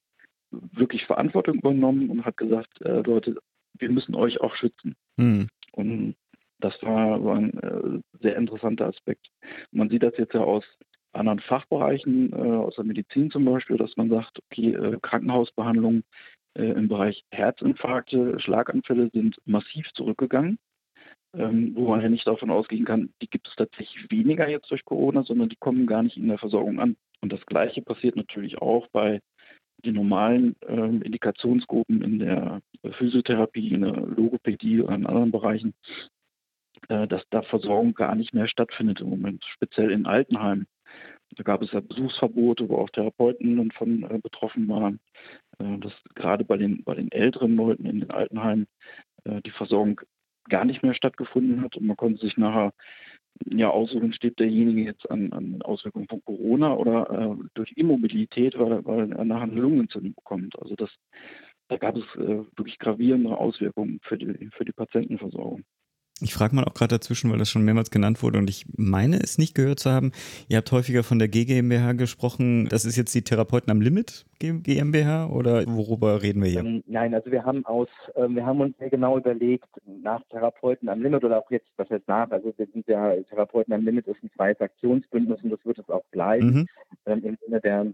wirklich 0.50 1.04
Verantwortung 1.04 1.58
übernommen 1.58 2.10
und 2.10 2.24
hat 2.24 2.36
gesagt, 2.36 2.80
äh, 2.82 3.02
Leute, 3.02 3.36
wir 3.78 3.90
müssen 3.90 4.14
euch 4.14 4.40
auch 4.40 4.54
schützen. 4.56 4.96
Mhm. 5.16 5.48
Und 5.72 6.16
das 6.60 6.82
war, 6.82 7.22
war 7.22 7.36
ein 7.36 7.56
äh, 7.58 8.00
sehr 8.20 8.36
interessanter 8.36 8.86
Aspekt. 8.86 9.28
Man 9.70 9.88
sieht 9.90 10.02
das 10.02 10.16
jetzt 10.16 10.34
ja 10.34 10.40
aus 10.40 10.64
anderen 11.12 11.40
Fachbereichen, 11.40 12.32
äh, 12.32 12.36
aus 12.36 12.76
der 12.76 12.84
Medizin 12.84 13.30
zum 13.30 13.44
Beispiel, 13.44 13.76
dass 13.76 13.96
man 13.96 14.08
sagt, 14.08 14.40
okay, 14.50 14.72
äh, 14.74 14.98
Krankenhausbehandlung 15.00 16.02
äh, 16.54 16.64
im 16.64 16.88
Bereich 16.88 17.24
Herzinfarkte, 17.30 18.38
Schlaganfälle 18.40 19.10
sind 19.12 19.36
massiv 19.44 19.90
zurückgegangen. 19.94 20.58
Ähm, 21.34 21.72
wo 21.74 21.88
man 21.88 22.00
ja 22.00 22.08
nicht 22.08 22.26
davon 22.26 22.50
ausgehen 22.50 22.84
kann, 22.84 23.12
die 23.20 23.28
gibt 23.28 23.48
es 23.48 23.56
tatsächlich 23.56 24.10
weniger 24.10 24.48
jetzt 24.48 24.70
durch 24.70 24.84
Corona, 24.84 25.22
sondern 25.24 25.48
die 25.48 25.56
kommen 25.56 25.86
gar 25.86 26.02
nicht 26.02 26.16
in 26.16 26.28
der 26.28 26.38
Versorgung 26.38 26.80
an. 26.80 26.96
Und 27.20 27.32
das 27.32 27.44
Gleiche 27.46 27.82
passiert 27.82 28.16
natürlich 28.16 28.58
auch 28.58 28.86
bei 28.88 29.20
den 29.84 29.94
normalen 29.94 30.56
äh, 30.62 30.74
Indikationsgruppen 30.74 32.02
in 32.02 32.18
der 32.18 32.60
Physiotherapie, 32.92 33.72
in 33.72 33.82
der 33.82 33.94
Logopädie 33.94 34.82
oder 34.82 34.94
in 34.94 35.06
anderen 35.06 35.30
Bereichen, 35.30 35.74
äh, 36.88 37.06
dass 37.06 37.22
da 37.30 37.42
Versorgung 37.42 37.94
gar 37.94 38.14
nicht 38.14 38.34
mehr 38.34 38.48
stattfindet 38.48 39.00
im 39.00 39.10
Moment, 39.10 39.44
speziell 39.44 39.90
in 39.90 40.06
Altenheimen. 40.06 40.66
Da 41.36 41.42
gab 41.42 41.62
es 41.62 41.72
ja 41.72 41.80
Besuchsverbote, 41.80 42.68
wo 42.68 42.78
auch 42.78 42.90
Therapeuten 42.90 43.56
dann 43.56 43.70
von 43.72 44.02
äh, 44.04 44.18
betroffen 44.18 44.68
waren. 44.68 44.98
Äh, 45.58 45.78
dass 45.78 45.92
gerade 46.14 46.44
bei 46.44 46.56
den, 46.56 46.82
bei 46.84 46.94
den 46.94 47.12
älteren 47.12 47.56
Leuten 47.56 47.86
in 47.86 48.00
den 48.00 48.10
Altenheimen 48.10 48.66
äh, 49.24 49.40
die 49.42 49.50
Versorgung 49.50 50.00
gar 50.48 50.64
nicht 50.64 50.82
mehr 50.82 50.94
stattgefunden 50.94 51.62
hat 51.62 51.76
und 51.76 51.86
man 51.86 51.96
konnte 51.96 52.20
sich 52.20 52.36
nachher 52.36 52.72
ja 53.44 53.70
aussuchen, 53.70 54.12
steht 54.12 54.38
derjenige 54.38 54.82
jetzt 54.82 55.10
an, 55.10 55.32
an 55.32 55.62
Auswirkungen 55.62 56.08
von 56.08 56.22
Corona 56.24 56.74
oder 56.74 57.10
äh, 57.38 57.44
durch 57.54 57.72
Immobilität, 57.76 58.58
weil, 58.58 58.84
weil 58.84 59.12
er 59.12 59.24
nachher 59.24 59.44
eine 59.44 59.60
Lungenentzündung 59.60 60.14
bekommt. 60.14 60.58
Also 60.58 60.74
das, 60.74 60.90
da 61.68 61.76
gab 61.76 61.96
es 61.96 62.04
äh, 62.16 62.44
wirklich 62.56 62.78
gravierende 62.78 63.36
Auswirkungen 63.36 64.00
für 64.02 64.18
die, 64.18 64.50
für 64.52 64.64
die 64.64 64.72
Patientenversorgung. 64.72 65.64
Ich 66.20 66.34
frage 66.34 66.54
mal 66.54 66.64
auch 66.64 66.74
gerade 66.74 66.96
dazwischen, 66.96 67.30
weil 67.30 67.38
das 67.38 67.48
schon 67.48 67.64
mehrmals 67.64 67.90
genannt 67.90 68.22
wurde 68.22 68.38
und 68.38 68.50
ich 68.50 68.66
meine 68.76 69.18
es 69.18 69.38
nicht 69.38 69.54
gehört 69.54 69.78
zu 69.78 69.90
haben. 69.90 70.12
Ihr 70.48 70.56
habt 70.56 70.70
häufiger 70.72 71.04
von 71.04 71.18
der 71.18 71.28
GmbH 71.28 71.92
gesprochen. 71.92 72.68
Das 72.68 72.84
ist 72.84 72.96
jetzt 72.96 73.14
die 73.14 73.22
Therapeuten 73.22 73.70
am 73.70 73.80
Limit 73.80 74.26
GmbH 74.40 75.26
oder 75.26 75.64
worüber 75.66 76.22
reden 76.22 76.42
wir 76.42 76.50
hier? 76.50 76.60
Ähm, 76.60 76.84
nein, 76.86 77.14
also 77.14 77.30
wir 77.30 77.44
haben 77.44 77.64
aus, 77.66 77.88
äh, 78.14 78.28
wir 78.28 78.46
haben 78.46 78.60
uns 78.60 78.76
sehr 78.78 78.90
genau 78.90 79.18
überlegt, 79.18 79.68
nach 79.84 80.22
Therapeuten 80.30 80.88
am 80.88 81.02
Limit 81.02 81.24
oder 81.24 81.38
auch 81.38 81.50
jetzt, 81.50 81.68
was 81.76 81.88
jetzt 81.88 82.08
nach, 82.08 82.30
also 82.30 82.52
wir 82.56 82.66
sind 82.66 82.86
ja 82.86 83.14
Therapeuten 83.28 83.74
am 83.74 83.84
Limit 83.84 84.06
ist 84.06 84.22
ein 84.22 84.30
freies 84.36 84.60
Aktionsbündnis 84.60 85.42
und 85.42 85.50
das 85.50 85.64
wird 85.64 85.78
es 85.78 85.88
auch 85.88 86.04
bleiben 86.10 86.50
mhm. 86.50 86.66
ähm, 87.06 87.24
im 87.24 87.38
Sinne 87.44 87.60
der 87.60 87.86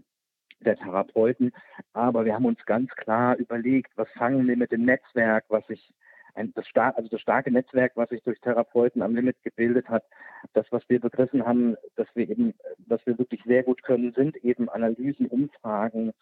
der 0.61 0.77
Therapeuten. 0.77 1.51
Aber 1.93 2.25
wir 2.25 2.33
haben 2.33 2.45
uns 2.45 2.63
ganz 2.65 2.89
klar 2.91 3.37
überlegt, 3.37 3.91
was 3.95 4.07
fangen 4.17 4.47
wir 4.47 4.57
mit 4.57 4.71
dem 4.71 4.85
Netzwerk, 4.85 5.45
was 5.49 5.65
sich 5.67 5.93
ein, 6.35 6.53
das, 6.53 6.65
star 6.67 6.95
also 6.97 7.09
das 7.09 7.21
starke 7.21 7.51
Netzwerk, 7.51 7.93
was 7.95 8.09
sich 8.09 8.21
durch 8.23 8.39
Therapeuten 8.39 9.01
am 9.01 9.15
Limit 9.15 9.41
gebildet 9.43 9.89
hat, 9.89 10.03
das, 10.53 10.65
was 10.71 10.83
wir 10.87 10.99
begriffen 10.99 11.45
haben, 11.45 11.75
dass 11.95 12.07
wir 12.13 12.29
eben, 12.29 12.53
dass 12.77 13.05
wir 13.05 13.17
wirklich 13.17 13.41
sehr 13.45 13.63
gut 13.63 13.83
können, 13.83 14.13
sind 14.13 14.37
eben 14.43 14.69
Analysen, 14.69 15.27
Umfragen, 15.27 16.13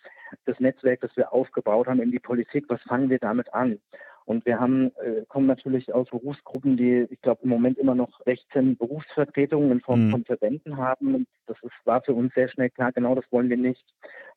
das 0.46 0.60
Netzwerk, 0.60 1.02
das 1.02 1.16
wir 1.18 1.34
aufgebaut 1.34 1.88
haben 1.88 2.02
in 2.02 2.12
die 2.12 2.20
Politik, 2.20 2.66
was 2.70 2.82
fangen 2.84 3.10
wir 3.10 3.20
damit 3.20 3.54
an? 3.54 3.80
Und 4.26 4.46
wir 4.46 4.60
haben, 4.60 4.92
äh, 4.98 5.26
kommen 5.28 5.48
natürlich 5.48 5.94
aus 5.94 6.10
Berufsgruppen, 6.10 6.78
die, 6.78 7.08
ich 7.10 7.22
glaube, 7.22 7.42
im 7.44 7.50
Moment 7.50 7.78
immer 7.78 7.96
noch 7.96 8.22
16 8.26 8.78
Berufsvertretungen 8.78 9.72
in 9.72 9.82
Form 9.82 10.08
mhm. 10.08 10.12
von 10.12 10.26
Verbänden 10.26 10.78
haben. 10.78 11.16
Und 11.16 11.28
das 11.48 11.58
ist, 11.62 11.74
war 11.86 12.02
für 12.02 12.14
uns 12.14 12.34
sehr 12.34 12.48
schnell 12.48 12.70
klar, 12.70 12.92
genau 12.92 13.16
das 13.16 13.26
wollen 13.32 13.50
wir 13.50 13.58
nicht. 13.58 13.84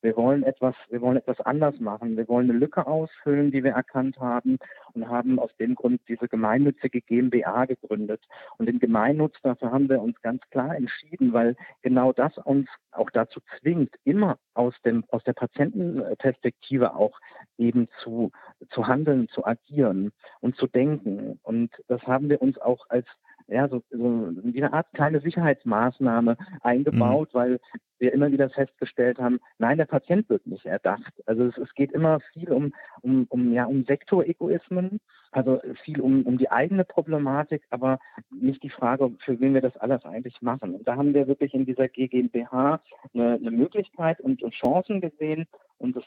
Wir 0.03 0.17
wollen 0.17 0.43
etwas, 0.43 0.75
wir 0.89 1.01
wollen 1.01 1.17
etwas 1.17 1.41
anders 1.41 1.79
machen. 1.81 2.17
Wir 2.17 2.29
wollen 2.29 2.51
eine 2.51 2.59
Lücke 2.59 2.87
ausfüllen, 2.87 3.51
die 3.51 3.65
wir 3.65 3.73
erkannt 3.73 4.19
haben 4.19 4.59
und 4.93 5.09
haben 5.09 5.39
aus 5.39 5.51
dem 5.59 5.75
Grund 5.75 6.01
diese 6.09 6.29
gemeinnützige 6.29 7.01
GmbH 7.01 7.67
gegründet. 7.67 8.23
Und 8.59 8.67
den 8.67 8.79
Gemeinnutz, 8.79 9.35
dafür 9.43 9.71
haben 9.73 9.89
wir 9.89 10.01
uns 10.03 10.21
ganz 10.23 10.43
klar 10.51 10.77
entschieden, 10.77 11.33
weil 11.33 11.57
genau 11.83 12.13
das 12.13 12.37
uns 12.39 12.69
auch 12.93 13.11
dazu 13.11 13.41
zwingt, 13.61 13.95
immer 14.05 14.39
aus 14.55 14.75
dem, 14.85 15.05
aus 15.11 15.23
der 15.25 15.35
Patientenperspektive 15.35 16.95
auch 16.95 17.19
eben 17.59 17.89
zu, 18.03 18.31
zu 18.71 18.87
handeln, 18.87 19.29
zu 19.29 19.45
agieren 19.47 19.76
und 19.85 20.57
zu 20.57 20.67
denken. 20.67 21.39
Und 21.43 21.71
das 21.89 22.03
haben 22.03 22.29
wir 22.29 22.41
uns 22.43 22.59
auch 22.59 22.87
als 22.89 23.07
ja, 23.49 23.69
so, 23.69 23.83
so 23.91 24.33
wie 24.43 24.63
eine 24.63 24.73
Art 24.73 24.93
kleine 24.93 25.21
Sicherheitsmaßnahme 25.21 26.37
eingebaut, 26.63 27.33
mhm. 27.33 27.39
weil 27.39 27.61
wir 27.99 28.13
immer 28.13 28.31
wieder 28.31 28.51
festgestellt 28.51 29.19
haben, 29.19 29.39
nein, 29.59 29.79
der 29.79 29.87
Patient 29.87 30.29
wird 30.29 30.47
nicht 30.47 30.67
erdacht. 30.67 31.13
Also 31.27 31.45
es, 31.45 31.57
es 31.57 31.73
geht 31.75 31.93
immer 31.93 32.21
viel 32.33 32.53
um, 32.53 32.75
um, 33.03 33.27
um, 33.29 33.53
ja, 33.53 33.65
um 33.65 33.85
Sektoregoismen, 33.85 35.01
also 35.31 35.61
viel 35.85 36.01
um, 36.01 36.23
um 36.25 36.39
die 36.39 36.51
eigene 36.51 36.85
Problematik, 36.85 37.63
aber 37.71 37.99
nicht 38.31 38.63
die 38.63 38.71
Frage, 38.71 39.13
für 39.25 39.41
wen 39.41 39.55
wir 39.55 39.63
das 39.63 39.77
alles 39.77 40.05
eigentlich 40.05 40.43
machen. 40.43 40.75
Und 40.75 40.87
da 40.87 40.97
haben 40.97 41.15
wir 41.15 41.29
wirklich 41.29 41.55
in 41.55 41.67
dieser 41.67 41.89
GmbH 41.89 42.81
eine, 43.15 43.35
eine 43.35 43.51
Möglichkeit 43.51 44.21
und, 44.21 44.43
und 44.43 44.55
Chancen 44.55 45.01
gesehen 45.01 45.47
und 45.79 45.97
das 45.97 46.05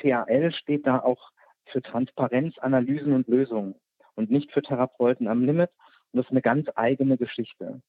TAL 0.00 0.52
steht 0.52 0.86
da 0.86 1.00
auch 1.00 1.32
für 1.70 1.82
Transparenz, 1.82 2.58
Analysen 2.58 3.12
und 3.12 3.28
Lösungen 3.28 3.74
und 4.14 4.30
nicht 4.30 4.52
für 4.52 4.62
Therapeuten 4.62 5.28
am 5.28 5.44
Limit. 5.44 5.70
Und 6.12 6.18
das 6.18 6.26
ist 6.26 6.30
eine 6.30 6.42
ganz 6.42 6.68
eigene 6.74 7.16
Geschichte. 7.16 7.80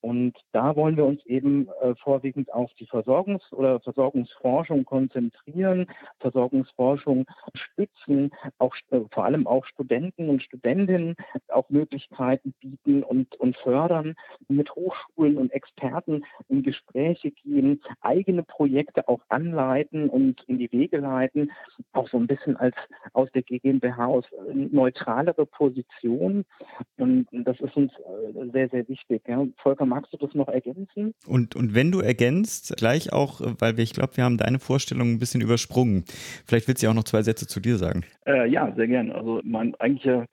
Und 0.00 0.34
da 0.52 0.76
wollen 0.76 0.96
wir 0.96 1.04
uns 1.04 1.24
eben 1.26 1.68
äh, 1.80 1.94
vorwiegend 1.96 2.52
auf 2.52 2.72
die 2.74 2.86
Versorgungs- 2.86 3.52
oder 3.52 3.80
Versorgungsforschung 3.80 4.84
konzentrieren, 4.84 5.86
Versorgungsforschung 6.20 7.26
stützen, 7.54 8.30
auch 8.58 8.74
äh, 8.90 9.00
vor 9.10 9.24
allem 9.24 9.46
auch 9.46 9.64
Studenten 9.66 10.28
und 10.28 10.42
Studentinnen 10.42 11.16
auch 11.48 11.68
Möglichkeiten 11.70 12.54
bieten 12.60 13.02
und, 13.02 13.34
und 13.36 13.56
fördern, 13.56 14.14
mit 14.48 14.70
Hochschulen 14.74 15.38
und 15.38 15.52
Experten 15.52 16.24
in 16.48 16.62
Gespräche 16.62 17.30
gehen, 17.30 17.80
eigene 18.00 18.42
Projekte 18.42 19.08
auch 19.08 19.20
anleiten 19.28 20.08
und 20.08 20.42
in 20.46 20.58
die 20.58 20.70
Wege 20.72 20.98
leiten, 20.98 21.50
auch 21.92 22.08
so 22.08 22.18
ein 22.18 22.26
bisschen 22.26 22.56
als 22.56 22.76
aus 23.12 23.30
der 23.32 23.42
GmbH 23.42 24.06
aus 24.06 24.24
äh, 24.32 24.54
neutralere 24.54 25.46
Position. 25.46 26.44
Und 26.98 27.26
das 27.32 27.58
ist 27.60 27.76
uns 27.76 27.92
äh, 27.92 28.50
sehr, 28.52 28.68
sehr 28.68 28.88
wichtig. 28.88 29.22
Ja. 29.26 29.46
Volker 29.56 29.85
magst 29.86 30.12
du 30.12 30.16
das 30.18 30.34
noch 30.34 30.48
ergänzen? 30.48 31.14
Und, 31.26 31.56
und 31.56 31.74
wenn 31.74 31.90
du 31.92 32.00
ergänzt, 32.00 32.74
gleich 32.76 33.12
auch, 33.12 33.40
weil 33.58 33.76
wir, 33.76 33.84
ich 33.84 33.94
glaube, 33.94 34.16
wir 34.16 34.24
haben 34.24 34.38
deine 34.38 34.58
Vorstellung 34.58 35.12
ein 35.12 35.18
bisschen 35.18 35.40
übersprungen. 35.40 36.04
Vielleicht 36.46 36.68
willst 36.68 36.82
du 36.82 36.86
ja 36.86 36.90
auch 36.90 36.96
noch 36.96 37.04
zwei 37.04 37.22
Sätze 37.22 37.46
zu 37.46 37.60
dir 37.60 37.76
sagen. 37.76 38.04
Äh, 38.26 38.48
ja, 38.48 38.72
sehr 38.74 38.88
gerne. 38.88 39.14
Also 39.14 39.40
mein 39.44 39.74
eigentlicher 39.76 40.26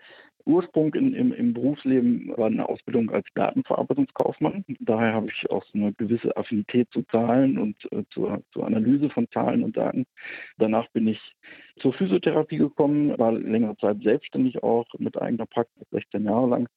Ursprung 0.46 0.94
in, 0.94 1.14
im, 1.14 1.34
im 1.34 1.54
Berufsleben 1.54 2.34
war 2.36 2.48
eine 2.48 2.68
Ausbildung 2.68 3.10
als 3.12 3.26
Datenverarbeitungskaufmann. 3.36 4.66
Daher 4.80 5.14
habe 5.14 5.28
ich 5.30 5.50
auch 5.50 5.64
so 5.66 5.78
eine 5.78 5.94
gewisse 5.94 6.36
Affinität 6.36 6.90
zu 6.92 7.04
Zahlen 7.04 7.58
und 7.58 7.78
äh, 7.92 8.04
zur, 8.10 8.44
zur 8.52 8.66
Analyse 8.66 9.10
von 9.10 9.28
Zahlen 9.32 9.64
und 9.64 9.78
Daten. 9.78 10.06
Danach 10.58 10.90
bin 10.90 11.08
ich 11.08 11.20
zur 11.80 11.94
Physiotherapie 11.94 12.58
gekommen, 12.58 13.18
war 13.18 13.32
längere 13.32 13.78
Zeit 13.78 14.02
selbstständig 14.04 14.62
auch 14.64 14.86
mit 14.98 15.20
eigener 15.22 15.46
Praxis, 15.46 15.88
16 15.92 16.26
Jahre 16.26 16.48
lang 16.48 16.68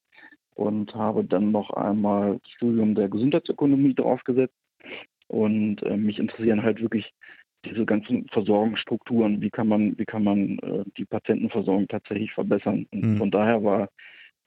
und 0.57 0.95
habe 0.95 1.23
dann 1.25 1.53
noch 1.53 1.71
einmal 1.71 2.38
das 2.42 2.51
Studium 2.53 2.95
der 2.95 3.09
Gesundheitsökonomie 3.09 3.95
draufgesetzt. 3.95 4.55
Und 5.29 5.83
äh, 5.83 5.97
mich 5.97 6.19
interessieren 6.19 6.62
halt 6.62 6.81
wirklich 6.81 7.12
diese 7.64 7.85
ganzen 7.85 8.27
Versorgungsstrukturen. 8.29 9.42
Wie 9.42 9.51
kann 9.51 9.69
man, 9.69 9.99
wie 9.99 10.05
kann 10.05 10.25
man 10.25 10.59
äh, 10.61 10.85
die 10.97 11.05
Patientenversorgung 11.05 11.88
tatsächlich 11.88 12.33
verbessern? 12.33 12.87
Und 12.90 13.05
mhm. 13.05 13.16
von 13.19 13.31
daher 13.31 13.62
war, 13.62 13.90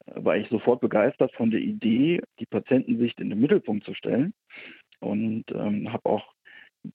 war 0.06 0.38
ich 0.38 0.48
sofort 0.50 0.82
begeistert 0.82 1.32
von 1.36 1.52
der 1.52 1.60
Idee, 1.60 2.22
die 2.40 2.46
Patientensicht 2.46 3.20
in 3.20 3.30
den 3.30 3.40
Mittelpunkt 3.40 3.86
zu 3.86 3.94
stellen. 3.94 4.34
Und 5.00 5.46
ähm, 5.54 5.94
habe 5.94 6.10
auch 6.10 6.34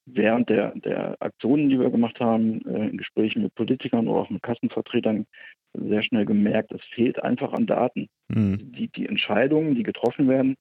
während 0.05 0.49
der, 0.49 0.73
der 0.75 1.15
Aktionen, 1.21 1.69
die 1.69 1.79
wir 1.79 1.89
gemacht 1.89 2.19
haben, 2.19 2.65
äh, 2.65 2.89
in 2.89 2.97
Gesprächen 2.97 3.43
mit 3.43 3.55
Politikern 3.55 4.07
oder 4.07 4.21
auch 4.21 4.29
mit 4.29 4.43
Kassenvertretern, 4.43 5.25
sehr 5.73 6.03
schnell 6.03 6.25
gemerkt, 6.25 6.71
es 6.71 6.83
fehlt 6.93 7.21
einfach 7.21 7.53
an 7.53 7.65
Daten. 7.65 8.09
Mhm. 8.29 8.71
Die, 8.73 8.87
die 8.89 9.07
Entscheidungen, 9.07 9.75
die 9.75 9.83
getroffen 9.83 10.27
werden, 10.27 10.55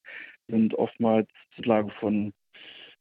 sind 0.49 0.75
oftmals 0.75 1.29
Lage 1.57 1.91
von 2.01 2.33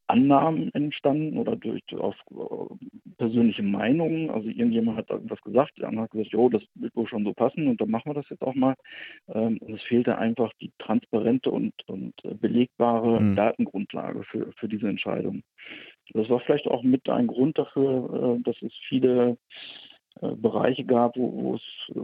Annahmen 0.08 0.74
entstanden 0.74 1.38
oder 1.38 1.56
durch 1.56 1.82
auf 1.94 2.16
äh, 2.32 3.14
persönliche 3.18 3.64
Meinungen. 3.64 4.30
Also 4.30 4.50
irgendjemand 4.50 4.98
hat 4.98 5.10
irgendwas 5.10 5.42
gesagt, 5.42 5.78
der 5.78 5.88
andere 5.88 6.04
hat 6.04 6.12
gesagt, 6.12 6.34
jo, 6.34 6.50
das 6.50 6.62
wird 6.76 6.96
wohl 6.96 7.08
schon 7.08 7.24
so 7.24 7.34
passen 7.34 7.68
und 7.68 7.80
dann 7.80 7.90
machen 7.90 8.10
wir 8.10 8.14
das 8.14 8.30
jetzt 8.30 8.42
auch 8.42 8.54
mal. 8.54 8.76
Ähm, 9.34 9.60
es 9.68 9.82
fehlte 9.84 10.18
einfach 10.18 10.52
die 10.62 10.72
transparente 10.78 11.50
und, 11.52 11.74
und 11.88 12.14
belegbare 12.42 13.22
mhm. 13.22 13.36
Datengrundlage 13.36 14.24
für, 14.26 14.52
für 14.58 14.68
diese 14.68 14.90
Entscheidung. 14.90 15.44
Das 16.14 16.30
war 16.30 16.42
vielleicht 16.42 16.68
auch 16.68 16.84
mit 16.84 17.08
ein 17.10 17.28
Grund 17.28 17.58
dafür, 17.58 18.38
äh, 18.38 18.44
dass 18.44 18.62
es 18.62 18.74
viele 18.90 19.32
äh, 19.32 19.36
Bereiche 20.22 20.86
gab, 20.86 21.18
wo, 21.18 21.34
wo 21.34 21.56
es 21.56 21.62
äh, 21.96 22.02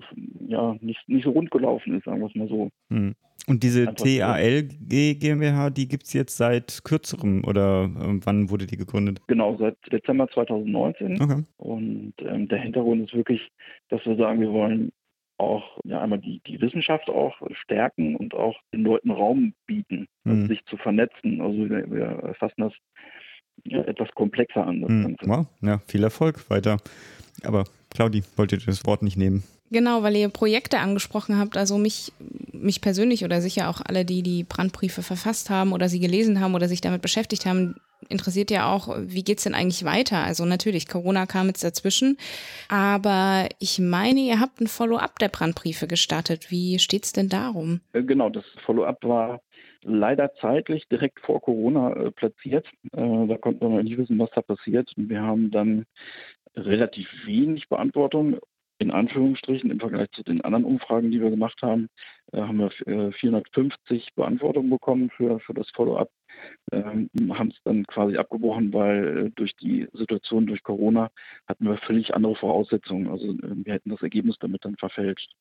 ja 0.48 0.76
nicht, 0.82 1.08
nicht 1.08 1.24
so 1.24 1.32
rund 1.32 1.52
gelaufen 1.52 1.98
ist, 1.98 2.06
sagen 2.06 2.19
wir 2.19 2.28
es 2.28 2.36
mal 2.36 2.48
so. 2.48 2.69
Hm. 2.89 3.15
Und 3.48 3.63
diese 3.63 3.93
TAL 3.95 4.63
GmbH, 4.63 5.69
die 5.69 5.88
gibt 5.88 6.04
es 6.04 6.13
jetzt 6.13 6.38
seit 6.38 6.84
kürzerem 6.84 7.43
oder 7.45 7.86
äh, 7.86 8.19
wann 8.26 8.50
wurde 8.50 8.67
die 8.67 8.78
gegründet? 8.78 9.22
Genau, 9.28 9.58
seit 9.58 9.78
Dezember 9.91 10.28
2019. 10.28 11.22
Okay. 11.22 11.43
Und 11.58 12.13
ähm, 12.19 12.48
der 12.48 12.60
Hintergrund 12.60 13.06
ist 13.06 13.15
wirklich, 13.15 13.50
dass 13.89 14.06
wir 14.06 14.17
sagen, 14.17 14.41
wir 14.41 14.52
wollen 14.52 14.91
auch 15.38 15.80
ja, 15.86 16.02
einmal 16.02 16.19
die, 16.19 16.41
die 16.45 16.60
Wissenschaft 16.62 17.10
auch 17.10 17.36
stärken 17.63 18.17
und 18.17 18.34
auch 18.34 18.58
den 18.74 18.84
Leuten 18.84 19.10
Raum 19.10 19.54
bieten, 19.65 20.08
hm. 20.26 20.48
sich 20.48 20.63
zu 20.65 20.78
vernetzen. 20.78 21.41
Also 21.41 21.69
wir, 21.69 21.89
wir 21.89 22.36
fassen 22.38 22.62
das 22.62 22.74
ja, 23.63 23.82
etwas 23.84 24.10
komplexer 24.15 24.67
an. 24.67 24.82
Das 24.82 24.89
hm. 24.89 25.17
Wow, 25.22 25.48
ja, 25.62 25.80
viel 25.88 26.04
Erfolg 26.04 26.50
weiter. 26.50 26.78
Aber 27.43 27.63
Claudi, 28.00 28.24
wollte 28.38 28.58
das 28.58 28.86
Wort 28.86 29.02
nicht 29.04 29.18
nehmen? 29.18 29.44
Genau, 29.72 30.04
weil 30.04 30.16
ihr 30.16 30.30
Projekte 30.30 30.80
angesprochen 30.80 31.38
habt, 31.38 31.58
also 31.58 31.78
mich, 31.78 32.14
mich 32.54 32.80
persönlich 32.80 33.26
oder 33.26 33.42
sicher 33.42 33.70
auch 33.70 33.82
alle, 33.84 34.06
die 34.06 34.24
die 34.24 34.46
Brandbriefe 34.46 35.04
verfasst 35.04 35.50
haben 35.50 35.74
oder 35.74 35.90
sie 35.90 36.00
gelesen 36.00 36.40
haben 36.40 36.56
oder 36.56 36.70
sich 36.70 36.80
damit 36.80 37.02
beschäftigt 37.02 37.46
haben, 37.46 37.76
interessiert 38.08 38.52
ja 38.52 38.74
auch, 38.74 38.96
wie 38.98 39.26
geht's 39.26 39.44
denn 39.44 39.54
eigentlich 39.54 39.84
weiter? 39.84 40.20
Also 40.20 40.46
natürlich, 40.46 40.88
Corona 40.88 41.26
kam 41.26 41.48
jetzt 41.48 41.62
dazwischen, 41.62 42.17
aber 42.69 43.50
ich 43.60 43.80
meine, 43.80 44.21
ihr 44.21 44.40
habt 44.40 44.62
ein 44.62 44.67
Follow-up 44.67 45.19
der 45.19 45.28
Brandbriefe 45.28 45.86
gestartet. 45.86 46.50
Wie 46.52 46.80
steht's 46.80 47.12
denn 47.12 47.28
darum? 47.28 47.82
Äh, 47.92 48.04
genau, 48.04 48.30
das 48.30 48.46
Follow-up 48.65 49.04
war 49.04 49.42
leider 49.84 50.34
zeitlich 50.36 50.88
direkt 50.88 51.19
vor 51.21 51.42
Corona 51.42 51.94
äh, 51.94 52.12
platziert. 52.12 52.67
Äh, 52.92 53.27
da 53.27 53.38
konnten 53.38 53.62
wir 53.62 53.69
noch 53.69 53.84
nicht 53.84 53.98
wissen, 53.98 54.19
was 54.19 54.30
da 54.32 54.42
passiert. 54.42 54.92
Wir 54.96 55.21
haben 55.21 55.52
dann 55.52 55.86
relativ 56.56 57.08
wenig 57.25 57.69
Beantwortung 57.69 58.40
in 58.80 58.92
Anführungsstrichen 58.92 59.69
im 59.69 59.80
Vergleich 59.80 60.10
zu 60.12 60.23
den 60.23 60.42
anderen 60.42 60.63
Umfragen, 60.63 61.12
die 61.12 61.21
wir 61.21 61.30
gemacht 61.30 61.62
haben, 61.62 61.90
äh, 62.32 62.40
haben 62.40 62.60
wir 62.60 62.71
äh, 62.88 63.12
450 63.12 64.15
Beantwortungen 64.15 64.69
bekommen 64.69 65.10
für, 65.10 65.40
für 65.42 65.54
das 65.54 65.69
Follow-up. 65.71 66.10
Ähm, 66.71 67.10
haben 67.38 67.50
es 67.50 67.62
dann 67.65 67.86
quasi 67.86 68.15
abgebrochen, 68.15 68.71
weil 68.71 69.32
durch 69.32 69.54
die 69.58 69.88
Situation 69.92 70.48
durch 70.48 70.63
Corona 70.63 71.10
hatten 71.48 71.65
wir 71.65 71.77
völlig 71.77 72.15
andere 72.15 72.36
Voraussetzungen. 72.38 73.10
Also 73.10 73.36
wir 73.42 73.73
hätten 73.73 73.90
das 73.90 74.02
Ergebnis 74.02 74.38
damit 74.40 74.63
dann 74.63 74.77
verfälscht. 74.77 75.34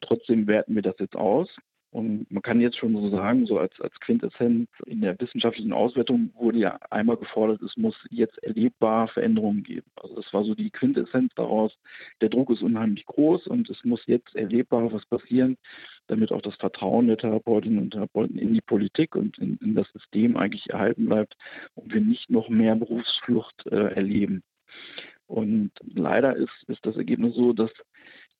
Trotzdem 0.00 0.46
werten 0.46 0.74
wir 0.74 0.82
das 0.82 0.98
jetzt 0.98 1.16
aus 1.16 1.54
und 1.90 2.30
man 2.30 2.42
kann 2.42 2.60
jetzt 2.60 2.76
schon 2.76 2.94
so 2.94 3.08
sagen, 3.08 3.46
so 3.46 3.58
als, 3.58 3.80
als 3.80 3.98
Quintessenz 4.00 4.68
in 4.84 5.00
der 5.00 5.18
wissenschaftlichen 5.18 5.72
Auswertung 5.72 6.30
wurde 6.34 6.58
ja 6.58 6.78
einmal 6.90 7.16
gefordert, 7.16 7.62
es 7.62 7.76
muss 7.78 7.96
jetzt 8.10 8.42
erlebbar 8.42 9.08
Veränderungen 9.08 9.62
geben. 9.62 9.90
Also 9.96 10.14
das 10.16 10.30
war 10.34 10.44
so 10.44 10.54
die 10.54 10.70
Quintessenz 10.70 11.32
daraus. 11.34 11.72
Der 12.20 12.28
Druck 12.28 12.50
ist 12.50 12.62
unheimlich 12.62 13.06
groß 13.06 13.46
und 13.46 13.70
es 13.70 13.82
muss 13.84 14.04
jetzt 14.06 14.36
erlebbar 14.36 14.92
was 14.92 15.06
passieren, 15.06 15.56
damit 16.08 16.30
auch 16.30 16.42
das 16.42 16.56
Vertrauen 16.56 17.06
der 17.06 17.16
Therapeutinnen 17.16 17.78
und 17.78 17.92
Therapeuten 17.92 18.38
in 18.38 18.52
die 18.52 18.60
Politik 18.60 19.16
und 19.16 19.38
in, 19.38 19.56
in 19.62 19.74
das 19.74 19.90
System 19.92 20.36
eigentlich 20.36 20.68
erhalten 20.68 21.06
bleibt 21.06 21.36
und 21.74 21.94
wir 21.94 22.02
nicht 22.02 22.28
noch 22.28 22.50
mehr 22.50 22.76
Berufsflucht 22.76 23.66
äh, 23.66 23.94
erleben. 23.94 24.42
Und 25.26 25.72
leider 25.82 26.36
ist, 26.36 26.64
ist 26.68 26.84
das 26.84 26.96
Ergebnis 26.96 27.34
so, 27.34 27.52
dass 27.52 27.70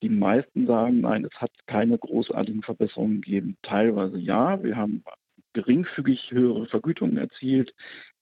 die 0.01 0.09
meisten 0.09 0.65
sagen, 0.67 1.01
nein, 1.01 1.25
es 1.25 1.41
hat 1.41 1.51
keine 1.67 1.97
großartigen 1.97 2.63
Verbesserungen 2.63 3.21
gegeben. 3.21 3.57
Teilweise 3.61 4.17
ja, 4.17 4.61
wir 4.63 4.75
haben 4.75 5.03
geringfügig 5.53 6.31
höhere 6.31 6.67
Vergütungen 6.67 7.17
erzielt. 7.17 7.73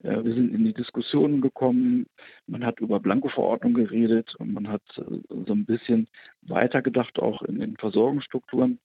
Äh, 0.03 0.23
wir 0.23 0.33
sind 0.33 0.53
in 0.53 0.65
die 0.65 0.73
Diskussionen 0.73 1.41
gekommen. 1.41 2.07
Man 2.47 2.65
hat 2.65 2.79
über 2.79 2.99
Blankoverordnung 2.99 3.73
geredet 3.73 4.35
und 4.35 4.53
man 4.53 4.67
hat 4.67 4.81
äh, 4.97 5.03
so 5.45 5.53
ein 5.53 5.65
bisschen 5.65 6.07
weitergedacht 6.41 7.19
auch 7.19 7.41
in 7.43 7.59
den 7.59 7.77
Versorgungsstrukturen. 7.77 8.79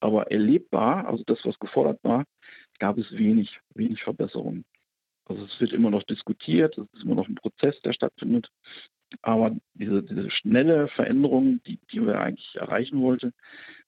Aber 0.00 0.30
erlebbar, 0.30 1.06
also 1.08 1.24
das, 1.26 1.44
was 1.44 1.58
gefordert 1.58 2.02
war, 2.02 2.24
gab 2.78 2.96
es 2.96 3.12
wenig, 3.12 3.60
wenig 3.74 4.02
Verbesserungen. 4.02 4.64
Also 5.26 5.44
es 5.44 5.60
wird 5.60 5.72
immer 5.72 5.90
noch 5.90 6.02
diskutiert, 6.04 6.76
es 6.78 6.86
ist 6.94 7.04
immer 7.04 7.16
noch 7.16 7.28
ein 7.28 7.34
Prozess, 7.34 7.80
der 7.82 7.92
stattfindet. 7.92 8.50
Aber 9.22 9.56
diese, 9.74 10.02
diese 10.02 10.30
schnelle 10.30 10.88
Veränderung, 10.88 11.60
die, 11.64 11.78
die 11.92 12.04
wir 12.04 12.20
eigentlich 12.20 12.56
erreichen 12.56 13.00
wollten, 13.00 13.32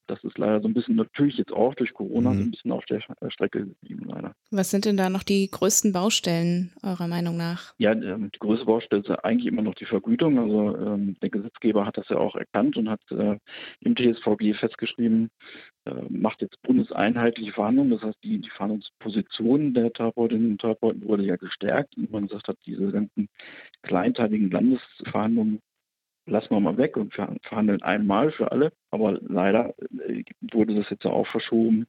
das 0.07 0.23
ist 0.25 0.39
leider 0.39 0.61
so 0.61 0.69
ein 0.69 0.75
bisschen 0.75 0.97
natürlich 0.97 1.39
jetzt 1.39 1.53
auch 1.53 1.75
durch 1.75 1.93
Corona 1.95 2.31
mhm. 2.31 2.39
so 2.39 2.43
ein 2.43 2.51
bisschen 2.51 2.73
auf 2.73 2.85
der 2.87 3.03
Strecke 3.29 3.67
geblieben, 3.67 4.07
leider. 4.09 4.35
Was 4.51 4.71
sind 4.71 4.85
denn 4.85 4.97
da 4.97 5.09
noch 5.09 5.23
die 5.23 5.51
größten 5.51 5.93
Baustellen 5.93 6.73
eurer 6.83 7.09
Meinung 7.09 7.37
nach? 7.37 7.75
Ja, 7.79 7.93
ähm, 7.93 8.31
die 8.35 8.39
größte 8.39 8.67
Baustelle 8.67 9.03
ist 9.03 9.11
eigentlich 9.25 9.47
immer 9.47 9.63
noch 9.63 9.75
die 9.75 9.87
Vergütung. 9.87 10.39
Also 10.39 10.77
ähm, 10.77 11.17
der 11.23 11.31
Gesetzgeber 11.31 11.87
hat 11.87 11.97
das 11.97 12.09
ja 12.09 12.19
auch 12.19 12.37
erkannt 12.37 12.77
und 12.77 12.89
hat 12.89 13.01
äh, 13.11 13.39
im 13.81 13.97
TSVG 13.97 14.55
festgeschrieben, 14.55 15.31
äh, 15.85 15.95
macht 16.09 16.43
jetzt 16.43 16.61
bundeseinheitliche 16.63 17.53
Verhandlungen. 17.53 17.93
Das 17.93 18.03
heißt, 18.03 18.19
die, 18.23 18.39
die 18.39 18.51
Verhandlungsposition 18.51 19.75
der 19.75 19.93
Therapeutinnen 19.93 20.53
und 20.53 20.61
Therapeuten 20.61 21.05
wurde 21.05 21.25
ja 21.25 21.37
gestärkt. 21.37 21.97
Und 21.97 22.11
man 22.11 22.27
gesagt 22.27 22.49
hat, 22.49 22.59
diese 22.67 22.91
ganzen 22.91 23.29
kleinteiligen 23.83 24.51
Landesverhandlungen 24.51 25.61
lassen 26.27 26.51
wir 26.51 26.61
mal 26.61 26.77
weg 26.77 26.97
und 26.97 27.15
verhandeln 27.15 27.83
einmal 27.83 28.31
für 28.33 28.53
alle. 28.53 28.73
Aber 28.91 29.13
leider 29.21 29.75
äh, 30.07 30.25
wurde 30.53 30.75
das 30.75 30.91
jetzt 30.91 31.07
auch 31.07 31.27
verschoben 31.27 31.87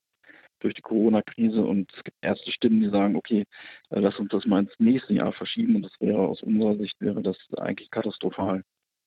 durch 0.59 0.73
die 0.73 0.81
Corona-Krise 0.81 1.63
und 1.63 1.91
es 1.93 2.03
gibt 2.03 2.17
erste 2.21 2.51
Stimmen, 2.51 2.81
die 2.81 2.89
sagen, 2.89 3.15
okay, 3.15 3.45
äh, 3.89 3.99
lass 3.99 4.17
uns 4.19 4.29
das 4.29 4.45
mal 4.45 4.63
ins 4.63 4.73
nächste 4.79 5.13
Jahr 5.13 5.33
verschieben 5.33 5.75
und 5.75 5.83
das 5.83 5.93
wäre 5.99 6.19
aus 6.19 6.41
unserer 6.41 6.75
Sicht 6.77 6.99
wäre 7.01 7.21
das 7.21 7.37
eigentlich 7.57 7.91
katastrophal. 7.91 8.63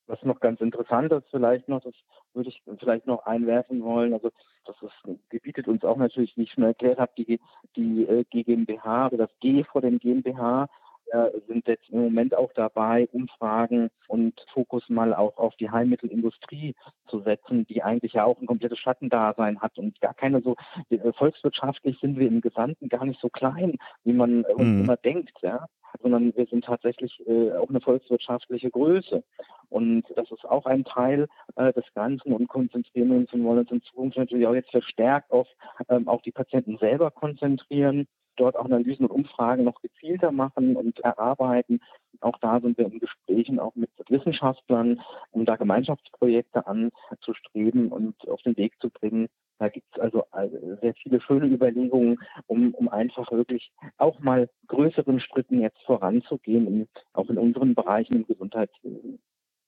Was 0.07 0.23
noch 0.23 0.39
ganz 0.39 0.61
interessant 0.61 1.11
ist 1.11 1.27
vielleicht 1.31 1.69
noch, 1.69 1.83
das 1.83 1.95
würde 2.33 2.51
ich 2.51 2.63
vielleicht 2.79 3.07
noch 3.07 3.27
einwerfen 3.27 3.83
wollen, 3.83 4.13
also 4.13 4.31
das 4.65 4.77
ist, 4.83 5.19
gebietet 5.31 5.67
uns 5.67 5.85
auch 5.85 5.97
natürlich, 5.97 6.37
wie 6.37 6.43
ich 6.43 6.53
schon 6.53 6.65
erklärt 6.65 6.99
habe, 6.99 7.13
die, 7.17 7.41
die 7.75 8.05
äh, 8.05 8.25
GmbH 8.25 9.09
oder 9.09 9.27
das 9.27 9.39
G 9.41 9.65
vor 9.65 9.81
dem 9.81 9.99
GmbH 9.99 10.69
wir 11.13 11.43
sind 11.47 11.67
jetzt 11.67 11.89
im 11.91 12.03
Moment 12.03 12.35
auch 12.35 12.53
dabei, 12.55 13.09
Umfragen 13.13 13.91
und 14.09 14.35
Fokus 14.53 14.89
mal 14.89 15.15
auch 15.15 15.37
auf 15.39 15.57
die 15.57 15.71
Heilmittelindustrie 15.71 16.75
zu 17.09 17.21
setzen, 17.21 17.67
die 17.67 17.83
eigentlich 17.83 18.15
ja 18.15 18.25
auch 18.25 18.41
ein 18.41 18.47
komplettes 18.47 18.79
Schattendasein 18.79 19.61
hat 19.61 19.79
und 19.79 20.01
gar 20.01 20.15
keine 20.15 20.43
so, 20.43 20.57
äh, 20.91 21.13
volkswirtschaftlich 21.13 21.99
sind 22.01 22.19
wir 22.19 22.29
im 22.29 22.41
Gesamten 22.41 22.89
gar 22.89 23.05
nicht 23.05 23.21
so 23.21 23.29
klein, 23.29 23.77
wie 24.05 24.13
man 24.13 24.45
uns 24.45 24.69
mhm. 24.69 24.85
immer 24.85 24.97
denkt, 24.97 25.39
ja 25.43 25.67
sondern 26.03 26.35
wir 26.37 26.47
sind 26.47 26.65
tatsächlich 26.65 27.23
äh, 27.27 27.53
auch 27.53 27.69
eine 27.69 27.81
volkswirtschaftliche 27.81 28.71
Größe. 28.71 29.25
Und 29.69 30.05
das 30.15 30.31
ist 30.31 30.45
auch 30.45 30.67
ein 30.67 30.85
Teil 30.85 31.27
äh, 31.57 31.73
des 31.73 31.85
Ganzen 31.95 32.33
und 32.33 32.49
konzentrieren 32.49 33.11
uns 33.13 33.33
und 33.33 33.45
wollen 33.45 33.61
uns 33.61 33.71
in 33.71 33.83
Zukunft 33.83 34.17
natürlich 34.17 34.47
auch 34.47 34.55
jetzt 34.55 34.71
verstärkt 34.71 35.31
auf, 35.31 35.49
ähm, 35.89 36.09
auf 36.09 36.23
die 36.23 36.33
Patienten 36.33 36.79
selber 36.79 37.11
konzentrieren 37.11 38.07
dort 38.37 38.57
auch 38.57 38.65
Analysen 38.65 39.07
und 39.07 39.13
Umfragen 39.13 39.65
noch 39.65 39.81
gezielter 39.81 40.33
machen 40.33 40.77
und 40.77 41.01
erarbeiten. 41.01 41.81
Auch 42.21 42.39
da 42.41 42.61
sind 42.61 42.79
wir 42.79 42.87
in 42.87 42.99
Gesprächen 42.99 43.59
auch 43.59 43.75
mit 43.75 43.91
Wissenschaftlern, 44.09 45.01
um 45.31 45.45
da 45.45 45.57
Gemeinschaftsprojekte 45.57 46.67
anzustreben 46.67 47.93
und 47.93 48.17
auf 48.29 48.43
den 48.43 48.57
Weg 48.57 48.75
zu 48.81 48.91
bringen. 48.91 49.29
Da 49.59 49.69
gibt 49.69 49.87
es 49.93 50.01
also 50.01 50.25
sehr 50.81 50.95
viele 50.95 51.21
schöne 51.21 51.47
Überlegungen, 51.47 52.19
um, 52.47 52.75
um 52.75 52.89
einfach 52.89 53.31
wirklich 53.33 53.73
auch 53.97 54.19
mal 54.21 54.51
größeren 54.67 55.21
Schritten 55.21 55.61
jetzt 55.61 55.81
voranzugehen, 55.83 56.67
in, 56.67 56.89
auch 57.15 57.31
in 57.31 57.39
unseren 57.39 57.75
Bereichen 57.75 58.17
im 58.17 58.27
Gesundheitswesen. 58.27 59.19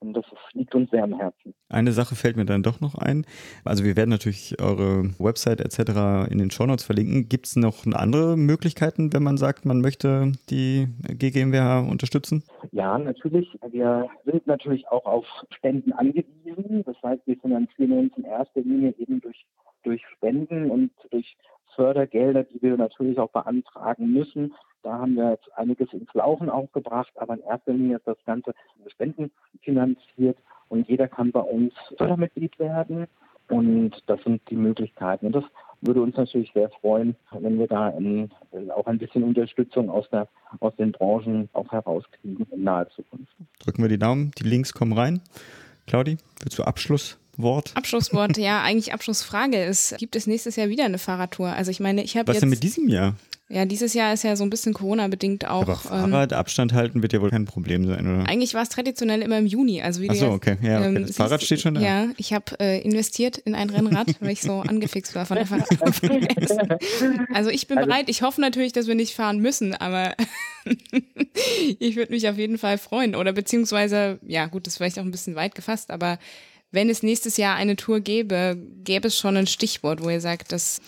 Und 0.01 0.12
das 0.14 0.24
liegt 0.53 0.74
uns 0.74 0.90
sehr 0.90 1.03
am 1.03 1.18
Herzen. 1.18 1.55
Eine 1.68 1.92
Sache 1.92 2.14
fällt 2.14 2.36
mir 2.36 2.44
dann 2.44 2.62
doch 2.62 2.80
noch 2.80 2.94
ein. 2.94 3.26
Also 3.64 3.84
wir 3.84 3.96
werden 3.96 4.11
natürlich 4.11 4.61
eure 4.61 5.11
Website 5.18 5.61
etc. 5.61 6.30
in 6.30 6.38
den 6.38 6.51
Shownotes 6.51 6.84
verlinken. 6.84 7.28
Gibt 7.28 7.46
es 7.46 7.57
noch 7.57 7.84
andere 7.86 8.36
Möglichkeiten, 8.36 9.12
wenn 9.12 9.24
man 9.24 9.36
sagt, 9.36 9.64
man 9.64 9.80
möchte 9.80 10.32
die 10.51 10.86
GmbH 11.09 11.80
unterstützen? 11.80 12.44
Ja, 12.70 12.96
natürlich. 12.96 13.49
Wir 13.70 14.09
sind 14.24 14.46
natürlich 14.46 14.86
auch 14.88 15.05
auf 15.05 15.26
Spenden 15.51 15.92
angewiesen. 15.92 16.84
Das 16.84 16.96
heißt, 17.03 17.22
wir 17.26 17.36
finanzieren 17.38 17.92
uns 17.92 18.16
in 18.16 18.24
erster 18.24 18.61
Linie 18.61 18.94
eben 18.99 19.20
durch, 19.20 19.44
durch 19.82 20.03
Spenden 20.14 20.70
und 20.70 20.90
durch 21.11 21.36
Fördergelder, 21.79 22.43
die 22.43 22.61
wir 22.61 22.76
natürlich 22.76 23.18
auch 23.20 23.31
beantragen 23.31 24.12
müssen. 24.12 24.53
Da 24.83 24.99
haben 24.99 25.14
wir 25.14 25.31
jetzt 25.31 25.49
einiges 25.57 25.93
ins 25.93 26.12
Laufen 26.12 26.51
auch 26.51 26.70
gebracht, 26.72 27.12
aber 27.14 27.35
in 27.35 27.43
erster 27.43 27.72
Linie 27.72 27.99
ist 27.99 28.07
das 28.07 28.18
Ganze 28.26 28.53
Spenden 28.89 29.31
finanziert 29.62 30.37
und 30.68 30.89
jeder 30.89 31.07
kann 31.07 31.31
bei 31.31 31.41
uns 31.41 31.72
Fördermitglied 31.97 32.59
werden 32.59 33.07
und 33.49 33.93
das 34.07 34.20
sind 34.24 34.43
die 34.51 34.57
Möglichkeiten. 34.57 35.26
Und 35.26 35.37
das 35.37 35.45
würde 35.81 36.03
uns 36.03 36.16
natürlich 36.16 36.51
sehr 36.53 36.68
freuen, 36.81 37.14
wenn 37.31 37.61
wir 37.61 37.68
da 37.68 37.91
in, 37.91 38.31
auch 38.74 38.87
ein 38.87 38.99
bisschen 38.99 39.22
Unterstützung 39.22 39.89
aus, 39.89 40.11
der, 40.11 40.26
aus 40.59 40.74
den 40.76 40.91
Branchen 40.91 41.49
auch 41.53 41.70
herauskriegen 41.70 42.45
in 42.51 42.64
naher 42.64 42.89
Zukunft. 42.91 43.33
Drücken 43.61 43.83
wir 43.83 43.89
die 43.89 43.99
Daumen, 43.99 44.33
die 44.37 44.49
Links 44.49 44.72
kommen 44.72 44.95
rein. 44.95 45.20
Claudi, 45.87 46.18
willst 46.43 46.59
du 46.59 46.64
Abschlusswort? 47.39 47.76
Abschlusswort, 47.76 48.39
ja, 48.39 48.62
eigentlich 48.62 48.93
Abschlussfrage 48.93 49.62
ist, 49.62 49.97
gibt 49.99 50.16
es 50.16 50.26
nächstes 50.26 50.57
Jahr 50.57 50.68
wieder 50.68 50.84
eine 50.84 50.99
Fahrradtour? 50.99 51.49
Also 51.49 51.70
ich 51.70 51.78
meine, 51.78 52.03
ich 52.03 52.16
habe 52.16 52.26
Was 52.28 52.34
jetzt... 52.34 52.43
denn 52.43 52.51
mit 52.51 52.62
diesem 52.62 52.89
Jahr? 52.89 53.14
Ja, 53.51 53.64
dieses 53.64 53.95
Jahr 53.95 54.12
ist 54.12 54.24
ja 54.24 54.36
so 54.36 54.45
ein 54.45 54.51
bisschen 54.51 54.74
Corona-bedingt 54.74 55.49
auch. 55.49 55.62
Aber 55.62 55.76
Fahrrad, 55.76 56.32
ähm, 56.32 56.39
Abstand 56.39 56.74
halten 56.74 57.01
wird 57.01 57.14
ja 57.14 57.22
wohl 57.22 57.30
kein 57.30 57.47
Problem 57.47 57.86
sein, 57.86 58.07
oder? 58.07 58.28
Eigentlich 58.28 58.53
war 58.53 58.62
es 58.62 58.68
traditionell 58.68 59.22
immer 59.22 59.39
im 59.39 59.47
Juni. 59.47 59.80
Also 59.80 60.03
wie 60.03 60.11
Ach 60.11 60.14
so, 60.16 60.28
okay. 60.28 60.59
Ja, 60.61 60.80
okay. 60.80 60.89
Ähm, 60.89 61.07
das 61.07 61.16
Fahrrad 61.16 61.43
steht 61.43 61.62
schon 61.62 61.74
da. 61.74 61.80
Ja, 61.80 62.09
ich 62.18 62.34
habe 62.34 62.61
äh, 62.61 62.82
investiert 62.82 63.39
in 63.39 63.55
ein 63.55 63.70
Rennrad, 63.70 64.16
weil 64.20 64.32
ich 64.32 64.43
so 64.43 64.61
angefixt 64.68 65.14
war 65.14 65.24
von 65.24 65.36
der 65.36 65.47
Fahrrad. 65.47 65.66
also 67.32 67.49
ich 67.49 67.68
bin 67.68 67.78
also, 67.78 67.89
bereit. 67.89 68.11
Ich 68.11 68.20
hoffe 68.20 68.43
natürlich, 68.43 68.72
dass 68.72 68.86
wir 68.86 68.95
nicht 68.95 69.14
fahren 69.14 69.39
müssen, 69.39 69.74
aber 69.74 70.14
ich 71.78 71.97
würde 71.97 72.12
mich 72.12 72.28
auf 72.28 72.36
jeden 72.36 72.59
Fall 72.59 72.76
freuen. 72.76 73.14
Oder 73.14 73.32
beziehungsweise, 73.32 74.18
ja 74.26 74.45
gut, 74.45 74.66
das 74.66 74.74
ist 74.74 74.76
vielleicht 74.76 74.99
auch 74.99 75.05
ein 75.05 75.11
bisschen 75.11 75.36
weit 75.36 75.55
gefasst, 75.55 75.91
aber 75.91 76.18
wenn 76.71 76.91
es 76.91 77.03
nächstes 77.03 77.37
Jahr 77.37 77.57
eine 77.57 77.77
Tour 77.77 78.01
gäbe, 78.01 78.57
gäbe 78.85 79.09
es 79.09 79.19
schon 79.19 79.37
ein 79.37 79.47
Stichwort, 79.47 80.03
wo 80.03 80.11
ihr 80.11 80.21
sagt, 80.21 80.53
dass 80.53 80.81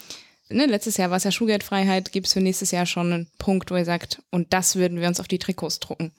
ne, 0.48 0.66
letztes 0.66 0.96
Jahr 0.96 1.10
war 1.10 1.16
es 1.16 1.24
ja 1.24 1.30
Schulgeldfreiheit, 1.30 2.12
gibt 2.12 2.26
es 2.26 2.32
für 2.32 2.40
nächstes 2.40 2.70
Jahr 2.70 2.86
schon 2.86 3.12
einen 3.12 3.30
Punkt, 3.38 3.70
wo 3.70 3.76
ihr 3.76 3.84
sagt, 3.84 4.22
und 4.30 4.52
das 4.52 4.76
würden 4.76 5.00
wir 5.00 5.08
uns 5.08 5.20
auf 5.20 5.28
die 5.28 5.38
Trikots 5.38 5.80
drucken? 5.80 6.12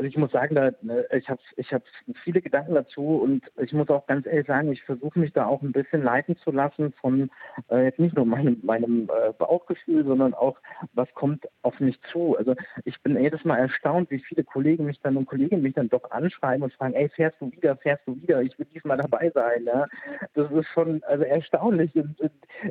Also 0.00 0.08
ich 0.08 0.16
muss 0.16 0.32
sagen, 0.32 0.54
da, 0.54 0.70
ne, 0.80 1.04
ich 1.12 1.28
habe 1.28 1.42
ich 1.56 1.74
hab 1.74 1.82
viele 2.24 2.40
Gedanken 2.40 2.72
dazu 2.72 3.02
und 3.02 3.42
ich 3.58 3.74
muss 3.74 3.90
auch 3.90 4.06
ganz 4.06 4.24
ehrlich 4.24 4.46
sagen, 4.46 4.72
ich 4.72 4.82
versuche 4.82 5.18
mich 5.18 5.34
da 5.34 5.44
auch 5.44 5.60
ein 5.60 5.72
bisschen 5.72 6.02
leiten 6.02 6.38
zu 6.38 6.52
lassen 6.52 6.94
von 7.02 7.28
äh, 7.70 7.84
jetzt 7.84 7.98
nicht 7.98 8.16
nur 8.16 8.24
meinem, 8.24 8.58
meinem 8.62 9.10
äh, 9.10 9.34
Bauchgefühl, 9.34 10.06
sondern 10.06 10.32
auch, 10.32 10.56
was 10.94 11.12
kommt 11.12 11.46
auf 11.60 11.78
mich 11.80 12.00
zu. 12.10 12.34
Also 12.38 12.54
ich 12.86 12.98
bin 13.02 13.20
jedes 13.20 13.44
Mal 13.44 13.58
erstaunt, 13.58 14.10
wie 14.10 14.20
viele 14.20 14.42
Kollegen 14.42 14.86
mich 14.86 14.98
dann 15.00 15.18
und 15.18 15.26
Kolleginnen 15.26 15.60
mich 15.60 15.74
dann 15.74 15.90
doch 15.90 16.10
anschreiben 16.10 16.62
und 16.62 16.72
fragen, 16.72 16.94
ey, 16.94 17.10
fährst 17.10 17.38
du 17.38 17.52
wieder, 17.52 17.76
fährst 17.76 18.06
du 18.06 18.16
wieder, 18.16 18.40
ich 18.40 18.58
will 18.58 18.68
diesmal 18.72 18.96
dabei 18.96 19.30
sein. 19.34 19.66
Ja? 19.66 19.86
Das 20.32 20.50
ist 20.50 20.68
schon 20.68 21.02
also 21.02 21.24
erstaunlich 21.24 21.94
und, 21.94 22.16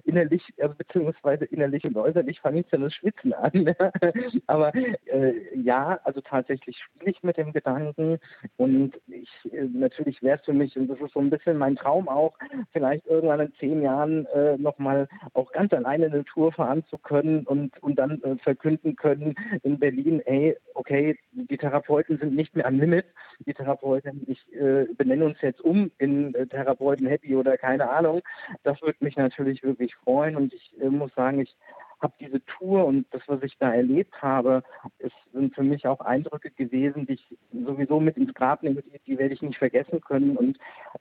innerlich, 0.04 0.52
also 0.60 0.74
beziehungsweise 0.74 1.46
innerlich 1.46 1.84
und 1.86 1.96
äußerlich 1.96 2.42
fange 2.42 2.62
ich 2.62 2.68
dann 2.72 2.82
das 2.82 2.96
Schwitzen 2.96 3.34
an. 3.34 3.52
Ja? 3.54 3.92
Aber 4.48 4.74
äh, 4.74 5.34
ja, 5.54 6.00
also 6.06 6.22
tatsächlich 6.22 6.80
spiele 6.80 7.19
ich 7.20 7.24
mit 7.24 7.38
dem 7.38 7.54
Gedanken 7.54 8.20
und 8.58 9.00
ich 9.08 9.30
äh, 9.54 9.66
natürlich 9.72 10.22
wäre 10.24 10.40
es 10.40 10.46
für 10.46 10.54
mich, 10.54 10.78
und 10.78 10.88
das 10.88 11.00
ist 11.00 11.14
so 11.14 11.20
ein 11.20 11.30
bisschen 11.30 11.58
mein 11.58 11.76
Traum 11.76 12.08
auch, 12.08 12.38
vielleicht 12.72 13.06
irgendwann 13.08 13.42
in 13.42 13.54
zehn 13.60 13.82
Jahren 13.82 14.26
äh, 14.28 14.58
nochmal 14.58 15.08
auch 15.34 15.52
ganz 15.52 15.74
alleine 15.74 16.08
eine 16.08 16.24
Tour 16.26 16.52
fahren 16.52 16.84
zu 16.90 16.98
können 16.98 17.46
und, 17.46 17.82
und 17.84 17.98
dann 17.98 18.22
äh, 18.24 18.36
verkünden 18.38 18.96
können 18.96 19.36
in 19.64 19.80
Berlin, 19.80 20.22
ey, 20.26 20.58
okay, 20.74 21.18
die 21.32 21.58
Therapeuten 21.58 22.18
sind 22.18 22.36
nicht 22.36 22.56
mehr 22.56 22.66
am 22.66 22.80
Limit, 22.80 23.06
die 23.46 23.54
Therapeuten, 23.54 24.24
ich 24.28 24.42
äh, 24.54 24.86
benenne 24.98 25.26
uns 25.26 25.42
jetzt 25.42 25.62
um 25.62 25.92
in 25.98 26.34
äh, 26.36 26.48
Therapeuten 26.48 27.08
Happy 27.08 27.36
oder 27.36 27.58
keine 27.58 27.90
Ahnung. 27.90 28.22
Das 28.64 28.82
würde 28.82 28.98
mich 29.02 29.18
natürlich 29.18 29.64
wirklich 29.64 29.96
freuen 29.96 30.36
und 30.36 30.54
ich 30.54 30.74
äh, 30.82 30.90
muss 30.90 31.14
sagen, 31.16 31.42
ich 31.42 31.56
habe 32.02 32.14
diese 32.20 32.44
Tour 32.46 32.86
und 32.86 33.06
das, 33.12 33.22
was 33.28 33.44
ich 33.44 33.58
da 33.58 33.74
erlebt 33.74 34.22
habe, 34.22 34.64
es 35.00 35.12
sind 35.34 35.54
für 35.54 35.64
mich 35.64 35.86
auch 35.88 36.00
Eindrücke 36.00 36.52
gewesen, 36.52 37.06
die 37.06 37.14
ich 37.14 37.38
sowieso 37.52 38.00
mit 38.00 38.18
ins 38.18 38.34
Grab 38.34 38.64
nehme, 38.64 38.82
die, 38.82 39.00
die 39.06 39.18
werde 39.18 39.34
ich 39.34 39.42
nicht 39.42 39.58
vergessen 39.58 40.02
können. 40.02 40.38
Und 40.38 40.58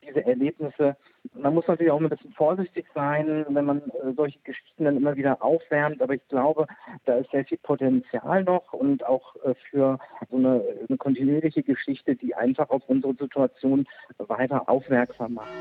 diese 0.07 0.25
Erlebnisse, 0.25 0.97
man 1.35 1.55
muss 1.55 1.67
natürlich 1.67 1.93
auch 1.93 2.01
ein 2.01 2.09
bisschen 2.09 2.33
vorsichtig 2.33 2.87
sein, 2.95 3.47
wenn 3.49 3.65
man 3.65 3.79
äh, 3.79 4.13
solche 4.17 4.39
Geschichten 4.41 4.85
dann 4.85 4.97
immer 4.97 5.17
wieder 5.17 5.43
aufwärmt. 5.43 6.03
Aber 6.03 6.15
ich 6.15 6.27
glaube, 6.29 6.67
da 7.05 7.15
ist 7.17 7.31
sehr 7.31 7.45
viel 7.45 7.59
Potenzial 7.59 8.45
noch 8.45 8.73
und 8.73 9.07
auch 9.07 9.37
äh, 9.45 9.55
für 9.71 9.99
so 10.31 10.37
eine, 10.37 10.63
eine 10.89 10.99
kontinuierliche 10.99 11.63
Geschichte, 11.63 12.17
die 12.17 12.35
einfach 12.35 12.71
auf 12.71 12.83
unsere 12.89 13.15
Situation 13.15 13.87
weiter 14.19 14.69
aufmerksam 14.69 15.35
macht. 15.35 15.53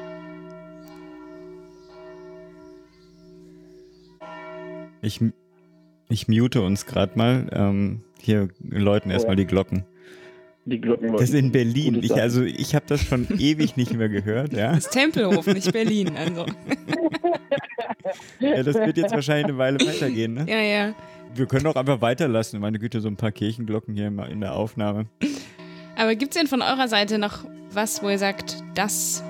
Ich, 5.01 5.19
ich 6.09 6.27
mute 6.27 6.61
uns 6.61 6.85
gerade 6.85 7.17
mal. 7.17 7.47
Ähm, 7.51 8.01
hier 8.19 8.49
läuten 8.61 9.11
erstmal 9.11 9.35
die 9.35 9.45
Glocken. 9.45 9.85
Die 10.65 10.81
Glocken 10.81 11.13
Das 11.13 11.21
ist 11.21 11.33
in 11.33 11.51
Berlin. 11.51 12.03
Ich, 12.03 12.13
also 12.13 12.43
ich 12.43 12.75
habe 12.75 12.85
das 12.87 13.01
schon 13.01 13.27
ewig 13.39 13.77
nicht 13.77 13.93
mehr 13.93 14.09
gehört. 14.09 14.53
Ja? 14.53 14.73
Das 14.73 14.85
ist 14.85 14.91
Tempelhof, 14.91 15.47
nicht 15.47 15.71
Berlin. 15.71 16.11
Also. 16.17 16.45
ja, 18.39 18.63
das 18.63 18.75
wird 18.75 18.97
jetzt 18.97 19.13
wahrscheinlich 19.13 19.45
eine 19.45 19.57
Weile 19.57 19.79
weitergehen. 19.79 20.33
Ne? 20.33 20.45
Ja, 20.47 20.59
ja. 20.59 20.93
Wir 21.33 21.45
können 21.45 21.67
auch 21.67 21.75
einfach 21.75 22.01
weiterlassen. 22.01 22.59
Meine 22.59 22.79
Güte, 22.79 22.99
so 22.99 23.07
ein 23.07 23.15
paar 23.15 23.31
Kirchenglocken 23.31 23.95
hier 23.95 24.07
in 24.07 24.41
der 24.41 24.53
Aufnahme. 24.53 25.05
Aber 25.95 26.15
gibt 26.15 26.35
es 26.35 26.39
denn 26.39 26.47
von 26.47 26.61
eurer 26.61 26.87
Seite 26.87 27.17
noch 27.17 27.45
was, 27.71 28.03
wo 28.03 28.09
ihr 28.09 28.19
sagt, 28.19 28.57
das 28.75 29.23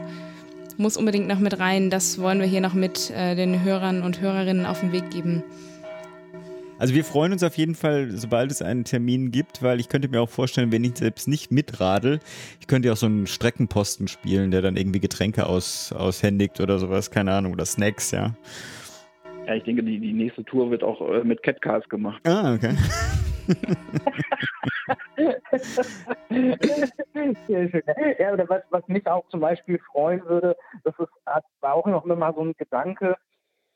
muss 0.78 0.98
unbedingt 0.98 1.28
noch 1.28 1.40
mit 1.40 1.60
rein, 1.60 1.90
das 1.90 2.20
wollen 2.20 2.40
wir 2.40 2.48
hier 2.48 2.62
noch 2.62 2.74
mit 2.74 3.10
äh, 3.12 3.36
den 3.36 3.64
Hörern 3.64 4.04
und 4.04 4.22
Hörerinnen 4.22 4.66
auf 4.66 4.80
den 4.80 4.92
Weg 4.92 5.10
geben? 5.10 5.44
Also 6.80 6.94
wir 6.94 7.04
freuen 7.04 7.32
uns 7.32 7.42
auf 7.42 7.58
jeden 7.58 7.74
Fall, 7.74 8.12
sobald 8.12 8.52
es 8.52 8.62
einen 8.62 8.84
Termin 8.84 9.32
gibt, 9.32 9.64
weil 9.64 9.80
ich 9.80 9.90
könnte 9.90 10.08
mir 10.10 10.22
auch 10.22 10.30
vorstellen, 10.30 10.72
wenn 10.72 10.84
ich 10.84 10.98
selbst 10.98 11.28
nicht 11.28 11.52
mitradel, 11.52 12.20
ich 12.60 12.68
könnte 12.68 12.88
ja 12.88 12.94
auch 12.94 12.98
so 12.98 13.08
einen 13.08 13.26
Streckenposten 13.26 14.08
spielen, 14.08 14.52
der 14.52 14.62
dann 14.62 14.78
irgendwie 14.78 15.00
Getränke 15.00 15.48
aus, 15.48 15.92
aushändigt 15.92 16.60
oder 16.60 16.78
sowas, 16.78 17.10
keine 17.10 17.34
Ahnung, 17.34 17.54
oder 17.54 17.66
Snacks, 17.66 18.12
ja. 18.12 18.36
Ja, 19.48 19.56
ich 19.56 19.64
denke, 19.64 19.82
die, 19.82 19.98
die 19.98 20.12
nächste 20.12 20.44
Tour 20.44 20.70
wird 20.72 20.84
auch 20.84 21.00
äh, 21.10 21.24
mit 21.24 21.42
Catcars 21.42 21.88
gemacht. 21.88 22.22
Ah, 22.28 22.54
okay. 22.54 22.76
ja, 28.20 28.34
oder 28.34 28.50
was, 28.50 28.64
was 28.72 28.86
mich 28.90 29.08
auch 29.08 29.26
zum 29.30 29.40
Beispiel 29.40 29.80
freuen 29.80 30.22
würde, 30.26 30.58
das 30.84 30.94
ist, 31.00 31.08
war 31.62 31.76
auch 31.76 31.86
noch 31.86 32.06
immer 32.06 32.34
so 32.34 32.42
ein 32.42 32.56
Gedanke, 32.58 33.16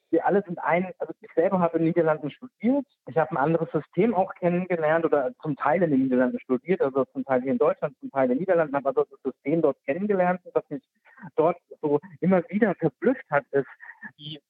wir 0.09 0.25
alle 0.25 0.43
sind 0.43 0.59
ein, 0.59 0.91
also 0.99 1.13
ich 1.21 1.29
selber 1.35 1.61
habe 1.61 1.77
in 1.77 1.85
den 1.85 1.87
Niederlanden 1.91 2.31
studiert, 2.31 2.85
ich 3.07 3.15
habe 3.15 3.31
ein 3.31 3.37
anderes 3.37 3.71
System 3.71 4.13
auch 4.13 4.35
kennengelernt 4.35 5.05
oder 5.05 5.31
zum 5.41 5.55
Teil 5.55 5.81
in 5.83 5.91
den 5.91 6.03
Niederlanden 6.03 6.41
studiert, 6.41 6.81
also 6.81 7.05
zum 7.05 7.23
Teil 7.23 7.41
hier 7.43 7.53
in 7.53 7.57
Deutschland, 7.57 7.97
zum 8.01 8.11
Teil 8.11 8.25
in 8.25 8.31
den 8.31 8.39
Niederlanden, 8.39 8.75
habe 8.75 8.89
also 8.89 9.05
das 9.09 9.21
System 9.21 9.61
dort 9.61 9.77
kennengelernt 9.85 10.41
und 10.43 10.53
was 10.53 10.69
mich 10.69 10.83
dort 11.37 11.57
so 11.81 12.01
immer 12.19 12.43
wieder 12.49 12.75
verblüfft 12.75 13.23
hat, 13.29 13.45
ist, 13.51 13.67
wie, 14.17 14.41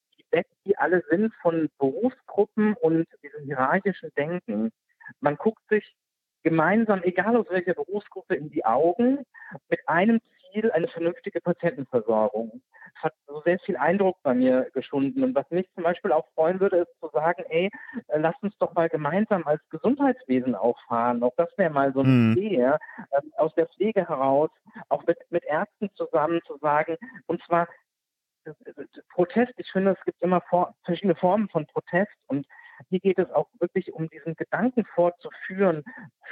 alle 0.82 1.04
sind 1.10 1.34
von 1.42 1.70
Berufsgruppen 1.78 2.74
und 2.82 3.08
diesem 3.24 3.46
hierarchischen 3.46 4.12
Denken. 4.18 4.72
Man 5.20 5.36
guckt 5.38 5.68
sich 5.70 5.96
gemeinsam, 6.44 7.04
egal 7.04 7.36
aus 7.36 7.46
welcher 7.50 7.74
Berufsgruppe, 7.74 8.36
in 8.36 8.50
die 8.50 8.66
Augen 8.66 9.26
mit 9.70 9.88
einem 9.88 10.20
Ziel 10.52 10.72
eine 10.72 10.88
vernünftige 10.88 11.42
Patientenversorgung. 11.42 12.62
Das 12.96 13.04
hat 13.04 13.14
so 13.28 13.42
sehr 13.42 13.60
viel 13.60 13.78
Eindruck 13.78 14.18
bei 14.24 14.34
mir 14.34 14.70
geschunden. 14.74 15.24
Und 15.24 15.36
was 15.36 15.50
mich 15.50 15.68
zum 15.74 15.84
Beispiel 15.84 16.12
auch 16.12 16.28
freuen 16.34 16.60
würde, 16.60 16.78
ist 16.78 17.00
zu 17.00 17.10
sagen, 17.14 17.44
ey, 17.50 17.70
äh, 18.08 18.20
lass 18.20 18.36
uns 18.42 18.58
doch 18.58 18.74
mal 18.74 18.90
gemeinsam 18.90 19.46
als 19.46 19.62
Gesundheitswesen 19.70 20.56
auch 20.56 20.80
fahren. 20.88 21.24
Auch 21.24 21.34
das 21.38 21.50
wäre 21.58 21.72
mal 21.72 21.94
so 21.94 22.02
eine 22.02 22.10
mhm. 22.10 22.38
Idee? 22.38 22.58
Ähm, 22.64 23.34
aus 23.38 23.54
der 23.56 23.68
Pflege 23.68 24.08
heraus, 24.08 24.50
auch 24.90 25.06
mit, 25.06 25.18
mit 25.30 25.44
Ärzten 25.46 25.90
zusammen 25.96 26.42
zu 26.46 26.58
sagen, 26.58 26.98
und 27.28 27.42
zwar 27.44 27.68
Protest, 29.14 29.54
ich 29.58 29.72
finde, 29.72 29.92
es 29.92 30.06
gibt 30.06 30.22
immer 30.22 30.42
vor, 30.42 30.76
verschiedene 30.84 31.16
Formen 31.16 31.50
von 31.50 31.66
Protest 31.68 32.12
und 32.28 32.46
hier 32.90 33.00
geht 33.00 33.20
es 33.20 33.30
auch 33.32 33.48
wirklich 33.60 33.94
um 33.94 34.10
diesen 34.10 34.36
Gedanken 34.36 34.86
fortzuführen 34.86 35.84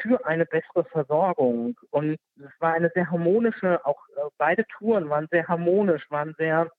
für 0.02 0.26
eine 0.26 0.46
bessere 0.46 0.86
Versorgung. 0.86 1.76
Und 1.92 2.18
es 2.38 2.52
war 2.60 2.74
eine 2.74 2.90
sehr 2.94 3.10
harmonische, 3.10 3.86
auch 3.86 4.00
äh, 4.16 4.22
beide 4.38 4.66
Touren 4.66 5.10
waren 5.10 5.28
sehr 5.32 5.48
harmonisch, 5.48 6.10
waren 6.10 6.34
sehr 6.38 6.72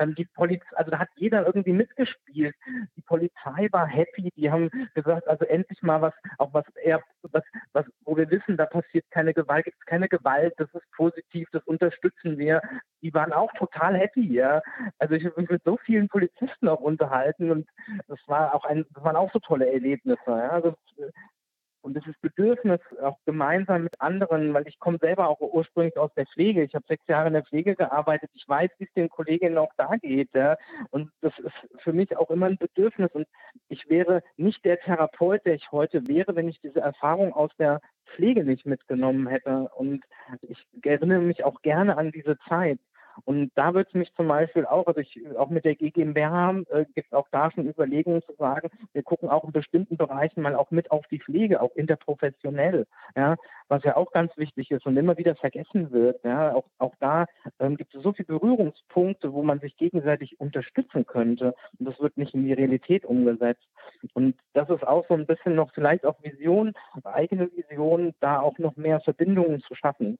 ähm, 0.00 0.14
die 0.14 0.24
Polizei, 0.24 0.66
also 0.76 0.90
da 0.90 0.98
hat 0.98 1.08
jeder 1.16 1.46
irgendwie 1.46 1.72
mitgespielt. 1.72 2.54
Die 2.96 3.02
Polizei 3.02 3.68
war 3.70 3.86
happy, 3.86 4.30
die 4.36 4.50
haben 4.50 4.70
gesagt, 4.94 5.28
also 5.28 5.44
endlich 5.44 5.82
mal 5.82 6.00
was, 6.00 6.14
auch 6.38 6.52
was 6.54 6.64
eher, 6.82 7.02
was, 7.22 7.44
was, 7.72 7.86
wo 8.04 8.16
wir 8.16 8.30
wissen, 8.30 8.56
da 8.56 8.66
passiert 8.66 9.04
keine 9.10 9.34
Gewalt, 9.34 9.64
gibt 9.64 9.76
es 9.78 9.86
keine 9.86 10.08
Gewalt, 10.08 10.54
das 10.56 10.72
ist 10.74 10.90
positiv, 10.92 11.48
das 11.52 11.62
unterstützen 11.64 12.38
wir. 12.38 12.62
Die 13.02 13.12
waren 13.14 13.32
auch 13.32 13.52
total 13.54 13.96
happy, 13.96 14.32
ja. 14.32 14.62
Also 14.98 15.14
ich 15.14 15.24
habe 15.24 15.40
mich 15.40 15.50
mit 15.50 15.62
so 15.64 15.76
vielen 15.76 16.08
Polizisten 16.08 16.68
auch 16.68 16.80
unterhalten 16.80 17.50
und 17.50 17.68
das 18.08 18.18
war 18.26 18.54
auch 18.54 18.64
ein, 18.64 18.86
das 18.94 19.04
waren 19.04 19.16
auch 19.16 19.32
so 19.32 19.38
tolle 19.38 19.70
Erlebnisse, 19.70 20.20
ja. 20.26 20.50
Also 20.50 20.74
und 21.82 21.96
dieses 21.96 22.18
Bedürfnis 22.20 22.80
auch 23.02 23.18
gemeinsam 23.24 23.84
mit 23.84 24.00
anderen, 24.00 24.52
weil 24.54 24.66
ich 24.68 24.78
komme 24.78 24.98
selber 24.98 25.28
auch 25.28 25.40
ursprünglich 25.40 25.96
aus 25.96 26.12
der 26.14 26.26
Pflege. 26.26 26.62
Ich 26.62 26.74
habe 26.74 26.84
sechs 26.86 27.06
Jahre 27.06 27.28
in 27.28 27.34
der 27.34 27.44
Pflege 27.44 27.74
gearbeitet. 27.74 28.30
Ich 28.34 28.48
weiß, 28.48 28.70
wie 28.78 28.84
es 28.84 28.92
den 28.92 29.08
Kolleginnen 29.08 29.58
auch 29.58 29.72
da 29.76 29.96
geht. 29.96 30.30
Ja. 30.34 30.56
Und 30.90 31.10
das 31.20 31.32
ist 31.38 31.54
für 31.82 31.92
mich 31.92 32.16
auch 32.16 32.30
immer 32.30 32.46
ein 32.46 32.58
Bedürfnis. 32.58 33.10
Und 33.12 33.26
ich 33.68 33.88
wäre 33.88 34.22
nicht 34.36 34.64
der 34.64 34.78
Therapeut, 34.80 35.44
der 35.46 35.54
ich 35.54 35.72
heute 35.72 36.06
wäre, 36.06 36.36
wenn 36.36 36.48
ich 36.48 36.60
diese 36.60 36.80
Erfahrung 36.80 37.32
aus 37.32 37.50
der 37.58 37.80
Pflege 38.14 38.44
nicht 38.44 38.66
mitgenommen 38.66 39.26
hätte. 39.26 39.70
Und 39.74 40.04
ich 40.42 40.64
erinnere 40.82 41.20
mich 41.20 41.44
auch 41.44 41.62
gerne 41.62 41.96
an 41.96 42.12
diese 42.12 42.38
Zeit. 42.48 42.78
Und 43.24 43.50
da 43.54 43.74
wird 43.74 43.88
es 43.88 43.94
mich 43.94 44.12
zum 44.14 44.28
Beispiel 44.28 44.66
auch, 44.66 44.86
also 44.86 45.00
ich, 45.00 45.20
auch 45.36 45.50
mit 45.50 45.64
der 45.64 45.74
GmbH 45.74 46.62
äh, 46.70 46.84
gibt 46.94 47.08
es 47.08 47.12
auch 47.12 47.28
da 47.30 47.50
schon 47.50 47.68
Überlegungen 47.68 48.22
zu 48.22 48.34
sagen, 48.34 48.70
wir 48.92 49.02
gucken 49.02 49.28
auch 49.28 49.44
in 49.44 49.52
bestimmten 49.52 49.96
Bereichen 49.96 50.42
mal 50.42 50.54
auch 50.54 50.70
mit 50.70 50.90
auf 50.90 51.06
die 51.08 51.20
Pflege, 51.20 51.60
auch 51.60 51.74
interprofessionell, 51.74 52.86
ja, 53.16 53.36
was 53.68 53.84
ja 53.84 53.96
auch 53.96 54.12
ganz 54.12 54.36
wichtig 54.36 54.70
ist 54.70 54.86
und 54.86 54.96
immer 54.96 55.16
wieder 55.16 55.34
vergessen 55.36 55.90
wird. 55.90 56.22
Ja, 56.24 56.54
auch, 56.54 56.64
auch 56.78 56.94
da 57.00 57.26
ähm, 57.58 57.76
gibt 57.76 57.94
es 57.94 58.02
so 58.02 58.12
viele 58.12 58.26
Berührungspunkte, 58.38 59.32
wo 59.32 59.42
man 59.42 59.60
sich 59.60 59.76
gegenseitig 59.76 60.40
unterstützen 60.40 61.06
könnte. 61.06 61.54
Und 61.78 61.88
das 61.88 61.98
wird 62.00 62.16
nicht 62.16 62.34
in 62.34 62.44
die 62.44 62.52
Realität 62.52 63.04
umgesetzt. 63.04 63.68
Und 64.14 64.36
das 64.54 64.68
ist 64.70 64.86
auch 64.86 65.06
so 65.08 65.14
ein 65.14 65.26
bisschen 65.26 65.54
noch 65.54 65.72
vielleicht 65.72 66.04
auch 66.04 66.22
Vision, 66.22 66.72
eigene 67.04 67.50
Vision, 67.52 68.14
da 68.20 68.40
auch 68.40 68.58
noch 68.58 68.76
mehr 68.76 69.00
Verbindungen 69.00 69.60
zu 69.62 69.74
schaffen 69.74 70.18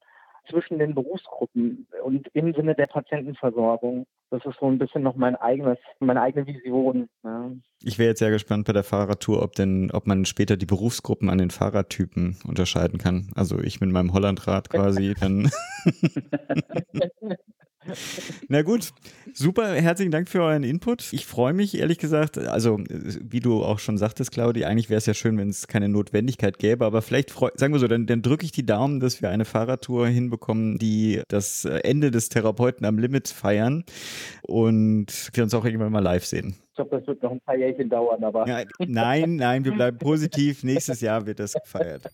zwischen 0.48 0.78
den 0.78 0.94
Berufsgruppen 0.94 1.86
und 2.02 2.28
im 2.34 2.54
Sinne 2.54 2.74
der 2.74 2.86
Patientenversorgung. 2.86 4.06
Das 4.30 4.44
ist 4.44 4.58
so 4.58 4.66
ein 4.66 4.78
bisschen 4.78 5.02
noch 5.02 5.16
mein 5.16 5.36
eigenes, 5.36 5.78
meine 5.98 6.22
eigene 6.22 6.46
Vision. 6.46 7.08
Ja. 7.22 7.50
Ich 7.82 7.98
wäre 7.98 8.10
jetzt 8.10 8.18
sehr 8.18 8.30
gespannt 8.30 8.66
bei 8.66 8.74
der 8.74 8.84
Fahrradtour, 8.84 9.42
ob 9.42 9.54
denn, 9.54 9.90
ob 9.90 10.06
man 10.06 10.26
später 10.26 10.56
die 10.56 10.66
Berufsgruppen 10.66 11.30
an 11.30 11.38
den 11.38 11.50
Fahrradtypen 11.50 12.36
unterscheiden 12.44 12.98
kann. 12.98 13.30
Also 13.34 13.58
ich 13.58 13.80
mit 13.80 13.90
meinem 13.90 14.12
Hollandrad 14.12 14.68
quasi 14.68 15.14
dann. 15.20 15.50
Na 18.48 18.60
gut, 18.62 18.92
Super, 19.34 19.74
herzlichen 19.74 20.10
Dank 20.10 20.28
für 20.28 20.42
euren 20.42 20.64
Input. 20.64 21.12
Ich 21.12 21.26
freue 21.26 21.52
mich 21.52 21.76
ehrlich 21.78 21.98
gesagt, 21.98 22.38
also 22.38 22.78
wie 22.88 23.40
du 23.40 23.62
auch 23.62 23.78
schon 23.78 23.98
sagtest, 23.98 24.32
Claudi, 24.32 24.64
eigentlich 24.64 24.90
wäre 24.90 24.98
es 24.98 25.06
ja 25.06 25.14
schön, 25.14 25.38
wenn 25.38 25.48
es 25.48 25.66
keine 25.66 25.88
Notwendigkeit 25.88 26.58
gäbe, 26.58 26.84
aber 26.84 27.02
vielleicht, 27.02 27.30
sagen 27.30 27.72
wir 27.72 27.78
so, 27.78 27.88
dann, 27.88 28.06
dann 28.06 28.22
drücke 28.22 28.44
ich 28.44 28.52
die 28.52 28.66
Daumen, 28.66 29.00
dass 29.00 29.22
wir 29.22 29.30
eine 29.30 29.44
Fahrradtour 29.44 30.08
hinbekommen, 30.08 30.78
die 30.78 31.22
das 31.28 31.64
Ende 31.64 32.10
des 32.10 32.28
Therapeuten 32.28 32.84
am 32.86 32.98
Limit 32.98 33.28
feiern 33.28 33.84
und 34.42 35.30
wir 35.32 35.42
uns 35.44 35.54
auch 35.54 35.64
irgendwann 35.64 35.92
mal 35.92 36.00
live 36.00 36.26
sehen. 36.26 36.56
Ich 36.80 36.88
glaube, 36.88 36.98
das 36.98 37.06
wird 37.08 37.22
noch 37.22 37.32
ein 37.32 37.40
paar 37.40 37.56
Jährchen 37.56 37.90
dauern, 37.90 38.24
aber. 38.24 38.48
Ja, 38.48 38.62
nein, 38.78 39.36
nein, 39.36 39.64
wir 39.66 39.72
bleiben 39.72 39.98
positiv. 39.98 40.64
Nächstes 40.64 41.02
Jahr 41.02 41.26
wird 41.26 41.38
das 41.38 41.52
gefeiert. 41.52 42.04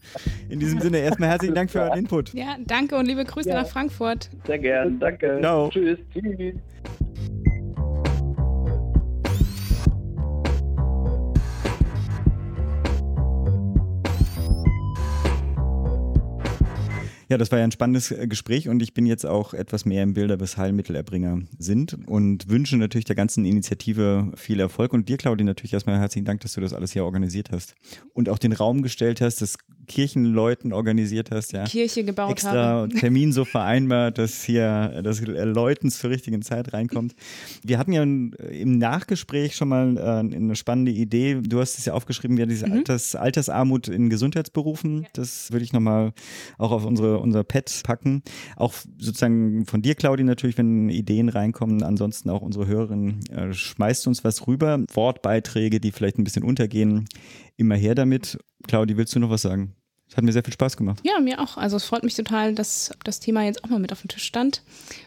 In 0.49 0.59
diesem 0.59 0.81
Sinne 0.81 0.99
erstmal 0.99 1.29
herzlichen 1.29 1.55
Dank 1.55 1.71
für 1.71 1.83
euren 1.83 2.01
Input. 2.01 2.35
Ja, 2.35 2.57
danke 2.67 2.97
und 2.97 3.07
liebe 3.07 3.25
Grüße 3.25 3.49
Ja. 3.51 3.63
nach 3.63 3.69
Frankfurt. 3.69 4.29
Sehr 4.45 4.59
gern, 4.59 4.99
danke. 4.99 5.39
Ciao. 5.41 5.69
Tschüss. 5.71 5.99
Tschüss. 6.13 6.57
Ja, 17.29 17.39
das 17.39 17.51
war 17.51 17.59
ja 17.59 17.65
ein 17.65 17.73
spannendes 17.73 18.13
äh, 18.13 18.29
Gespräch 18.29 18.69
und 18.69 18.81
ich 18.83 18.95
bin 18.95 19.05
jetzt 19.05 19.27
auch 19.27 19.53
etwas 19.53 19.85
mehr 19.85 20.05
im 20.05 20.15
Bilder, 20.15 20.39
was 20.39 20.57
Heilmittelerbringer 20.57 21.43
sind 21.59 21.99
und 22.07 22.49
wünsche 22.49 22.77
natürlich 22.77 23.05
der 23.05 23.17
ganzen 23.17 23.45
Initiative 23.45 24.31
viel 24.37 24.61
Erfolg 24.61 24.93
und 24.93 25.09
dir, 25.09 25.17
Claudia, 25.17 25.45
natürlich 25.45 25.73
erstmal 25.73 25.99
herzlichen 25.99 26.25
Dank, 26.25 26.41
dass 26.43 26.53
du 26.53 26.61
das 26.61 26.73
alles 26.73 26.93
hier 26.93 27.05
organisiert 27.05 27.51
hast 27.51 27.75
und 28.15 28.29
auch 28.29 28.39
den 28.39 28.53
Raum 28.53 28.83
gestellt 28.83 29.21
hast, 29.21 29.43
das 29.43 29.59
Kirchenleuten 29.87 30.73
organisiert 30.73 31.31
hast, 31.31 31.53
ja. 31.53 31.65
Kirche 31.65 32.05
gebaut 32.05 32.33
Extra 32.33 32.53
habe. 32.53 32.89
Termin 32.89 33.33
so 33.33 33.45
vereinbart, 33.45 34.19
dass 34.19 34.43
hier 34.43 35.01
das 35.03 35.21
Läuten 35.21 35.91
zur 35.91 36.11
richtigen 36.11 36.43
Zeit 36.43 36.73
reinkommt. 36.73 37.15
Wir 37.63 37.79
hatten 37.79 37.93
ja 37.93 38.03
im 38.03 38.79
Nachgespräch 38.79 39.57
schon 39.57 39.69
mal 39.69 39.97
äh, 39.97 40.35
eine 40.35 40.57
spannende 40.57 40.93
Idee. 40.93 41.41
Du 41.43 41.61
hast 41.61 41.79
es 41.79 41.85
ja 41.85 41.93
aufgeschrieben, 41.93 42.37
ja, 42.37 42.47
diese 42.47 42.71
Alters, 42.71 43.15
Altersarmut 43.15 43.89
in 43.89 44.11
Gesundheitsberufen. 44.11 45.07
Das 45.13 45.53
würde 45.53 45.65
ich 45.65 45.73
nochmal 45.73 46.13
auch 46.59 46.73
auf 46.73 46.85
unsere, 46.85 47.19
unser 47.19 47.45
Pad 47.45 47.67
packen. 47.85 48.23
Auch 48.57 48.75
sozusagen 48.99 49.67
von 49.67 49.83
dir, 49.83 49.95
Claudi, 49.95 50.25
natürlich, 50.25 50.59
wenn 50.59 50.89
Ideen 50.89 51.29
reinkommen. 51.29 51.83
Ansonsten 51.83 52.31
auch 52.31 52.43
unsere 52.43 52.67
Hörerin 52.67 53.21
äh, 53.31 53.53
schmeißt 53.53 54.07
uns 54.07 54.25
was 54.25 54.47
rüber. 54.47 54.85
Wortbeiträge, 54.93 55.81
die 55.81 55.93
vielleicht 55.93 56.19
ein 56.19 56.25
bisschen 56.25 56.45
untergehen. 56.45 57.07
Immer 57.57 57.77
her 57.77 57.95
damit. 57.95 58.39
Claudi, 58.67 58.97
willst 58.97 59.15
du 59.15 59.21
noch 59.21 59.31
was 59.31 59.43
sagen? 59.43 59.76
Es 60.09 60.17
hat 60.17 60.23
mir 60.23 60.33
sehr 60.33 60.45
viel 60.45 60.53
Spaß 60.53 60.77
gemacht. 60.77 61.01
Ja, 61.05 61.19
mir 61.21 61.41
auch. 61.41 61.57
Also 61.57 61.77
es 61.77 61.85
freut 61.85 62.05
mich 62.05 62.15
total, 62.15 62.55
dass 62.55 62.93
das 63.05 63.19
Thema 63.19 63.43
jetzt 63.45 63.65
auch 63.65 63.69
mal 63.69 63.81
mit 63.81 63.91
auf 63.93 64.03
dem 64.03 64.09
Tisch 64.09 64.23
stand 64.23 64.63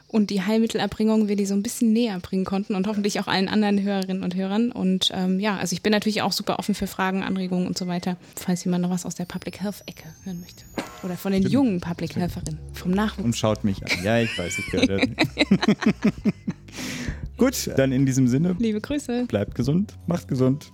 und 0.10 0.30
die 0.30 0.42
Heilmittelerbringung 0.42 1.30
wir 1.30 1.38
die 1.38 1.46
so 1.46 1.54
ein 1.54 1.64
bisschen 1.64 1.94
näher 1.94 2.20
bringen 2.20 2.44
konnten 2.44 2.76
und 2.76 2.86
hoffentlich 2.86 3.20
auch 3.22 3.28
allen 3.28 3.48
anderen 3.48 3.82
Hörerinnen 3.82 4.24
und 4.24 4.36
Hörern. 4.36 4.72
Und 4.74 5.10
ähm, 5.14 5.40
ja, 5.40 5.56
also 5.58 5.74
ich 5.74 5.82
bin 5.82 5.92
natürlich 5.92 6.22
auch 6.22 6.34
super 6.34 6.60
offen 6.60 6.76
für 6.76 6.86
Fragen, 6.86 7.24
Anregungen 7.24 7.66
und 7.66 7.78
so 7.78 7.88
weiter, 7.88 8.18
falls 8.36 8.64
jemand 8.66 8.82
noch 8.84 8.90
was 8.90 9.06
aus 9.06 9.16
der 9.16 9.24
Public 9.26 9.62
Health 9.62 9.84
Ecke 9.86 10.04
hören 10.26 10.42
möchte. 10.42 10.64
Oder 11.04 11.16
von 11.16 11.32
den 11.32 11.44
jungen 11.48 11.80
Public 11.80 12.18
Helferinnen, 12.18 12.60
vom 12.74 12.92
Nachwuchs. 12.92 13.24
und 13.24 13.38
schaut 13.38 13.64
mich 13.64 13.82
an. 13.84 14.04
Ja, 14.04 14.20
ich 14.20 14.38
weiß, 14.38 14.60
ich 14.60 14.68
höre 14.74 14.86
das. 14.86 15.02
Gut, 17.38 17.70
dann 17.78 17.94
in 17.94 18.06
diesem 18.06 18.28
Sinne, 18.28 18.58
Liebe 18.60 18.82
Grüße. 18.82 19.26
bleibt 19.28 19.56
gesund, 19.56 19.94
macht 20.08 20.28
gesund. 20.28 20.74